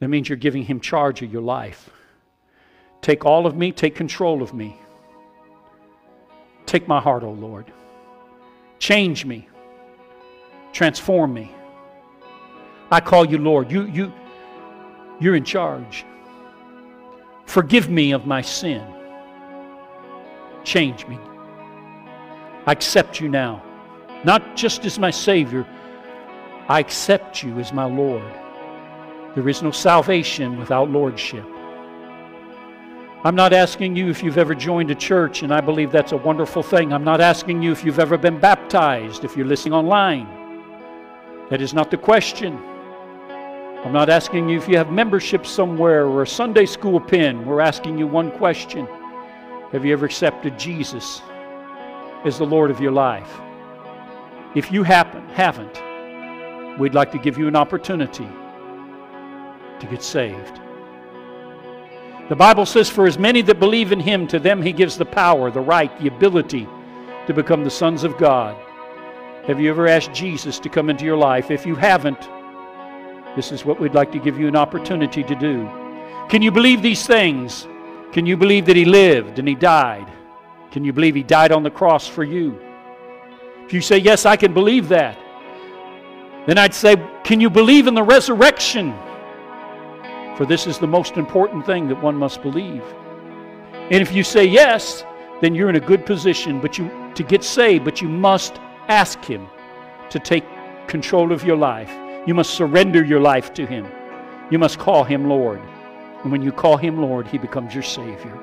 that 0.00 0.08
means 0.08 0.28
you're 0.28 0.36
giving 0.36 0.64
him 0.64 0.80
charge 0.80 1.22
of 1.22 1.32
your 1.32 1.40
life. 1.40 1.88
Take 3.00 3.24
all 3.24 3.46
of 3.46 3.56
me, 3.56 3.72
take 3.72 3.94
control 3.94 4.42
of 4.42 4.52
me. 4.52 4.78
Take 6.66 6.86
my 6.86 7.00
heart, 7.00 7.22
O 7.22 7.28
oh 7.28 7.32
Lord. 7.32 7.72
Change 8.78 9.24
me. 9.24 9.48
Transform 10.74 11.32
me. 11.32 11.54
I 12.90 13.00
call 13.00 13.24
you 13.24 13.38
Lord. 13.38 13.72
You, 13.72 13.86
you, 13.86 14.12
you're 15.20 15.36
in 15.36 15.44
charge. 15.44 16.04
Forgive 17.46 17.88
me 17.88 18.12
of 18.12 18.26
my 18.26 18.42
sin. 18.42 18.95
Change 20.66 21.06
me. 21.06 21.16
I 22.66 22.72
accept 22.72 23.20
you 23.20 23.28
now. 23.28 23.62
Not 24.24 24.56
just 24.56 24.84
as 24.84 24.98
my 24.98 25.12
Savior, 25.12 25.64
I 26.68 26.80
accept 26.80 27.44
you 27.44 27.60
as 27.60 27.72
my 27.72 27.84
Lord. 27.84 28.32
There 29.36 29.48
is 29.48 29.62
no 29.62 29.70
salvation 29.70 30.58
without 30.58 30.90
Lordship. 30.90 31.44
I'm 33.22 33.36
not 33.36 33.52
asking 33.52 33.94
you 33.94 34.10
if 34.10 34.24
you've 34.24 34.38
ever 34.38 34.56
joined 34.56 34.90
a 34.90 34.96
church, 34.96 35.44
and 35.44 35.54
I 35.54 35.60
believe 35.60 35.92
that's 35.92 36.10
a 36.10 36.16
wonderful 36.16 36.64
thing. 36.64 36.92
I'm 36.92 37.04
not 37.04 37.20
asking 37.20 37.62
you 37.62 37.70
if 37.70 37.84
you've 37.84 38.00
ever 38.00 38.18
been 38.18 38.40
baptized, 38.40 39.22
if 39.24 39.36
you're 39.36 39.46
listening 39.46 39.74
online. 39.74 40.26
That 41.48 41.62
is 41.62 41.74
not 41.74 41.92
the 41.92 41.96
question. 41.96 42.58
I'm 43.84 43.92
not 43.92 44.08
asking 44.08 44.48
you 44.48 44.58
if 44.58 44.68
you 44.68 44.76
have 44.78 44.90
membership 44.90 45.46
somewhere 45.46 46.06
or 46.06 46.22
a 46.22 46.26
Sunday 46.26 46.66
school 46.66 46.98
pin. 46.98 47.46
We're 47.46 47.60
asking 47.60 47.98
you 47.98 48.08
one 48.08 48.32
question 48.32 48.88
have 49.72 49.84
you 49.84 49.92
ever 49.92 50.06
accepted 50.06 50.58
Jesus 50.58 51.22
as 52.24 52.38
the 52.38 52.46
Lord 52.46 52.70
of 52.70 52.80
your 52.80 52.92
life? 52.92 53.40
If 54.54 54.70
you 54.70 54.82
happen, 54.82 55.26
haven't, 55.30 56.78
we'd 56.78 56.94
like 56.94 57.12
to 57.12 57.18
give 57.18 57.36
you 57.36 57.48
an 57.48 57.56
opportunity 57.56 58.28
to 59.80 59.86
get 59.86 60.02
saved. 60.02 60.60
The 62.28 62.36
Bible 62.36 62.64
says, 62.64 62.88
For 62.88 63.06
as 63.06 63.18
many 63.18 63.42
that 63.42 63.60
believe 63.60 63.92
in 63.92 64.00
him, 64.00 64.26
to 64.28 64.38
them 64.38 64.62
he 64.62 64.72
gives 64.72 64.96
the 64.96 65.04
power, 65.04 65.50
the 65.50 65.60
right, 65.60 65.96
the 66.00 66.08
ability 66.08 66.66
to 67.26 67.34
become 67.34 67.64
the 67.64 67.70
sons 67.70 68.04
of 68.04 68.16
God. 68.18 68.56
Have 69.46 69.60
you 69.60 69.70
ever 69.70 69.86
asked 69.86 70.12
Jesus 70.12 70.58
to 70.60 70.68
come 70.68 70.90
into 70.90 71.04
your 71.04 71.16
life? 71.16 71.50
If 71.50 71.66
you 71.66 71.74
haven't, 71.74 72.28
this 73.36 73.52
is 73.52 73.64
what 73.64 73.78
we'd 73.78 73.94
like 73.94 74.10
to 74.12 74.18
give 74.18 74.38
you 74.38 74.48
an 74.48 74.56
opportunity 74.56 75.22
to 75.22 75.34
do. 75.34 75.68
Can 76.28 76.42
you 76.42 76.50
believe 76.50 76.82
these 76.82 77.06
things? 77.06 77.68
Can 78.16 78.24
you 78.24 78.38
believe 78.38 78.64
that 78.64 78.76
He 78.76 78.86
lived 78.86 79.38
and 79.38 79.46
He 79.46 79.54
died? 79.54 80.10
Can 80.70 80.86
you 80.86 80.92
believe 80.94 81.14
He 81.14 81.22
died 81.22 81.52
on 81.52 81.62
the 81.62 81.70
cross 81.70 82.08
for 82.08 82.24
you? 82.24 82.58
If 83.66 83.74
you 83.74 83.82
say, 83.82 83.98
Yes, 83.98 84.24
I 84.24 84.36
can 84.36 84.54
believe 84.54 84.88
that, 84.88 85.18
then 86.46 86.56
I'd 86.56 86.72
say, 86.72 86.96
Can 87.24 87.42
you 87.42 87.50
believe 87.50 87.86
in 87.86 87.92
the 87.92 88.02
resurrection? 88.02 88.94
For 90.34 90.46
this 90.46 90.66
is 90.66 90.78
the 90.78 90.86
most 90.86 91.18
important 91.18 91.66
thing 91.66 91.88
that 91.88 92.02
one 92.02 92.16
must 92.16 92.40
believe. 92.40 92.82
And 93.90 94.00
if 94.00 94.14
you 94.14 94.24
say 94.24 94.46
yes, 94.46 95.04
then 95.42 95.54
you're 95.54 95.68
in 95.68 95.76
a 95.76 95.80
good 95.80 96.06
position 96.06 96.58
but 96.58 96.78
you, 96.78 96.90
to 97.16 97.22
get 97.22 97.44
saved, 97.44 97.84
but 97.84 98.00
you 98.00 98.08
must 98.08 98.54
ask 98.88 99.22
Him 99.26 99.46
to 100.08 100.18
take 100.18 100.46
control 100.86 101.32
of 101.32 101.44
your 101.44 101.58
life. 101.58 101.92
You 102.26 102.32
must 102.32 102.54
surrender 102.54 103.04
your 103.04 103.20
life 103.20 103.52
to 103.52 103.66
Him. 103.66 103.86
You 104.50 104.58
must 104.58 104.78
call 104.78 105.04
Him 105.04 105.28
Lord. 105.28 105.60
And 106.22 106.32
when 106.32 106.42
you 106.42 106.52
call 106.52 106.76
him 106.76 107.00
Lord, 107.00 107.26
he 107.26 107.38
becomes 107.38 107.74
your 107.74 107.82
Savior. 107.82 108.36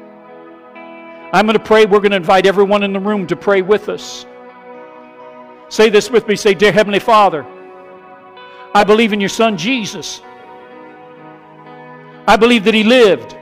I'm 1.34 1.46
going 1.48 1.58
to 1.58 1.64
pray. 1.64 1.86
We're 1.86 2.00
going 2.00 2.12
to 2.12 2.18
invite 2.18 2.46
everyone 2.46 2.84
in 2.84 2.94
the 2.94 3.00
room 3.00 3.26
to 3.28 3.36
pray 3.36 3.62
with 3.62 3.90
us. 3.90 4.26
Say 5.70 5.90
this 5.90 6.12
with 6.12 6.28
me. 6.28 6.36
Say, 6.36 6.54
Dear 6.54 6.72
Heavenly 6.72 7.00
Father, 7.00 7.46
I 8.76 8.84
believe 8.84 9.14
in 9.14 9.20
your 9.20 9.30
Son 9.30 9.58
Jesus. 9.58 10.22
I 12.28 12.38
believe 12.38 12.64
that 12.66 12.74
he 12.74 12.84
lived. 12.84 13.36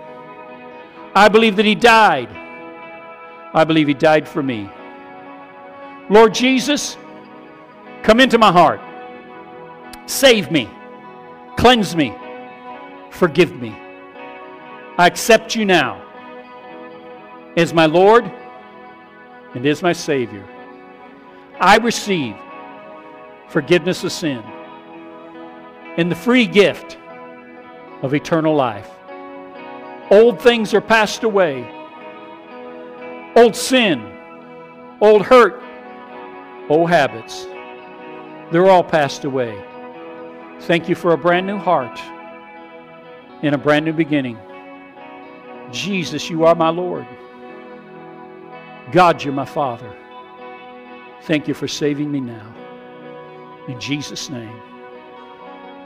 I 1.13 1.27
believe 1.27 1.57
that 1.57 1.65
he 1.65 1.75
died. 1.75 2.29
I 3.53 3.65
believe 3.65 3.87
he 3.87 3.93
died 3.93 4.27
for 4.27 4.41
me. 4.41 4.69
Lord 6.09 6.33
Jesus, 6.33 6.97
come 8.03 8.19
into 8.19 8.37
my 8.37 8.51
heart. 8.51 8.79
Save 10.05 10.51
me. 10.51 10.69
Cleanse 11.57 11.95
me. 11.95 12.15
Forgive 13.11 13.59
me. 13.61 13.80
I 14.97 15.07
accept 15.07 15.55
you 15.55 15.65
now 15.65 16.01
as 17.57 17.73
my 17.73 17.85
Lord 17.85 18.29
and 19.53 19.65
as 19.65 19.81
my 19.81 19.93
Savior. 19.93 20.45
I 21.59 21.77
receive 21.77 22.35
forgiveness 23.47 24.03
of 24.03 24.11
sin 24.11 24.43
and 25.97 26.09
the 26.09 26.15
free 26.15 26.45
gift 26.45 26.97
of 28.01 28.13
eternal 28.13 28.55
life. 28.55 28.89
Old 30.09 30.41
things 30.41 30.73
are 30.73 30.81
passed 30.81 31.23
away. 31.23 31.69
Old 33.35 33.55
sin, 33.55 34.01
old 34.99 35.21
hurt, 35.23 35.61
old 36.69 36.89
habits, 36.89 37.45
they're 38.51 38.69
all 38.69 38.83
passed 38.83 39.23
away. 39.23 39.63
Thank 40.61 40.89
you 40.89 40.95
for 40.95 41.13
a 41.13 41.17
brand 41.17 41.47
new 41.47 41.57
heart 41.57 41.99
and 43.41 43.55
a 43.55 43.57
brand 43.57 43.85
new 43.85 43.93
beginning. 43.93 44.37
Jesus, 45.71 46.29
you 46.29 46.45
are 46.45 46.55
my 46.55 46.69
Lord. 46.69 47.07
God, 48.91 49.23
you're 49.23 49.33
my 49.33 49.45
Father. 49.45 49.95
Thank 51.23 51.47
you 51.47 51.53
for 51.53 51.67
saving 51.67 52.11
me 52.11 52.19
now. 52.19 52.53
In 53.67 53.79
Jesus' 53.79 54.29
name, 54.29 54.59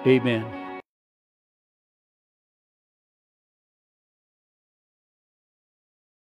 amen. 0.07 0.64